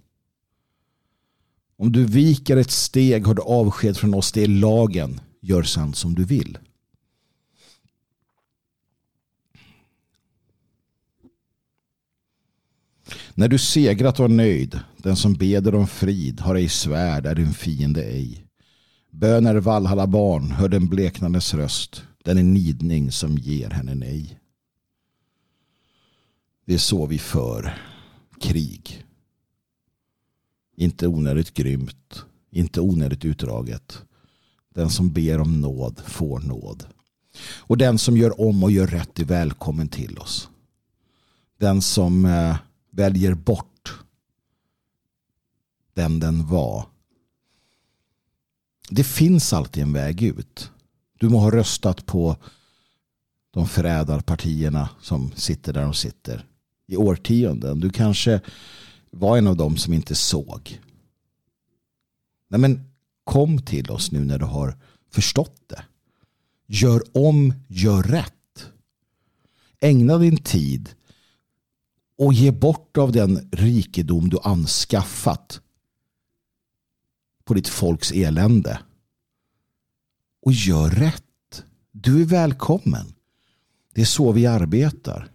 Om 1.79 1.91
du 1.91 2.05
viker 2.05 2.57
ett 2.57 2.71
steg 2.71 3.27
har 3.27 3.33
du 3.33 3.41
avsked 3.41 3.97
från 3.97 4.13
oss. 4.13 4.31
Det 4.31 4.43
är 4.43 4.47
lagen. 4.47 5.21
Gör 5.41 5.63
sen 5.63 5.93
som 5.93 6.15
du 6.15 6.23
vill. 6.23 6.57
När 13.33 13.47
du 13.47 13.57
segrat 13.57 14.19
och 14.19 14.31
nöjd, 14.31 14.79
den 14.97 15.15
som 15.15 15.33
beder 15.33 15.75
om 15.75 15.87
frid 15.87 16.39
har 16.39 16.55
ej 16.55 16.69
svärd, 16.69 17.25
är 17.25 17.35
din 17.35 17.53
fiende 17.53 18.03
ej. 18.03 18.45
Bön 19.11 19.45
är 19.45 19.55
Valhalla 19.55 20.07
barn, 20.07 20.51
hör 20.51 20.69
den 20.69 20.87
bleknandes 20.87 21.53
röst, 21.53 22.03
den 22.23 22.37
är 22.37 22.43
nidning 22.43 23.11
som 23.11 23.37
ger 23.37 23.69
henne 23.69 23.95
nej. 23.95 24.39
Det 26.65 26.73
är 26.73 26.77
så 26.77 27.05
vi 27.05 27.17
för 27.17 27.77
krig. 28.41 29.05
Inte 30.79 31.07
onödigt 31.07 31.53
grymt, 31.53 32.25
inte 32.51 32.81
onödigt 32.81 33.25
utdraget. 33.25 34.01
Den 34.73 34.89
som 34.89 35.09
ber 35.11 35.39
om 35.39 35.61
nåd 35.61 36.01
får 36.05 36.39
nåd. 36.39 36.85
Och 37.57 37.77
den 37.77 37.97
som 37.97 38.17
gör 38.17 38.41
om 38.41 38.63
och 38.63 38.71
gör 38.71 38.87
rätt 38.87 39.19
är 39.19 39.25
välkommen 39.25 39.87
till 39.87 40.17
oss. 40.17 40.49
Den 41.57 41.81
som 41.81 42.25
eh, 42.25 42.57
väljer 42.91 43.33
bort 43.33 43.99
den 45.93 46.19
den 46.19 46.47
var. 46.47 46.85
Det 48.89 49.03
finns 49.03 49.53
alltid 49.53 49.83
en 49.83 49.93
väg 49.93 50.21
ut. 50.23 50.71
Du 51.19 51.29
må 51.29 51.39
ha 51.39 51.51
röstat 51.51 52.05
på 52.05 52.35
de 53.51 53.67
förrädarpartierna 53.67 54.89
som 55.01 55.31
sitter 55.35 55.73
där 55.73 55.81
de 55.81 55.93
sitter 55.93 56.45
i 56.87 56.97
årtionden. 56.97 57.79
Du 57.79 57.89
kanske 57.89 58.41
var 59.11 59.37
en 59.37 59.47
av 59.47 59.57
dem 59.57 59.77
som 59.77 59.93
inte 59.93 60.15
såg. 60.15 60.79
Nej 62.47 62.59
men 62.59 62.91
kom 63.23 63.61
till 63.61 63.91
oss 63.91 64.11
nu 64.11 64.25
när 64.25 64.39
du 64.39 64.45
har 64.45 64.77
förstått 65.09 65.63
det. 65.67 65.83
Gör 66.67 67.17
om, 67.17 67.53
gör 67.67 68.03
rätt. 68.03 68.33
Ägna 69.79 70.17
din 70.17 70.37
tid 70.37 70.89
och 72.17 72.33
ge 72.33 72.51
bort 72.51 72.97
av 72.97 73.11
den 73.11 73.49
rikedom 73.51 74.29
du 74.29 74.37
anskaffat 74.43 75.61
på 77.43 77.53
ditt 77.53 77.67
folks 77.67 78.11
elände. 78.11 78.79
Och 80.41 80.51
gör 80.53 80.89
rätt. 80.89 81.63
Du 81.91 82.21
är 82.21 82.25
välkommen. 82.25 83.13
Det 83.93 84.01
är 84.01 84.05
så 84.05 84.31
vi 84.31 84.45
arbetar. 84.45 85.31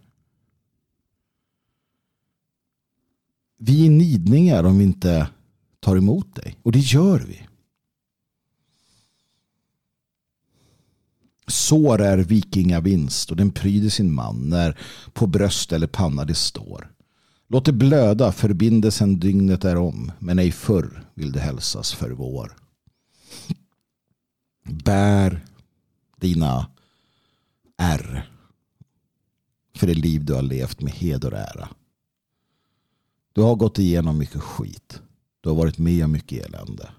Vi 3.66 3.86
är 3.86 3.90
nidningar 3.90 4.64
om 4.64 4.78
vi 4.78 4.84
inte 4.84 5.28
tar 5.80 5.96
emot 5.96 6.34
dig. 6.34 6.58
Och 6.62 6.72
det 6.72 6.78
gör 6.78 7.18
vi. 7.18 7.46
Sår 11.46 12.00
är 12.00 12.18
vikingavinst 12.18 13.30
och 13.30 13.36
den 13.36 13.50
pryder 13.50 13.88
sin 13.88 14.14
man 14.14 14.48
när 14.48 14.78
på 15.12 15.26
bröst 15.26 15.72
eller 15.72 15.86
panna 15.86 16.24
det 16.24 16.34
står. 16.34 16.92
Låt 17.48 17.64
det 17.64 17.72
blöda, 17.72 18.32
förbindelsen 18.32 19.20
dygnet 19.20 19.64
är 19.64 19.76
om, 19.76 20.12
men 20.18 20.38
ej 20.38 20.52
förr 20.52 21.04
vill 21.14 21.32
det 21.32 21.40
hälsas 21.40 21.92
för 21.92 22.10
vår. 22.10 22.56
Bär 24.84 25.44
dina 26.20 26.70
ärr 27.78 28.30
för 29.76 29.86
det 29.86 29.94
liv 29.94 30.24
du 30.24 30.34
har 30.34 30.42
levt 30.42 30.80
med 30.80 30.92
heder 30.92 31.32
och 31.32 31.38
ära. 31.38 31.68
Du 33.34 33.42
har 33.42 33.54
gått 33.54 33.78
igenom 33.78 34.18
mycket 34.18 34.40
skit. 34.40 35.00
Du 35.40 35.48
har 35.48 35.56
varit 35.56 35.78
med 35.78 36.04
om 36.04 36.12
mycket 36.12 36.46
elände. 36.46 36.90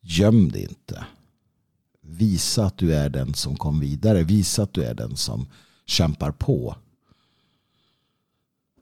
Göm 0.00 0.48
dig 0.48 0.62
inte. 0.62 1.06
Visa 2.00 2.66
att 2.66 2.78
du 2.78 2.94
är 2.94 3.10
den 3.10 3.34
som 3.34 3.56
kom 3.56 3.80
vidare. 3.80 4.22
Visa 4.22 4.62
att 4.62 4.72
du 4.72 4.84
är 4.84 4.94
den 4.94 5.16
som 5.16 5.46
kämpar 5.86 6.32
på. 6.32 6.76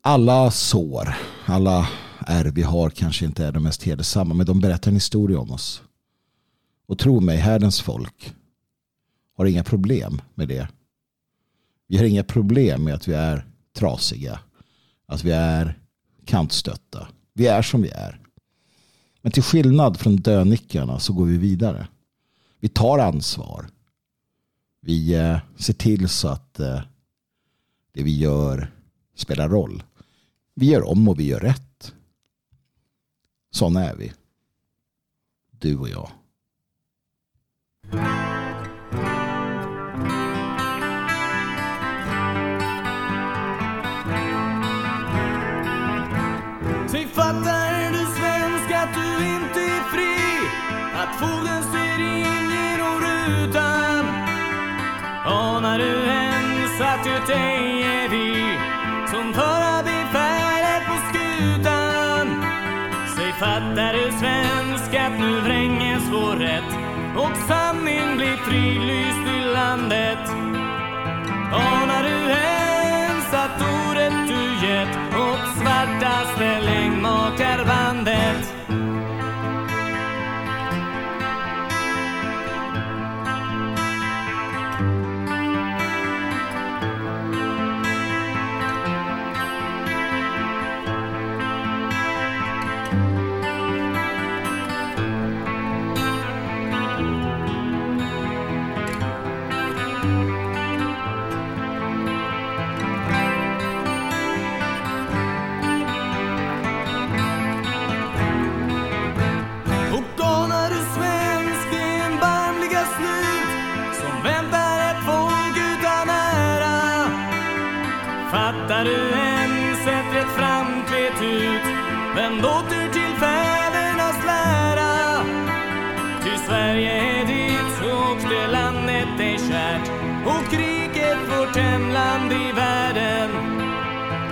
Alla 0.02 0.50
sår, 0.50 1.14
alla 1.46 1.88
ärr 2.26 2.44
vi 2.44 2.62
har 2.62 2.90
kanske 2.90 3.24
inte 3.24 3.46
är 3.46 3.52
de 3.52 3.62
mest 3.62 3.82
hedersamma 3.82 4.34
men 4.34 4.46
de 4.46 4.60
berättar 4.60 4.90
en 4.90 4.96
historia 4.96 5.38
om 5.38 5.50
oss. 5.50 5.82
Och 6.86 6.98
tro 6.98 7.20
mig, 7.20 7.36
härdens 7.36 7.80
folk 7.80 8.34
har 9.36 9.44
inga 9.46 9.64
problem 9.64 10.20
med 10.34 10.48
det. 10.48 10.68
Vi 11.86 11.96
har 11.96 12.04
inga 12.04 12.24
problem 12.24 12.84
med 12.84 12.94
att 12.94 13.08
vi 13.08 13.12
är 13.12 13.46
trasiga. 13.72 14.40
Att 15.14 15.24
vi 15.24 15.30
är 15.30 15.78
kantstötta. 16.24 17.08
Vi 17.32 17.46
är 17.46 17.62
som 17.62 17.82
vi 17.82 17.90
är. 17.90 18.20
Men 19.20 19.32
till 19.32 19.42
skillnad 19.42 20.00
från 20.00 20.16
dönickarna 20.16 20.98
så 20.98 21.12
går 21.12 21.24
vi 21.24 21.36
vidare. 21.36 21.88
Vi 22.60 22.68
tar 22.68 22.98
ansvar. 22.98 23.66
Vi 24.80 25.14
eh, 25.14 25.38
ser 25.56 25.72
till 25.72 26.08
så 26.08 26.28
att 26.28 26.60
eh, 26.60 26.80
det 27.92 28.02
vi 28.02 28.18
gör 28.18 28.72
spelar 29.16 29.48
roll. 29.48 29.82
Vi 30.54 30.66
gör 30.66 30.88
om 30.88 31.08
och 31.08 31.20
vi 31.20 31.24
gör 31.24 31.40
rätt. 31.40 31.92
Sådana 33.50 33.84
är 33.84 33.96
vi. 33.96 34.12
Du 35.50 35.76
och 35.78 35.88
jag. 35.88 36.10
Att 56.94 57.04
det 57.04 57.32
dig 57.32 57.82
är 57.82 58.08
vi 58.08 58.58
Som 59.10 59.34
föra 59.34 59.82
befälet 59.82 60.82
på 60.88 60.96
skutan. 61.08 62.26
Säg 63.16 63.32
fattar 63.32 63.92
du 63.92 64.12
svensk 64.20 64.94
att 64.94 65.20
nu 65.20 65.40
vränges 65.40 66.02
vår 66.12 66.36
rätt 66.36 66.72
Och 67.16 67.36
sanning 67.48 68.16
blir 68.16 68.36
frilyst 68.36 69.26
i 69.38 69.54
landet. 69.54 70.24
Anar 71.52 72.02
du 72.02 72.18
ens 72.30 73.34
att 73.44 73.60
ordet 73.60 74.12
du 74.28 74.66
gett 74.66 74.96
åt 75.14 75.44
svartaste 75.58 76.60
längdmakarbandet 76.60 78.53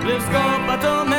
blev 0.03 0.19
skapat 0.19 0.85
av 0.85 1.12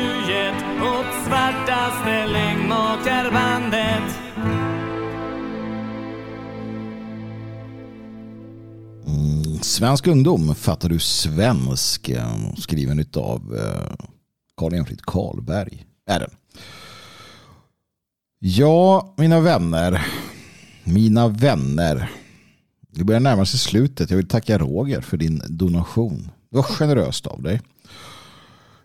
du 0.00 0.32
gett 0.32 0.64
åt 0.82 1.26
svartaste 1.26 2.26
längdmakarbandet 2.26 4.18
mm, 9.06 9.58
Svensk 9.62 10.06
ungdom 10.06 10.54
fattar 10.54 10.88
du 10.88 10.98
svensk 10.98 12.08
eh, 12.08 12.54
skriven 12.58 13.06
av 13.16 13.58
Karl 14.56 14.72
eh, 14.74 14.78
Enfrid 14.78 15.02
Karlberg. 15.02 15.86
Är 16.06 16.20
den. 16.20 16.30
Ja, 18.38 19.14
mina 19.16 19.40
vänner. 19.40 20.06
Mina 20.84 21.28
vänner. 21.28 22.10
Det 22.90 23.04
börjar 23.04 23.20
närma 23.20 23.46
sig 23.46 23.58
slutet. 23.58 24.10
Jag 24.10 24.16
vill 24.16 24.28
tacka 24.28 24.58
Roger 24.58 25.00
för 25.00 25.16
din 25.16 25.42
donation. 25.48 26.30
Det 26.50 26.56
var 26.56 26.62
generöst 26.62 27.26
av 27.26 27.42
dig. 27.42 27.60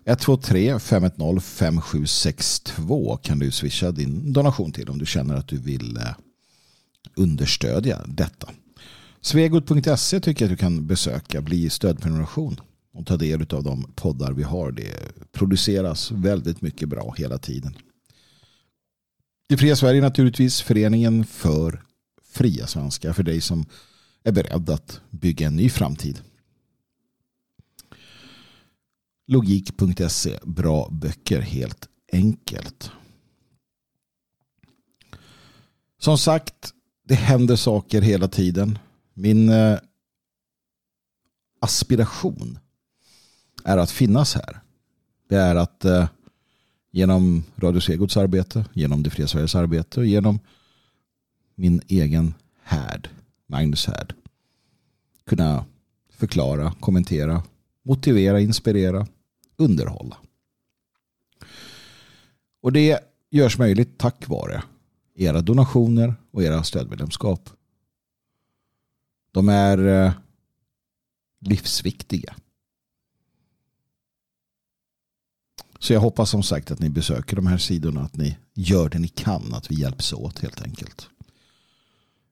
123 0.06 0.80
510 0.80 1.39
5762 1.39 3.18
kan 3.18 3.39
du 3.39 3.51
swisha 3.51 3.91
din 3.91 4.34
donation 4.34 4.72
till 4.72 4.89
om 4.89 4.97
du 4.97 5.06
känner 5.06 5.36
att 5.36 5.47
du 5.47 5.58
vill 5.58 5.97
eh, 5.97 6.14
understödja 7.16 8.01
detta. 8.08 8.49
Svegot.se 9.22 10.20
tycker 10.20 10.45
jag 10.45 10.51
att 10.51 10.58
du 10.58 10.62
kan 10.62 10.88
besöka, 10.88 11.41
bli 11.41 11.70
stödprenumeration 11.70 12.60
och 12.93 13.06
ta 13.06 13.18
del 13.18 13.41
av 13.41 13.64
de 13.64 13.91
poddar 13.95 14.34
vi 14.34 14.43
har. 14.43 14.72
Det 14.72 14.91
produceras 15.32 16.12
väldigt 16.12 16.62
mycket 16.62 16.89
bra 16.89 17.16
hela 17.18 17.38
tiden. 17.38 17.78
Det 19.49 19.58
fria 19.58 19.76
Sverige 19.76 20.01
naturligtvis, 20.01 20.62
föreningen 20.62 21.26
för 21.26 21.84
fria 22.32 22.68
svenskar 22.68 23.14
för 23.14 23.24
dig 23.24 23.41
som 23.41 23.66
är 24.24 24.32
beredd 24.32 24.70
att 24.70 25.01
bygga 25.10 25.47
en 25.47 25.56
ny 25.56 25.70
framtid. 25.70 26.20
Logik.se, 29.28 30.39
bra 30.43 30.89
böcker 30.91 31.41
helt 31.41 31.89
enkelt. 32.11 32.91
Som 35.97 36.17
sagt, 36.17 36.73
det 37.03 37.15
händer 37.15 37.55
saker 37.55 38.01
hela 38.01 38.28
tiden. 38.28 38.80
Min 39.13 39.49
eh, 39.49 39.80
aspiration 41.59 42.59
är 43.63 43.78
att 43.78 43.91
finnas 43.91 44.36
här. 44.36 44.59
Det 45.30 45.36
är 45.36 45.55
att 45.55 45.86
eh, 45.86 46.07
genom 46.91 47.43
Radio 47.55 47.80
Svegots 47.80 48.17
arbete, 48.17 48.65
genom 48.73 49.03
Det 49.03 49.09
fria 49.09 49.28
Sveriges 49.28 49.55
arbete 49.55 49.99
och 49.99 50.05
genom 50.05 50.39
min 51.55 51.82
egen 51.88 52.34
härd, 52.63 53.09
Magnus 53.47 53.86
härd, 53.86 54.13
kunna 55.26 55.65
förklara, 56.09 56.73
kommentera, 56.80 57.43
motivera, 57.84 58.39
inspirera, 58.41 59.07
underhålla. 59.58 60.18
Och 62.62 62.72
det 62.72 62.99
görs 63.30 63.58
möjligt 63.58 63.97
tack 63.97 64.28
vare 64.28 64.64
era 65.16 65.41
donationer 65.41 66.16
och 66.32 66.43
era 66.43 66.64
stödmedlemskap. 66.64 67.49
De 69.32 69.49
är 69.49 69.88
eh, 69.88 70.12
livsviktiga. 71.39 72.36
Så 75.80 75.93
jag 75.93 75.99
hoppas 75.99 76.30
som 76.30 76.43
sagt 76.43 76.72
att 76.72 76.80
ni 76.80 76.89
besöker 76.89 77.36
de 77.36 77.47
här 77.47 77.58
sidorna, 77.58 78.01
att 78.01 78.16
ni 78.16 78.38
gör 78.53 78.89
det 78.89 78.99
ni 78.99 79.08
kan, 79.08 79.53
att 79.53 79.72
vi 79.72 79.76
hjälps 79.76 80.14
åt 80.14 80.39
helt 80.39 80.62
enkelt. 80.62 81.10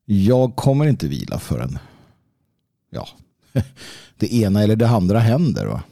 Jag 0.06 0.56
kommer 0.56 0.86
inte 0.86 1.08
vila 1.08 1.40
förrän 1.40 1.80
ja, 2.90 3.08
det 4.18 4.34
ena 4.34 4.64
eller 4.64 4.76
det 4.76 4.90
andra 4.90 5.20
händer. 5.20 5.66
Va? 5.66 5.84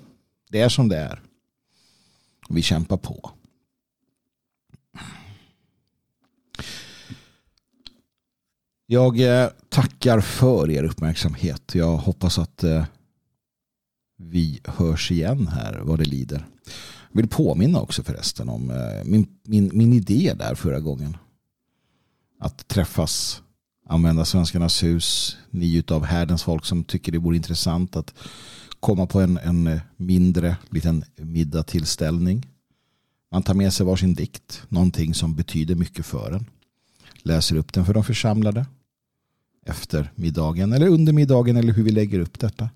Det 0.51 0.61
är 0.61 0.69
som 0.69 0.87
det 0.89 0.97
är. 0.97 1.21
Vi 2.49 2.61
kämpar 2.61 2.97
på. 2.97 3.31
Jag 8.85 9.19
eh, 9.19 9.49
tackar 9.69 10.21
för 10.21 10.69
er 10.69 10.83
uppmärksamhet. 10.83 11.75
Jag 11.75 11.97
hoppas 11.97 12.39
att 12.39 12.63
eh, 12.63 12.85
vi 14.17 14.59
hörs 14.65 15.11
igen 15.11 15.47
här 15.47 15.79
vad 15.79 15.99
det 15.99 16.05
lider. 16.05 16.45
Jag 17.11 17.21
vill 17.21 17.27
påminna 17.27 17.81
också 17.81 18.03
förresten 18.03 18.49
om 18.49 18.69
eh, 18.69 19.03
min, 19.05 19.27
min, 19.43 19.71
min 19.73 19.93
idé 19.93 20.33
där 20.37 20.55
förra 20.55 20.79
gången. 20.79 21.17
Att 22.39 22.67
träffas, 22.67 23.41
använda 23.87 24.25
Svenskarnas 24.25 24.83
hus, 24.83 25.37
ni 25.49 25.75
utav 25.75 26.05
härdens 26.05 26.43
folk 26.43 26.65
som 26.65 26.83
tycker 26.83 27.11
det 27.11 27.17
vore 27.17 27.35
intressant 27.35 27.95
att 27.95 28.13
komma 28.81 29.05
på 29.05 29.21
en, 29.21 29.37
en 29.37 29.67
eh, 29.67 29.81
mindre 29.97 30.55
liten 30.69 31.03
middagtillställning. 31.15 32.47
Man 33.31 33.43
tar 33.43 33.53
med 33.53 33.73
sig 33.73 33.85
varsin 33.85 34.13
dikt, 34.13 34.63
någonting 34.69 35.13
som 35.13 35.35
betyder 35.35 35.75
mycket 35.75 36.05
för 36.05 36.31
en. 36.31 36.45
Läser 37.23 37.55
upp 37.55 37.73
den 37.73 37.85
för 37.85 37.93
de 37.93 38.03
församlade 38.03 38.65
efter 39.65 40.11
middagen 40.15 40.73
eller 40.73 40.87
under 40.87 41.13
middagen 41.13 41.57
eller 41.57 41.73
hur 41.73 41.83
vi 41.83 41.91
lägger 41.91 42.19
upp 42.19 42.39
detta. 42.39 42.69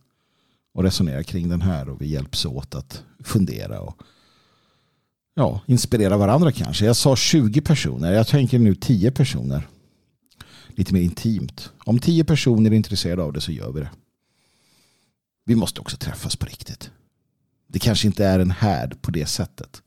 Och 0.73 0.83
resonerar 0.83 1.23
kring 1.23 1.49
den 1.49 1.61
här 1.61 1.89
och 1.89 2.01
vi 2.01 2.07
hjälps 2.07 2.45
åt 2.45 2.75
att 2.75 3.03
fundera 3.23 3.81
och 3.81 4.01
ja, 5.35 5.61
inspirera 5.65 6.17
varandra 6.17 6.51
kanske. 6.51 6.85
Jag 6.85 6.95
sa 6.95 7.15
20 7.15 7.61
personer, 7.61 8.13
jag 8.13 8.27
tänker 8.27 8.59
nu 8.59 8.75
10 8.75 9.11
personer. 9.11 9.67
Lite 10.67 10.93
mer 10.93 11.01
intimt. 11.01 11.71
Om 11.77 11.99
10 11.99 12.23
personer 12.23 12.71
är 12.71 12.75
intresserade 12.75 13.23
av 13.23 13.33
det 13.33 13.41
så 13.41 13.51
gör 13.51 13.71
vi 13.71 13.79
det. 13.79 13.89
Vi 15.45 15.55
måste 15.55 15.81
också 15.81 15.97
träffas 15.97 16.35
på 16.35 16.45
riktigt. 16.45 16.91
Det 17.67 17.79
kanske 17.79 18.07
inte 18.07 18.25
är 18.25 18.39
en 18.39 18.51
härd 18.51 19.01
på 19.01 19.11
det 19.11 19.25
sättet. 19.25 19.83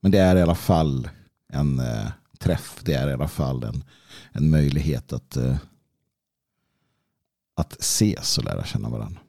Men 0.00 0.12
det 0.12 0.18
är 0.18 0.36
i 0.36 0.42
alla 0.42 0.54
fall 0.54 1.08
en 1.48 1.78
eh, 1.78 2.10
träff. 2.38 2.80
Det 2.84 2.94
är 2.94 3.08
i 3.08 3.12
alla 3.12 3.28
fall 3.28 3.64
en, 3.64 3.84
en 4.32 4.50
möjlighet 4.50 5.12
att, 5.12 5.36
eh, 5.36 5.56
att 7.54 7.80
ses 7.80 8.38
och 8.38 8.44
lära 8.44 8.64
känna 8.64 8.88
varandra. 8.88 9.20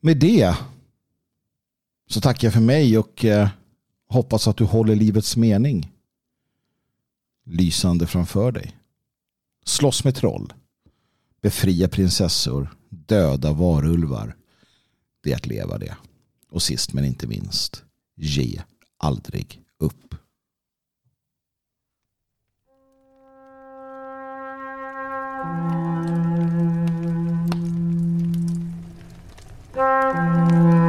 Med 0.00 0.16
det 0.16 0.56
så 2.06 2.20
tackar 2.20 2.46
jag 2.46 2.52
för 2.54 2.60
mig 2.60 2.98
och 2.98 3.24
eh, 3.24 3.48
hoppas 4.08 4.48
att 4.48 4.56
du 4.56 4.64
håller 4.64 4.96
livets 4.96 5.36
mening 5.36 5.92
lysande 7.50 8.06
framför 8.06 8.52
dig. 8.52 8.76
Slåss 9.64 10.04
med 10.04 10.14
troll. 10.14 10.52
Befria 11.40 11.88
prinsessor 11.88 12.68
döda 12.90 13.52
varulvar. 13.52 14.36
Det 15.22 15.32
är 15.32 15.36
att 15.36 15.46
leva 15.46 15.78
det. 15.78 15.96
Och 16.50 16.62
sist 16.62 16.92
men 16.92 17.04
inte 17.04 17.26
minst, 17.26 17.84
ge 18.16 18.62
aldrig 18.98 19.62
upp. 19.78 20.14
Thank. 29.72 30.79